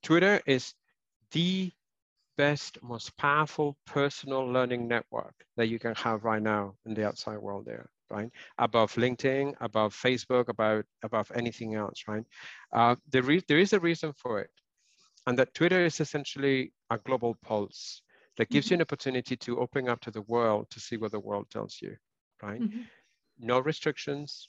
Twitter 0.02 0.40
is 0.46 0.74
the 1.32 1.72
best, 2.36 2.78
most 2.82 3.16
powerful 3.16 3.76
personal 3.86 4.44
learning 4.46 4.88
network 4.88 5.34
that 5.56 5.68
you 5.68 5.78
can 5.78 5.94
have 5.94 6.24
right 6.24 6.42
now 6.42 6.74
in 6.84 6.94
the 6.94 7.06
outside 7.06 7.38
world 7.38 7.64
there 7.64 7.88
right? 8.14 8.30
Above 8.58 8.94
LinkedIn, 8.94 9.54
above 9.60 9.94
Facebook, 9.94 10.48
about 10.48 10.84
above 11.02 11.30
anything 11.34 11.74
else, 11.74 12.04
right? 12.06 12.24
Uh, 12.72 12.94
there, 13.10 13.22
re- 13.22 13.44
there 13.48 13.58
is 13.58 13.72
a 13.72 13.80
reason 13.80 14.12
for 14.16 14.40
it, 14.40 14.50
and 15.26 15.38
that 15.38 15.54
Twitter 15.54 15.84
is 15.84 16.00
essentially 16.00 16.72
a 16.90 16.98
global 16.98 17.34
pulse 17.42 18.02
that 18.36 18.50
gives 18.50 18.66
mm-hmm. 18.66 18.74
you 18.74 18.76
an 18.76 18.82
opportunity 18.82 19.36
to 19.36 19.60
open 19.60 19.88
up 19.88 20.00
to 20.00 20.10
the 20.10 20.22
world 20.22 20.66
to 20.70 20.80
see 20.80 20.96
what 20.96 21.12
the 21.12 21.20
world 21.20 21.46
tells 21.50 21.78
you, 21.82 21.96
right? 22.42 22.60
Mm-hmm. 22.60 22.82
No 23.38 23.58
restrictions, 23.60 24.48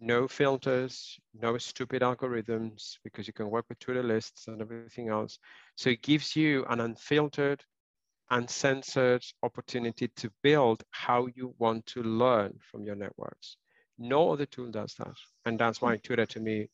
no 0.00 0.28
filters, 0.28 1.18
no 1.34 1.58
stupid 1.58 2.02
algorithms, 2.02 2.98
because 3.04 3.26
you 3.26 3.32
can 3.32 3.50
work 3.50 3.64
with 3.68 3.78
Twitter 3.78 4.02
lists 4.02 4.48
and 4.48 4.60
everything 4.60 5.08
else. 5.08 5.38
So 5.76 5.90
it 5.90 6.02
gives 6.02 6.36
you 6.36 6.64
an 6.68 6.80
unfiltered, 6.80 7.62
uncensored 8.30 9.24
opportunity 9.42 10.08
to 10.16 10.30
build 10.42 10.82
how 10.90 11.28
you 11.34 11.54
want 11.58 11.86
to 11.86 12.02
learn 12.02 12.58
from 12.70 12.84
your 12.84 12.96
networks. 12.96 13.56
No 13.98 14.32
other 14.32 14.46
tool 14.46 14.70
does 14.70 14.94
that. 14.98 15.14
And 15.44 15.58
that's 15.58 15.80
why 15.80 15.96
Twitter 15.96 16.26
to 16.26 16.40
me, 16.40 16.68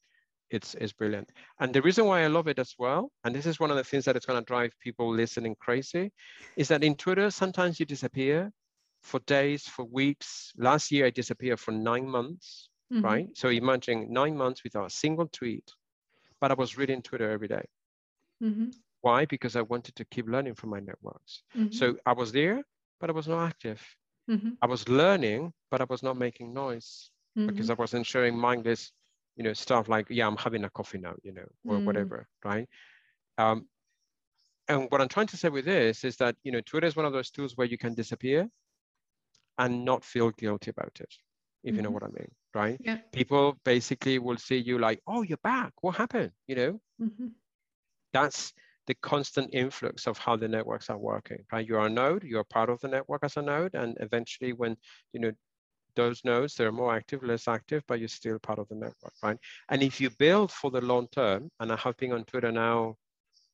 it's, 0.51 0.75
it's 0.75 0.93
brilliant. 0.93 1.31
And 1.61 1.73
the 1.73 1.83
reason 1.83 2.07
why 2.07 2.23
I 2.23 2.27
love 2.27 2.49
it 2.49 2.59
as 2.59 2.75
well, 2.79 3.11
and 3.25 3.35
this 3.35 3.47
is 3.47 3.61
one 3.61 3.71
of 3.71 3.77
the 3.77 3.85
things 3.85 4.05
that 4.05 4.17
is 4.17 4.27
going 4.27 4.41
to 4.41 4.45
drive 4.45 4.73
people 4.81 5.13
listening 5.13 5.57
crazy, 5.61 6.13
is 6.57 6.69
that 6.69 6.85
in 6.85 6.97
Twitter, 6.97 7.31
sometimes 7.31 7.79
you 7.79 7.87
disappear 7.87 8.51
for 9.03 9.21
days, 9.21 9.65
for 9.65 9.85
weeks. 9.85 10.53
Last 10.57 10.91
year, 10.91 11.07
I 11.07 11.11
disappeared 11.11 11.61
for 11.61 11.73
nine 11.73 12.09
months, 12.09 12.69
mm-hmm. 12.93 13.05
right? 13.05 13.29
So 13.35 13.49
imagine 13.49 14.13
nine 14.13 14.37
months 14.37 14.63
without 14.65 14.87
a 14.87 14.91
single 14.91 15.29
tweet, 15.29 15.71
but 16.41 16.51
I 16.51 16.55
was 16.55 16.77
reading 16.77 17.03
Twitter 17.03 17.31
every 17.31 17.49
day. 17.49 17.65
Mm-hmm. 18.43 18.71
Why? 19.03 19.27
Because 19.27 19.57
I 19.57 19.63
wanted 19.63 19.95
to 19.97 20.05
keep 20.07 20.27
learning 20.29 20.55
from 20.55 20.71
my 20.71 20.81
networks. 20.81 21.43
Mm-hmm. 21.57 21.73
So 21.73 21.97
I 22.07 22.13
was 22.13 22.33
there, 22.33 22.63
but 23.01 23.11
I 23.11 23.13
was 23.13 23.29
not 23.29 23.47
active. 23.47 23.83
Mm-hmm. 24.31 24.51
I 24.63 24.67
was 24.67 24.89
learning, 24.89 25.53
but 25.71 25.81
I 25.81 25.85
was 25.89 26.03
not 26.03 26.17
making 26.17 26.55
noise 26.55 27.11
mm-hmm. 27.37 27.49
because 27.49 27.69
I 27.69 27.75
wasn't 27.75 28.07
sharing 28.07 28.39
mindless, 28.39 28.93
you 29.37 29.43
know, 29.45 29.53
stuff 29.53 29.89
like, 29.89 30.07
yeah, 30.09 30.27
I'm 30.27 30.37
having 30.37 30.65
a 30.65 30.71
coffee 30.71 30.99
now, 30.99 31.15
you 31.23 31.33
know, 31.33 31.47
or 31.67 31.79
mm. 31.79 31.85
whatever, 31.85 32.29
right? 32.45 32.69
Um, 33.39 33.67
and 34.69 34.87
what 34.91 35.01
I'm 35.01 35.09
trying 35.09 35.27
to 35.29 35.37
say 35.37 35.49
with 35.49 35.65
this 35.65 36.05
is 36.05 36.17
that, 36.19 36.37
you 36.45 36.53
know, 36.53 36.61
Twitter 36.61 36.87
is 36.87 36.95
one 36.95 37.07
of 37.07 37.13
those 37.13 37.31
tools 37.31 37.57
where 37.57 37.67
you 37.67 37.77
can 37.77 37.95
disappear 37.95 38.49
and 39.59 39.85
not 39.85 40.05
feel 40.05 40.31
guilty 40.31 40.71
about 40.71 40.93
it, 41.01 41.13
if 41.65 41.75
you 41.75 41.83
know 41.83 41.89
mm-hmm. 41.89 41.95
what 41.95 42.05
I 42.05 42.09
mean, 42.09 42.31
right? 42.55 42.81
Yeah. 42.81 42.99
People 43.13 43.59
basically 43.65 44.21
will 44.21 44.37
see 44.37 44.59
you 44.59 44.79
like, 44.79 45.01
oh, 45.09 45.23
you're 45.23 45.39
back. 45.43 45.73
What 45.81 45.97
happened? 45.97 46.31
You 46.47 46.55
know, 46.55 46.81
mm-hmm. 47.03 47.27
that's 48.13 48.53
the 48.87 48.95
constant 48.97 49.55
influx 49.55 50.07
of 50.07 50.19
how 50.19 50.37
the 50.37 50.49
networks 50.49 50.91
are 50.91 50.99
working, 50.99 51.45
right? 51.53 51.67
You're 51.67 51.87
a 51.87 51.91
node, 51.91 52.25
you're 52.25 52.45
part 52.45 52.69
of 52.69 52.81
the 52.81 52.89
network 52.89 53.23
as 53.25 53.37
a 53.37 53.43
node, 53.43 53.75
and 53.75 53.97
eventually 54.01 54.53
when, 54.53 54.77
you 55.13 55.21
know, 55.21 55.33
those 55.95 56.25
nodes, 56.25 56.55
they're 56.55 56.73
more 56.73 56.95
active, 56.95 57.23
less 57.23 57.49
active, 57.49 57.83
but 57.87 57.99
you're 57.99 58.09
still 58.09 58.39
part 58.39 58.59
of 58.59 58.69
the 58.69 58.75
network, 58.75 59.13
right? 59.23 59.37
And 59.69 59.83
if 59.83 60.01
you 60.01 60.11
build 60.11 60.51
for 60.51 60.71
the 60.71 60.81
long 60.81 61.09
term, 61.13 61.51
and 61.61 61.73
I 61.73 61.77
have 61.77 61.97
been 61.97 62.13
on 62.13 62.25
Twitter 62.25 62.51
now 62.51 62.97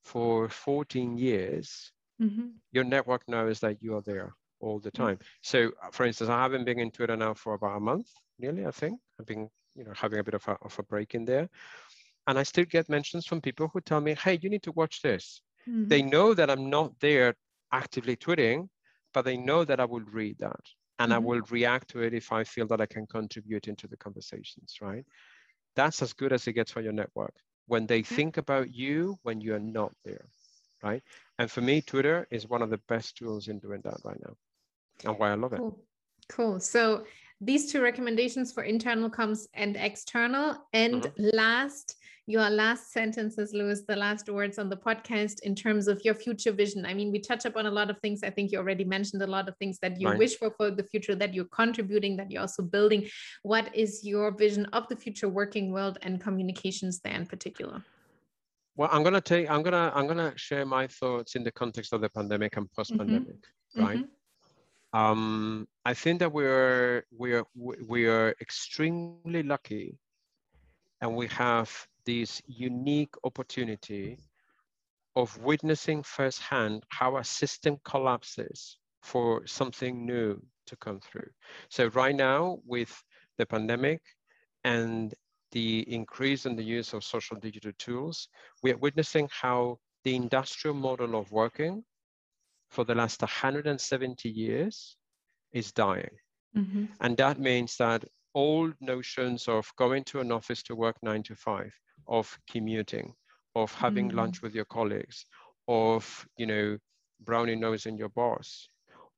for 0.05 0.49
14 0.49 1.19
years, 1.19 1.93
mm-hmm. 2.21 2.49
your 2.73 2.85
network 2.85 3.29
knows 3.29 3.61
that 3.61 3.83
you 3.83 3.97
are 3.97 4.03
there 4.03 4.35
all 4.61 4.79
the 4.79 4.91
time. 4.91 5.17
Mm-hmm. 5.17 5.25
So 5.43 5.71
for 5.93 6.07
instance, 6.07 6.31
I 6.31 6.41
haven't 6.41 6.65
been 6.65 6.81
in 6.81 6.91
Twitter 6.91 7.17
now 7.17 7.35
for 7.35 7.55
about 7.55 7.77
a 7.77 7.81
month, 7.81 8.09
nearly, 8.39 8.67
I 8.67 8.71
think. 8.71 9.01
I've 9.19 9.27
been, 9.27 9.49
you 9.75 9.85
know, 9.85 9.93
having 9.95 10.19
a 10.19 10.25
bit 10.25 10.35
of 10.35 10.47
a, 10.49 10.57
of 10.63 10.79
a 10.79 10.83
break 10.85 11.15
in 11.15 11.25
there. 11.25 11.49
And 12.29 12.39
I 12.39 12.45
still 12.45 12.67
get 12.67 12.89
mentions 12.89 13.27
from 13.27 13.41
people 13.41 13.69
who 13.73 13.81
tell 13.81 14.01
me, 14.01 14.15
hey, 14.23 14.39
you 14.43 14.51
need 14.51 14.63
to 14.65 14.73
watch 14.73 15.03
this. 15.03 15.41
Mm-hmm. 15.69 15.89
They 15.89 16.03
know 16.03 16.35
that 16.35 16.51
I'm 16.51 16.71
not 16.71 16.93
there 17.01 17.35
actively 17.73 18.17
tweeting, 18.17 18.69
but 19.15 19.25
they 19.25 19.37
know 19.37 19.65
that 19.65 19.81
I 19.81 19.87
will 19.87 20.05
read 20.13 20.37
that. 20.39 20.61
and 20.99 21.13
mm-hmm. 21.13 21.17
I 21.17 21.19
will 21.19 21.43
react 21.51 21.89
to 21.91 22.03
it 22.03 22.15
if 22.15 22.33
I 22.33 22.45
feel 22.45 22.67
that 22.69 22.81
I 22.81 22.87
can 22.87 23.07
contribute 23.07 23.69
into 23.69 23.87
the 23.87 23.97
conversations, 23.97 24.77
right? 24.81 25.05
That's 25.77 26.03
as 26.03 26.13
good 26.13 26.33
as 26.33 26.47
it 26.47 26.55
gets 26.55 26.73
for 26.73 26.81
your 26.81 26.93
network. 26.93 27.35
When 27.67 27.87
they 27.87 27.99
yeah. 27.99 28.17
think 28.17 28.37
about 28.37 28.75
you 28.75 29.19
when 29.23 29.41
you're 29.41 29.59
not 29.61 29.93
there, 30.05 30.27
right? 30.83 31.03
And 31.39 31.51
for 31.51 31.61
me, 31.61 31.83
Twitter 31.83 32.27
is 32.31 32.49
one 32.49 32.63
of 32.63 32.71
the 32.71 32.81
best 32.89 33.17
tools 33.17 33.49
in 33.49 33.59
doing 33.59 33.83
that 33.85 33.99
right 34.05 34.19
now, 34.25 34.35
and 35.05 35.19
why 35.19 35.31
I 35.31 35.35
love 35.35 35.53
cool. 35.57 35.69
it. 35.69 36.33
Cool. 36.35 36.61
So 36.61 37.05
these 37.41 37.71
two 37.71 37.83
recommendations 37.83 38.53
for 38.53 38.63
internal 38.63 39.11
comms 39.11 39.47
and 39.55 39.77
external. 39.77 40.57
And 40.73 41.03
mm-hmm. 41.03 41.37
last, 41.37 41.97
your 42.29 42.49
last 42.51 42.93
sentences, 42.93 43.53
Luis, 43.53 43.83
the 43.89 43.97
last 43.97 44.29
words 44.29 44.59
on 44.59 44.69
the 44.69 44.77
podcast 44.77 45.41
in 45.43 45.55
terms 45.55 45.89
of 45.89 46.01
your 46.05 46.15
future 46.15 46.53
vision. 46.53 46.85
I 46.87 46.95
mean, 46.95 47.11
we 47.11 47.19
touch 47.19 47.45
upon 47.45 47.67
a 47.67 47.71
lot 47.71 47.91
of 47.91 47.99
things. 48.01 48.23
I 48.23 48.31
think 48.31 48.53
you 48.53 48.59
already 48.59 48.85
mentioned 48.85 49.23
a 49.23 49.27
lot 49.27 49.49
of 49.49 49.57
things 49.57 49.79
that 49.81 50.01
you 50.01 50.09
right. 50.09 50.19
wish 50.19 50.37
for 50.37 50.51
for 50.51 50.71
the 50.71 50.85
future, 50.85 51.15
that 51.15 51.35
you're 51.35 51.47
contributing, 51.47 52.17
that 52.19 52.31
you're 52.31 52.43
also 52.43 52.63
building. 52.63 53.09
What 53.43 53.75
is 53.75 54.05
your 54.05 54.31
vision 54.31 54.67
of 54.67 54.87
the 54.89 54.97
future 54.97 55.29
working 55.29 55.73
world 55.73 55.99
and 56.03 56.21
communications 56.21 57.01
there 57.01 57.15
in 57.15 57.27
particular? 57.27 57.83
Well, 58.77 58.91
I'm 58.93 59.03
gonna 59.03 59.21
take. 59.21 59.51
I'm 59.51 59.63
gonna. 59.63 59.91
I'm 59.95 60.07
gonna 60.07 60.33
share 60.37 60.65
my 60.65 60.87
thoughts 60.87 61.35
in 61.35 61.43
the 61.43 61.51
context 61.51 61.93
of 61.93 62.01
the 62.01 62.09
pandemic 62.11 62.57
and 62.57 62.71
post-pandemic, 62.73 63.41
mm-hmm. 63.75 63.85
right? 63.85 63.99
Mm-hmm 63.99 64.13
um, 64.93 65.69
I 65.85 65.95
think 65.95 66.21
that 66.21 66.33
we're 66.33 67.05
we're 67.13 67.45
we 67.55 68.07
are 68.07 68.35
extremely 68.41 69.43
lucky, 69.43 69.99
and 71.01 71.15
we 71.15 71.27
have 71.29 71.71
this 72.09 72.41
unique 72.47 73.15
opportunity 73.23 74.17
of 75.15 75.37
witnessing 75.43 76.03
firsthand 76.03 76.83
how 76.89 77.19
a 77.19 77.23
system 77.23 77.77
collapses 77.85 78.79
for 79.03 79.47
something 79.47 80.07
new 80.07 80.41
to 80.67 80.75
come 80.77 81.01
through. 81.01 81.29
So 81.69 81.89
right 81.89 82.17
now, 82.17 82.61
with 82.65 82.91
the 83.37 83.45
pandemic 83.45 84.01
and 84.65 85.13
the 85.53 85.81
increase 85.93 86.47
in 86.47 86.57
the 86.57 86.63
use 86.63 86.95
of 86.95 87.05
social 87.05 87.37
digital 87.37 87.73
tools, 87.79 88.29
we 88.63 88.73
are 88.73 88.79
witnessing 88.79 89.29
how 89.31 89.77
the 90.05 90.17
industrial 90.17 90.77
model 90.77 91.15
of 91.15 91.31
working 91.31 91.85
for 92.71 92.85
the 92.85 92.95
last 92.95 93.21
170 93.21 94.31
years 94.31 94.97
is 95.53 95.73
dying. 95.73 96.17
Mm-hmm. 96.57 96.87
And 97.03 97.19
that 97.19 97.39
means 97.39 97.77
that 97.77 98.03
old 98.35 98.73
notions 98.81 99.47
of 99.47 99.71
going 99.77 100.05
to 100.05 100.21
an 100.21 100.33
office 100.33 100.63
to 100.63 100.75
work 100.75 100.97
nine 101.03 101.23
to 101.25 101.35
five, 101.35 101.73
of 102.09 102.39
commuting, 102.51 103.15
of 103.55 103.73
having 103.73 104.09
mm-hmm. 104.09 104.19
lunch 104.19 104.43
with 104.43 104.55
your 104.55 104.65
colleagues, 104.65 105.27
of, 105.67 106.27
you 106.37 106.47
know, 106.47 106.79
brownie 107.21 107.57
nosing 107.57 107.99
your 107.99 108.09
boss, 108.11 108.69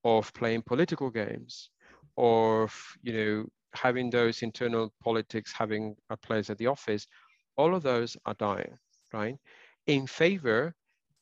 of 0.04 0.32
playing 0.34 0.62
political 0.62 1.10
games, 1.10 1.70
of, 2.16 2.74
you 3.02 3.12
know, 3.12 3.46
having 3.74 4.10
those 4.10 4.42
internal 4.42 4.92
politics 5.02 5.52
having 5.56 5.94
a 6.10 6.16
place 6.16 6.50
at 6.50 6.58
the 6.58 6.66
office, 6.66 7.06
all 7.56 7.74
of 7.74 7.82
those 7.82 8.16
are 8.26 8.34
dying, 8.34 8.76
right? 9.12 9.36
In 9.86 10.06
favor 10.06 10.74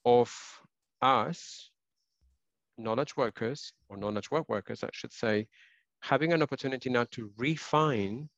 of 0.04 0.32
us 1.02 1.70
knowledge 2.78 3.16
workers 3.16 3.72
or 3.88 3.96
knowledge 3.96 4.30
work 4.30 4.48
workers, 4.48 4.82
I 4.82 4.88
should 4.92 5.12
say, 5.12 5.46
having 6.00 6.32
an 6.32 6.42
opportunity 6.42 6.90
now 6.90 7.06
to 7.10 7.30
refine 7.36 8.28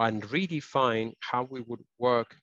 and 0.00 0.22
redefine 0.24 1.12
how 1.20 1.44
we 1.44 1.60
would 1.62 1.80
work 1.98 2.36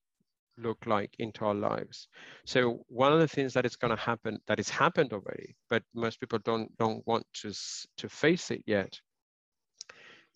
look 0.58 0.86
like 0.86 1.16
into 1.20 1.46
our 1.46 1.54
lives. 1.54 2.08
So 2.46 2.86
one 2.88 3.14
of 3.14 3.20
the 3.20 3.28
things 3.28 3.54
that 3.54 3.66
is 3.66 3.76
going 3.76 3.96
to 3.96 4.02
happen, 4.02 4.40
that 4.48 4.60
has 4.60 4.70
happened 4.70 5.14
already, 5.14 5.56
but 5.70 5.84
most 5.94 6.20
people 6.20 6.40
don't 6.40 6.76
don't 6.78 7.06
want 7.08 7.26
to 7.42 7.54
to 7.98 8.10
face 8.10 8.52
it 8.52 8.64
yet, 8.66 9.00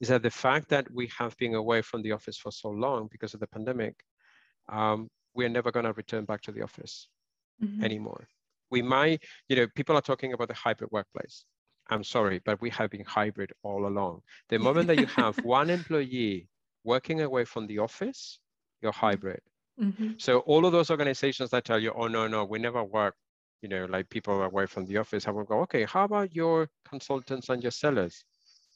is 0.02 0.10
that 0.10 0.24
the 0.24 0.32
fact 0.32 0.70
that 0.70 0.92
we 0.92 1.10
have 1.18 1.38
been 1.38 1.56
away 1.56 1.82
from 1.82 2.02
the 2.02 2.12
office 2.12 2.38
for 2.38 2.52
so 2.52 2.70
long 2.70 3.08
because 3.12 3.34
of 3.34 3.40
the 3.40 3.48
pandemic, 3.48 3.96
um, 4.70 5.10
we 5.34 5.46
are 5.46 5.50
never 5.50 5.72
going 5.72 5.86
to 5.86 5.94
return 5.94 6.26
back 6.26 6.42
to 6.42 6.52
the 6.52 6.64
office 6.64 7.08
mm-hmm. 7.64 7.84
anymore 7.84 8.28
we 8.70 8.82
might, 8.82 9.24
you 9.48 9.56
know, 9.56 9.68
people 9.76 9.96
are 9.96 10.02
talking 10.02 10.34
about 10.34 10.48
the 10.48 10.54
hybrid 10.54 10.92
workplace. 10.92 11.46
I'm 11.90 12.04
sorry, 12.04 12.40
but 12.46 12.62
we 12.62 12.70
have 12.72 12.92
been 12.92 13.06
hybrid 13.06 13.52
all 13.64 13.88
along. 13.88 14.22
The 14.50 14.60
moment 14.60 14.88
that 14.88 15.00
you 15.00 15.08
have 15.08 15.38
one 15.44 15.70
employee 15.70 16.48
working 16.84 17.22
away 17.22 17.46
from 17.46 17.68
the 17.68 17.80
office, 17.80 18.40
you're 18.82 18.92
hybrid. 18.92 19.42
Mm-hmm. 19.82 20.12
So 20.18 20.40
all 20.40 20.66
of 20.66 20.72
those 20.72 20.92
organizations 20.92 21.50
that 21.52 21.66
tell 21.66 21.80
you, 21.80 21.94
oh 21.96 22.08
no, 22.08 22.28
no, 22.28 22.46
we 22.46 22.60
never 22.60 22.84
work, 22.84 23.16
you 23.62 23.70
know, 23.70 23.86
like 23.86 24.10
people 24.10 24.42
away 24.42 24.66
from 24.66 24.86
the 24.86 24.98
office, 24.98 25.28
I 25.28 25.32
will 25.32 25.46
go, 25.46 25.62
okay, 25.62 25.86
how 25.86 26.04
about 26.04 26.36
your 26.36 26.70
consultants 26.88 27.50
and 27.50 27.64
your 27.64 27.72
sellers? 27.72 28.24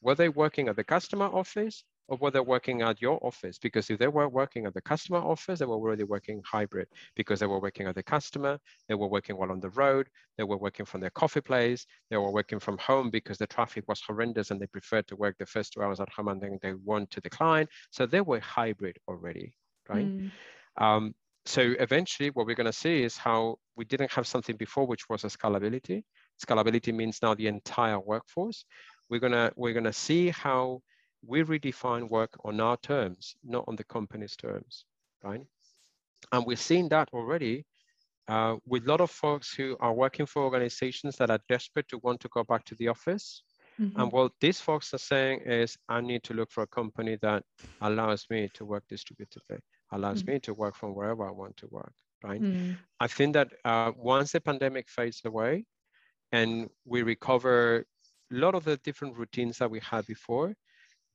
Were 0.01 0.15
they 0.15 0.29
working 0.29 0.67
at 0.67 0.75
the 0.75 0.83
customer 0.83 1.25
office 1.25 1.83
or 2.07 2.17
were 2.17 2.31
they 2.31 2.39
working 2.39 2.81
at 2.81 3.01
your 3.01 3.19
office? 3.25 3.57
Because 3.57 3.89
if 3.89 3.99
they 3.99 4.07
were 4.07 4.27
working 4.29 4.65
at 4.65 4.73
the 4.73 4.81
customer 4.81 5.19
office, 5.19 5.59
they 5.59 5.65
were 5.65 5.75
already 5.75 6.03
working 6.03 6.41
hybrid 6.45 6.87
because 7.15 7.39
they 7.39 7.45
were 7.47 7.59
working 7.59 7.87
at 7.87 7.95
the 7.95 8.03
customer, 8.03 8.59
they 8.87 8.95
were 8.95 9.07
working 9.07 9.37
while 9.37 9.51
on 9.51 9.59
the 9.59 9.69
road, 9.69 10.09
they 10.37 10.43
were 10.43 10.57
working 10.57 10.85
from 10.85 11.01
their 11.01 11.09
coffee 11.11 11.41
place, 11.41 11.85
they 12.09 12.17
were 12.17 12.31
working 12.31 12.59
from 12.59 12.77
home 12.77 13.09
because 13.09 13.37
the 13.37 13.47
traffic 13.47 13.85
was 13.87 14.01
horrendous 14.01 14.51
and 14.51 14.59
they 14.59 14.67
preferred 14.67 15.07
to 15.07 15.15
work 15.15 15.37
the 15.37 15.45
first 15.45 15.73
two 15.73 15.81
hours 15.81 15.99
at 15.99 16.09
home 16.09 16.27
and 16.29 16.41
then 16.41 16.59
they 16.61 16.73
want 16.73 17.09
to 17.11 17.21
decline. 17.21 17.67
So 17.91 18.05
they 18.05 18.21
were 18.21 18.39
hybrid 18.39 18.97
already, 19.07 19.53
right? 19.89 20.05
Mm. 20.07 20.31
Um, 20.77 21.13
so 21.45 21.61
eventually 21.79 22.29
what 22.29 22.45
we're 22.45 22.55
going 22.55 22.65
to 22.65 22.73
see 22.73 23.03
is 23.03 23.17
how 23.17 23.57
we 23.75 23.85
didn't 23.85 24.11
have 24.11 24.27
something 24.27 24.55
before, 24.55 24.87
which 24.87 25.09
was 25.09 25.23
a 25.23 25.27
scalability. 25.27 26.03
Scalability 26.43 26.93
means 26.93 27.19
now 27.21 27.33
the 27.33 27.47
entire 27.47 27.99
workforce. 27.99 28.65
We're 29.09 29.19
gonna 29.19 29.51
we're 29.55 29.73
gonna 29.73 29.93
see 29.93 30.29
how 30.29 30.81
we 31.25 31.43
redefine 31.43 32.09
work 32.09 32.31
on 32.43 32.59
our 32.59 32.77
terms, 32.77 33.35
not 33.43 33.65
on 33.67 33.75
the 33.75 33.83
company's 33.83 34.35
terms, 34.35 34.85
right? 35.23 35.41
And 36.31 36.45
we're 36.45 36.57
seeing 36.57 36.89
that 36.89 37.09
already 37.13 37.65
uh, 38.27 38.55
with 38.65 38.85
a 38.85 38.89
lot 38.89 39.01
of 39.01 39.11
folks 39.11 39.53
who 39.53 39.77
are 39.79 39.93
working 39.93 40.25
for 40.25 40.43
organizations 40.43 41.17
that 41.17 41.29
are 41.29 41.39
desperate 41.49 41.87
to 41.89 41.97
want 41.99 42.19
to 42.21 42.29
go 42.29 42.43
back 42.43 42.63
to 42.65 42.75
the 42.75 42.87
office. 42.87 43.43
Mm-hmm. 43.79 43.99
And 43.99 44.11
what 44.11 44.31
these 44.39 44.59
folks 44.59 44.93
are 44.93 44.99
saying 44.99 45.41
is, 45.45 45.77
I 45.89 45.99
need 46.01 46.23
to 46.23 46.33
look 46.33 46.51
for 46.51 46.63
a 46.63 46.67
company 46.67 47.17
that 47.21 47.43
allows 47.81 48.25
me 48.29 48.49
to 48.53 48.65
work 48.65 48.83
distributedly, 48.87 49.57
allows 49.93 50.23
mm-hmm. 50.23 50.33
me 50.33 50.39
to 50.39 50.53
work 50.53 50.75
from 50.75 50.95
wherever 50.95 51.27
I 51.27 51.31
want 51.31 51.57
to 51.57 51.67
work, 51.67 51.93
right? 52.23 52.41
Mm-hmm. 52.41 52.73
I 52.99 53.07
think 53.07 53.33
that 53.33 53.49
uh, 53.63 53.91
once 53.95 54.31
the 54.31 54.41
pandemic 54.41 54.89
fades 54.89 55.21
away 55.25 55.65
and 56.31 56.69
we 56.85 57.03
recover 57.03 57.85
a 58.31 58.35
lot 58.35 58.55
of 58.55 58.63
the 58.65 58.77
different 58.77 59.17
routines 59.17 59.57
that 59.59 59.69
we 59.69 59.79
had 59.79 60.05
before, 60.05 60.53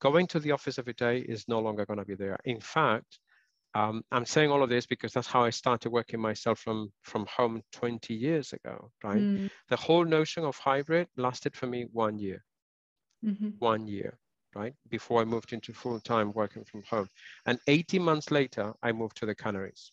going 0.00 0.26
to 0.28 0.40
the 0.40 0.52
office 0.52 0.78
every 0.78 0.92
day 0.92 1.18
is 1.18 1.48
no 1.48 1.58
longer 1.58 1.84
going 1.84 1.98
to 1.98 2.04
be 2.04 2.14
there. 2.14 2.38
In 2.44 2.60
fact, 2.60 3.18
um, 3.74 4.02
I'm 4.12 4.24
saying 4.24 4.50
all 4.50 4.62
of 4.62 4.70
this 4.70 4.86
because 4.86 5.12
that's 5.12 5.26
how 5.26 5.44
I 5.44 5.50
started 5.50 5.90
working 5.90 6.20
myself 6.20 6.58
from, 6.60 6.92
from 7.02 7.26
home 7.26 7.62
20 7.72 8.14
years 8.14 8.52
ago, 8.52 8.90
right? 9.04 9.18
Mm. 9.18 9.50
The 9.68 9.76
whole 9.76 10.04
notion 10.04 10.44
of 10.44 10.56
hybrid 10.56 11.08
lasted 11.16 11.54
for 11.54 11.66
me 11.66 11.86
one 11.92 12.18
year, 12.18 12.44
mm-hmm. 13.24 13.50
one 13.58 13.86
year, 13.86 14.18
right? 14.54 14.74
Before 14.88 15.20
I 15.20 15.24
moved 15.24 15.52
into 15.52 15.72
full 15.72 16.00
time 16.00 16.32
working 16.32 16.64
from 16.64 16.82
home. 16.84 17.08
And 17.46 17.58
18 17.66 18.02
months 18.02 18.30
later, 18.30 18.72
I 18.82 18.92
moved 18.92 19.16
to 19.18 19.26
the 19.26 19.34
Canaries, 19.34 19.92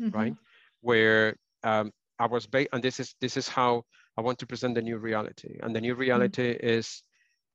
mm-hmm. 0.00 0.16
right? 0.16 0.34
Where 0.80 1.36
um, 1.62 1.92
I 2.18 2.26
was 2.26 2.46
based, 2.46 2.70
and 2.72 2.82
this 2.82 3.00
is, 3.00 3.14
this 3.20 3.36
is 3.36 3.48
how 3.48 3.84
I 4.16 4.20
want 4.20 4.38
to 4.40 4.46
present 4.46 4.74
the 4.74 4.82
new 4.82 4.98
reality. 4.98 5.58
And 5.62 5.74
the 5.74 5.80
new 5.80 5.94
reality 5.94 6.54
mm-hmm. 6.54 6.66
is 6.66 7.02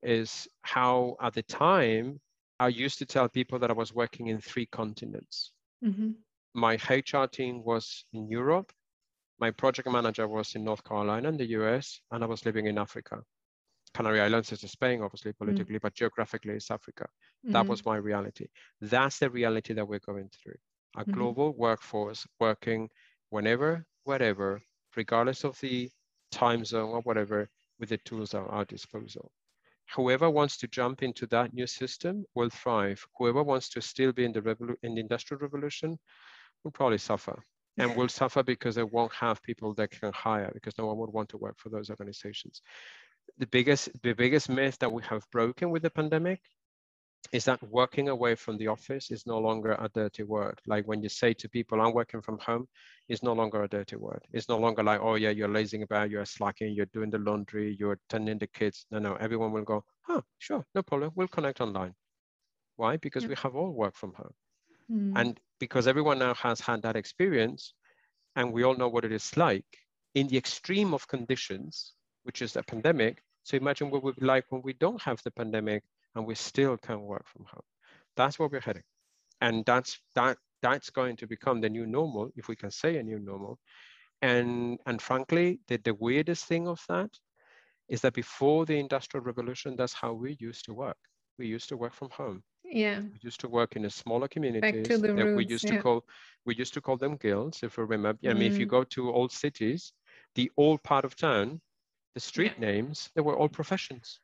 is 0.04 0.48
how 0.62 1.18
at 1.22 1.34
the 1.34 1.42
time 1.44 2.20
I 2.60 2.68
used 2.68 3.00
to 3.00 3.06
tell 3.06 3.28
people 3.28 3.58
that 3.60 3.72
I 3.72 3.74
was 3.74 3.94
working 3.94 4.28
in 4.28 4.40
three 4.40 4.68
continents. 4.68 5.52
Mm-hmm. 5.84 6.12
My 6.54 6.76
HR 6.76 7.26
team 7.26 7.64
was 7.64 8.06
in 8.14 8.30
Europe, 8.30 8.72
my 9.40 9.52
project 9.52 9.90
manager 9.90 10.28
was 10.28 10.56
in 10.56 10.64
North 10.64 10.84
Carolina 10.84 11.30
in 11.30 11.38
the 11.38 11.46
US, 11.60 12.00
and 12.12 12.24
I 12.24 12.28
was 12.28 12.46
living 12.46 12.66
in 12.66 12.78
Africa. 12.78 13.22
Canary 13.98 14.22
Islands 14.22 14.52
is 14.52 14.62
Spain, 14.72 15.02
obviously, 15.02 15.34
politically, 15.34 15.76
mm-hmm. 15.76 15.82
but 15.82 15.96
geographically 15.96 16.54
it's 16.54 16.70
Africa. 16.70 17.06
Mm-hmm. 17.08 17.54
That 17.54 17.68
was 17.68 17.84
my 17.84 17.98
reality. 17.98 18.46
That's 18.80 19.18
the 19.18 19.30
reality 19.30 19.74
that 19.74 19.88
we're 19.88 20.08
going 20.12 20.30
through. 20.30 20.60
A 20.96 21.02
mm-hmm. 21.02 21.12
global 21.12 21.54
workforce 21.54 22.28
working 22.40 22.90
whenever, 23.32 23.86
wherever, 24.04 24.62
regardless 24.96 25.44
of 25.44 25.60
the 25.62 25.90
time 26.32 26.64
zone 26.64 26.90
or 26.90 27.02
whatever, 27.02 27.50
with 27.80 27.90
the 27.90 27.98
tools 27.98 28.36
at 28.36 28.42
our 28.42 28.66
disposal 28.66 29.32
whoever 29.96 30.30
wants 30.30 30.58
to 30.58 30.68
jump 30.68 31.02
into 31.02 31.26
that 31.28 31.54
new 31.54 31.68
system 31.68 32.26
will 32.36 32.50
thrive. 32.50 33.06
Whoever 33.18 33.44
wants 33.44 33.70
to 33.70 33.82
still 33.82 34.12
be 34.12 34.26
in 34.26 34.34
the, 34.34 34.42
revolu- 34.42 34.76
in 34.84 34.96
the 34.96 35.02
industrial 35.02 35.40
revolution 35.40 35.98
will 36.64 36.72
probably 36.72 36.98
suffer 36.98 37.42
and 37.78 37.96
will 37.96 38.10
suffer 38.10 38.44
because 38.44 38.76
they 38.76 38.84
won't 38.84 39.14
have 39.14 39.42
people 39.44 39.74
that 39.76 39.92
can 39.92 40.12
hire 40.12 40.52
because 40.54 40.78
no 40.78 40.88
one 40.88 40.98
would 40.98 41.14
want 41.14 41.30
to 41.30 41.38
work 41.38 41.56
for 41.58 41.70
those 41.70 41.90
organizations. 41.90 42.62
The 43.38 43.48
biggest, 43.48 43.90
the 44.02 44.14
biggest 44.14 44.50
myth 44.50 44.78
that 44.80 44.92
we 44.92 45.04
have 45.04 45.24
broken 45.32 45.70
with 45.70 45.84
the 45.84 45.90
pandemic 45.90 46.42
is 47.32 47.46
that 47.46 47.62
working 47.70 48.10
away 48.10 48.36
from 48.36 48.58
the 48.58 48.68
office 48.68 49.12
is 49.12 49.26
no 49.26 49.38
longer 49.38 49.74
a 49.80 49.90
dirty 49.94 50.24
word. 50.24 50.60
Like 50.66 50.86
when 50.88 51.02
you 51.02 51.10
say 51.10 51.34
to 51.34 51.50
people, 51.50 51.82
I'm 51.82 51.94
working 51.94 52.22
from 52.22 52.40
home, 52.40 52.68
is 53.10 53.24
no 53.24 53.34
longer 53.34 53.64
a 53.64 53.68
dirty 53.68 53.96
word. 53.96 54.22
It's 54.32 54.48
no 54.48 54.58
longer 54.58 54.84
like, 54.84 55.02
oh 55.02 55.16
yeah, 55.16 55.32
you're 55.32 55.50
lazing 55.50 55.84
about, 55.84 56.10
you're 56.10 56.26
slacking, 56.26 56.74
you're 56.74 56.86
doing 56.88 57.10
the 57.10 57.18
laundry, 57.18 57.76
you're 57.80 58.00
tending 58.10 58.38
the 58.38 58.48
kids. 58.48 58.86
No, 58.92 59.00
no, 59.00 59.16
everyone 59.16 59.52
will 59.52 59.64
go, 59.64 59.84
oh, 60.10 60.24
sure, 60.38 60.66
no 60.74 60.82
problem. 60.84 61.12
We'll 61.16 61.28
connect 61.28 61.60
online. 61.62 61.94
Why? 62.76 62.98
Because 62.98 63.28
we 63.28 63.36
have 63.36 63.56
all 63.56 63.72
worked 63.72 63.98
from 63.98 64.14
home. 64.14 64.34
Mm. 64.92 65.14
And 65.16 65.40
because 65.60 65.88
everyone 65.88 66.20
now 66.20 66.34
has 66.36 66.62
had 66.62 66.84
that 66.84 66.96
experience 66.96 67.74
and 68.36 68.54
we 68.54 68.64
all 68.64 68.76
know 68.76 68.88
what 68.88 69.04
it 69.04 69.12
is 69.12 69.36
like 69.36 69.66
in 70.16 70.28
the 70.28 70.38
extreme 70.38 70.94
of 70.94 71.08
conditions, 71.08 71.94
which 72.28 72.42
is 72.42 72.58
a 72.58 72.62
pandemic. 72.62 73.24
So 73.44 73.56
imagine 73.56 73.90
what 73.90 74.00
it 74.00 74.04
would 74.04 74.18
be 74.18 74.26
like 74.26 74.46
when 74.50 74.62
we 74.62 74.74
don't 74.74 75.02
have 75.02 75.24
the 75.24 75.32
pandemic 75.32 75.82
and 76.14 76.28
we 76.28 76.36
still 76.36 76.76
can 76.78 77.02
work 77.02 77.26
from 77.26 77.46
home. 77.46 77.68
That's 78.18 78.38
where 78.38 78.50
we're 78.50 78.60
heading. 78.60 78.84
And 79.40 79.66
that's 79.66 79.98
that 80.16 80.38
that's 80.62 80.90
going 80.90 81.16
to 81.18 81.28
become 81.28 81.62
the 81.62 81.70
new 81.70 81.86
normal, 81.86 82.32
if 82.36 82.50
we 82.50 82.56
can 82.58 82.70
say 82.70 82.98
a 82.98 83.04
new 83.04 83.20
normal. 83.20 83.60
And 84.22 84.78
and 84.86 85.02
frankly, 85.02 85.62
the, 85.70 85.78
the 85.78 85.94
weirdest 85.94 86.46
thing 86.46 86.68
of 86.68 86.84
that 86.90 87.12
is 87.88 88.02
that 88.02 88.14
before 88.14 88.66
the 88.66 88.78
industrial 88.78 89.24
revolution, 89.24 89.78
that's 89.78 89.94
how 89.94 90.12
we 90.12 90.36
used 90.40 90.66
to 90.66 90.74
work. 90.74 90.98
We 91.40 91.48
used 91.48 91.70
to 91.70 91.78
work 91.78 91.94
from 91.94 92.10
home. 92.10 92.44
Yeah. 92.66 93.00
We 93.00 93.20
used 93.22 93.40
to 93.40 93.48
work 93.48 93.78
in 93.78 93.86
a 93.86 93.90
smaller 93.90 94.28
communities 94.28 94.88
that 94.90 95.14
roots, 95.14 95.38
we 95.38 95.46
used 95.46 95.64
yeah. 95.64 95.78
to 95.78 95.82
call 95.82 96.04
we 96.46 96.56
used 96.56 96.74
to 96.74 96.82
call 96.82 96.98
them 96.98 97.16
guilds, 97.16 97.64
if 97.64 97.78
you 97.78 97.86
remember. 97.86 98.20
Mm. 98.22 98.32
I 98.32 98.34
mean, 98.34 98.52
if 98.52 98.58
you 98.58 98.66
mm. 98.66 98.78
go 98.78 98.84
to 98.96 99.14
old 99.14 99.32
cities, 99.32 99.94
the 100.36 100.52
old 100.58 100.84
part 100.84 101.06
of 101.06 101.16
town, 101.16 101.62
the 102.18 102.22
street 102.22 102.54
yeah. 102.58 102.72
names, 102.72 103.12
they 103.14 103.22
were 103.22 103.38
all 103.38 103.48
professions. 103.48 104.20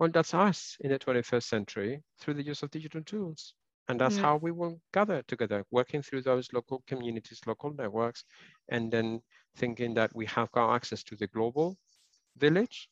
Well, 0.00 0.10
that's 0.10 0.34
us 0.34 0.76
in 0.80 0.90
the 0.90 0.98
21st 0.98 1.44
century 1.44 2.02
through 2.18 2.34
the 2.34 2.42
use 2.42 2.64
of 2.64 2.72
digital 2.72 3.02
tools. 3.02 3.54
And 3.88 4.00
that's 4.00 4.16
yeah. 4.16 4.22
how 4.22 4.36
we 4.38 4.50
will 4.50 4.80
gather 4.92 5.22
together, 5.28 5.64
working 5.70 6.02
through 6.02 6.22
those 6.22 6.48
local 6.52 6.82
communities, 6.88 7.40
local 7.46 7.72
networks, 7.72 8.24
and 8.68 8.90
then 8.90 9.20
thinking 9.54 9.94
that 9.94 10.10
we 10.12 10.26
have 10.26 10.50
got 10.50 10.74
access 10.74 11.04
to 11.04 11.14
the 11.14 11.28
global 11.28 11.76
village 12.36 12.88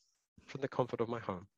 from 0.47 0.61
the 0.61 0.69
comfort 0.69 1.01
of 1.01 1.09
my 1.09 1.19
home. 1.19 1.49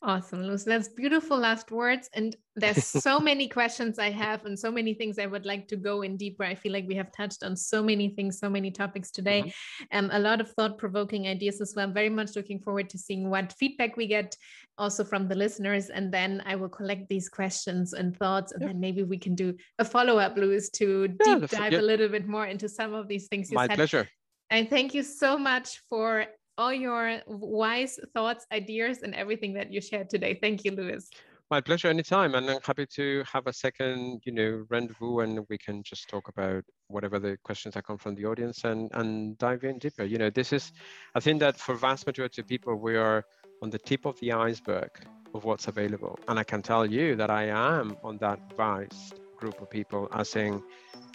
Awesome, 0.00 0.44
Luis. 0.44 0.62
That's 0.62 0.88
beautiful 0.88 1.36
last 1.36 1.72
words. 1.72 2.08
And 2.14 2.36
there's 2.54 2.84
so 2.84 3.18
many 3.30 3.48
questions 3.48 3.98
I 3.98 4.10
have 4.10 4.44
and 4.44 4.56
so 4.56 4.70
many 4.70 4.94
things 4.94 5.18
I 5.18 5.26
would 5.26 5.44
like 5.44 5.66
to 5.68 5.76
go 5.76 6.02
in 6.02 6.16
deeper. 6.16 6.44
I 6.44 6.54
feel 6.54 6.72
like 6.72 6.86
we 6.86 6.94
have 6.94 7.10
touched 7.10 7.42
on 7.42 7.56
so 7.56 7.82
many 7.82 8.10
things, 8.10 8.38
so 8.38 8.48
many 8.48 8.70
topics 8.70 9.10
today. 9.10 9.42
Mm-hmm. 9.42 9.98
Um, 9.98 10.10
a 10.12 10.20
lot 10.20 10.40
of 10.40 10.52
thought-provoking 10.52 11.26
ideas 11.26 11.60
as 11.60 11.72
well. 11.74 11.86
I'm 11.86 11.92
very 11.92 12.10
much 12.10 12.36
looking 12.36 12.60
forward 12.60 12.88
to 12.90 12.98
seeing 12.98 13.28
what 13.28 13.52
feedback 13.58 13.96
we 13.96 14.06
get 14.06 14.36
also 14.78 15.02
from 15.02 15.26
the 15.26 15.34
listeners. 15.34 15.90
And 15.90 16.14
then 16.14 16.44
I 16.46 16.54
will 16.54 16.68
collect 16.68 17.08
these 17.08 17.28
questions 17.28 17.92
and 17.92 18.16
thoughts. 18.16 18.52
And 18.52 18.62
yeah. 18.62 18.68
then 18.68 18.78
maybe 18.80 19.02
we 19.02 19.18
can 19.18 19.34
do 19.34 19.56
a 19.80 19.84
follow-up, 19.84 20.36
Luis, 20.36 20.70
to 20.70 21.08
yeah, 21.26 21.38
deep 21.38 21.50
dive 21.50 21.72
yeah. 21.72 21.80
a 21.80 21.82
little 21.82 22.08
bit 22.08 22.28
more 22.28 22.46
into 22.46 22.68
some 22.68 22.94
of 22.94 23.08
these 23.08 23.26
things 23.26 23.50
you 23.50 23.56
My 23.56 23.66
said. 23.66 23.74
pleasure. 23.74 24.08
And 24.50 24.70
thank 24.70 24.94
you 24.94 25.02
so 25.02 25.36
much 25.36 25.82
for 25.90 26.26
all 26.58 26.74
your 26.74 27.20
wise 27.26 27.98
thoughts, 28.12 28.46
ideas, 28.52 29.02
and 29.02 29.14
everything 29.14 29.54
that 29.54 29.72
you 29.72 29.80
shared 29.80 30.10
today. 30.10 30.38
Thank 30.42 30.64
you, 30.64 30.72
Luis. 30.72 31.08
My 31.50 31.62
pleasure 31.62 31.88
anytime. 31.88 32.34
And 32.34 32.50
I'm 32.50 32.60
happy 32.62 32.84
to 32.84 33.24
have 33.32 33.46
a 33.46 33.52
second, 33.54 34.20
you 34.26 34.32
know, 34.32 34.66
rendezvous 34.68 35.20
and 35.20 35.46
we 35.48 35.56
can 35.56 35.82
just 35.82 36.06
talk 36.06 36.28
about 36.28 36.62
whatever 36.88 37.18
the 37.18 37.38
questions 37.42 37.74
that 37.74 37.84
come 37.84 37.96
from 37.96 38.14
the 38.16 38.26
audience 38.26 38.64
and, 38.64 38.90
and 38.92 39.38
dive 39.38 39.64
in 39.64 39.78
deeper. 39.78 40.04
You 40.04 40.18
know, 40.18 40.28
this 40.28 40.52
is, 40.52 40.72
I 41.14 41.20
think 41.20 41.40
that 41.40 41.56
for 41.56 41.74
vast 41.74 42.06
majority 42.06 42.42
of 42.42 42.48
people, 42.48 42.74
we 42.74 42.96
are 42.96 43.24
on 43.62 43.70
the 43.70 43.78
tip 43.78 44.04
of 44.04 44.20
the 44.20 44.32
iceberg 44.32 44.90
of 45.32 45.44
what's 45.44 45.68
available. 45.68 46.18
And 46.28 46.38
I 46.38 46.44
can 46.44 46.60
tell 46.60 46.84
you 46.84 47.16
that 47.16 47.30
I 47.30 47.44
am 47.44 47.96
on 48.04 48.18
that 48.18 48.40
vast 48.54 49.14
group 49.38 49.60
of 49.62 49.70
people 49.70 50.08
as 50.12 50.28
saying 50.28 50.62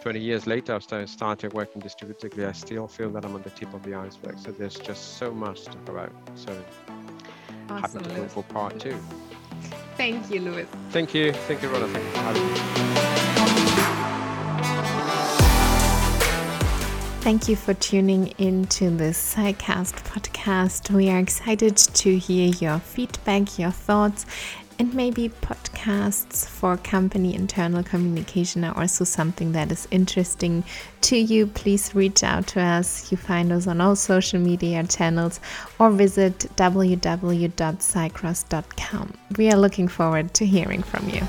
20 0.01 0.19
years 0.19 0.47
later 0.47 0.73
after 0.73 0.95
I 0.97 1.05
started 1.05 1.53
working 1.53 1.81
distributively, 1.81 2.47
I 2.47 2.51
still 2.53 2.87
feel 2.87 3.09
that 3.11 3.25
I'm 3.25 3.35
on 3.35 3.41
the 3.43 3.49
tip 3.51 3.73
of 3.73 3.83
the 3.83 3.93
iceberg. 3.95 4.39
So 4.39 4.51
there's 4.51 4.75
just 4.75 5.17
so 5.17 5.31
much 5.31 5.63
to 5.63 5.71
talk 5.71 5.89
about. 5.89 6.11
So 6.35 6.51
awesome, 7.69 8.03
happy 8.03 8.15
to 8.15 8.21
go 8.21 8.27
for 8.27 8.43
part 8.43 8.79
two. 8.79 8.97
Thank 9.95 10.31
you, 10.31 10.41
Luis. 10.41 10.67
Thank 10.89 11.13
you. 11.13 11.33
Thank 11.33 11.61
you, 11.61 11.69
Rona. 11.69 11.87
Thank 11.87 12.05
you 12.05 12.11
for 12.11 12.19
having 12.19 12.47
me. 12.47 14.13
Thank 17.23 17.47
you 17.47 17.55
for 17.55 17.73
tuning 17.73 18.27
in 18.37 18.65
to 18.65 18.89
this 18.89 19.35
Cycross 19.35 19.93
podcast. 20.03 20.89
We 20.91 21.09
are 21.09 21.19
excited 21.19 21.77
to 21.77 22.17
hear 22.17 22.47
your 22.59 22.79
feedback, 22.79 23.57
your 23.57 23.71
thoughts, 23.71 24.25
and 24.83 24.93
maybe 24.93 25.29
podcasts 25.29 26.45
for 26.45 26.75
company 26.75 27.33
internal 27.33 27.81
communication 27.83 28.65
are 28.65 28.77
also 28.77 29.05
something 29.05 29.53
that 29.53 29.71
is 29.71 29.87
interesting 29.91 30.65
to 30.99 31.15
you. 31.15 31.47
Please 31.47 31.95
reach 31.95 32.21
out 32.21 32.47
to 32.47 32.59
us. 32.59 33.09
You 33.09 33.17
find 33.17 33.53
us 33.53 33.65
on 33.65 33.79
all 33.79 33.95
social 33.95 34.41
media 34.41 34.83
channels 34.83 35.39
or 35.79 35.89
visit 35.89 36.39
www.cycross.com. 36.57 39.13
We 39.37 39.49
are 39.49 39.57
looking 39.57 39.87
forward 39.87 40.33
to 40.33 40.45
hearing 40.45 40.83
from 40.83 41.07
you. 41.07 41.21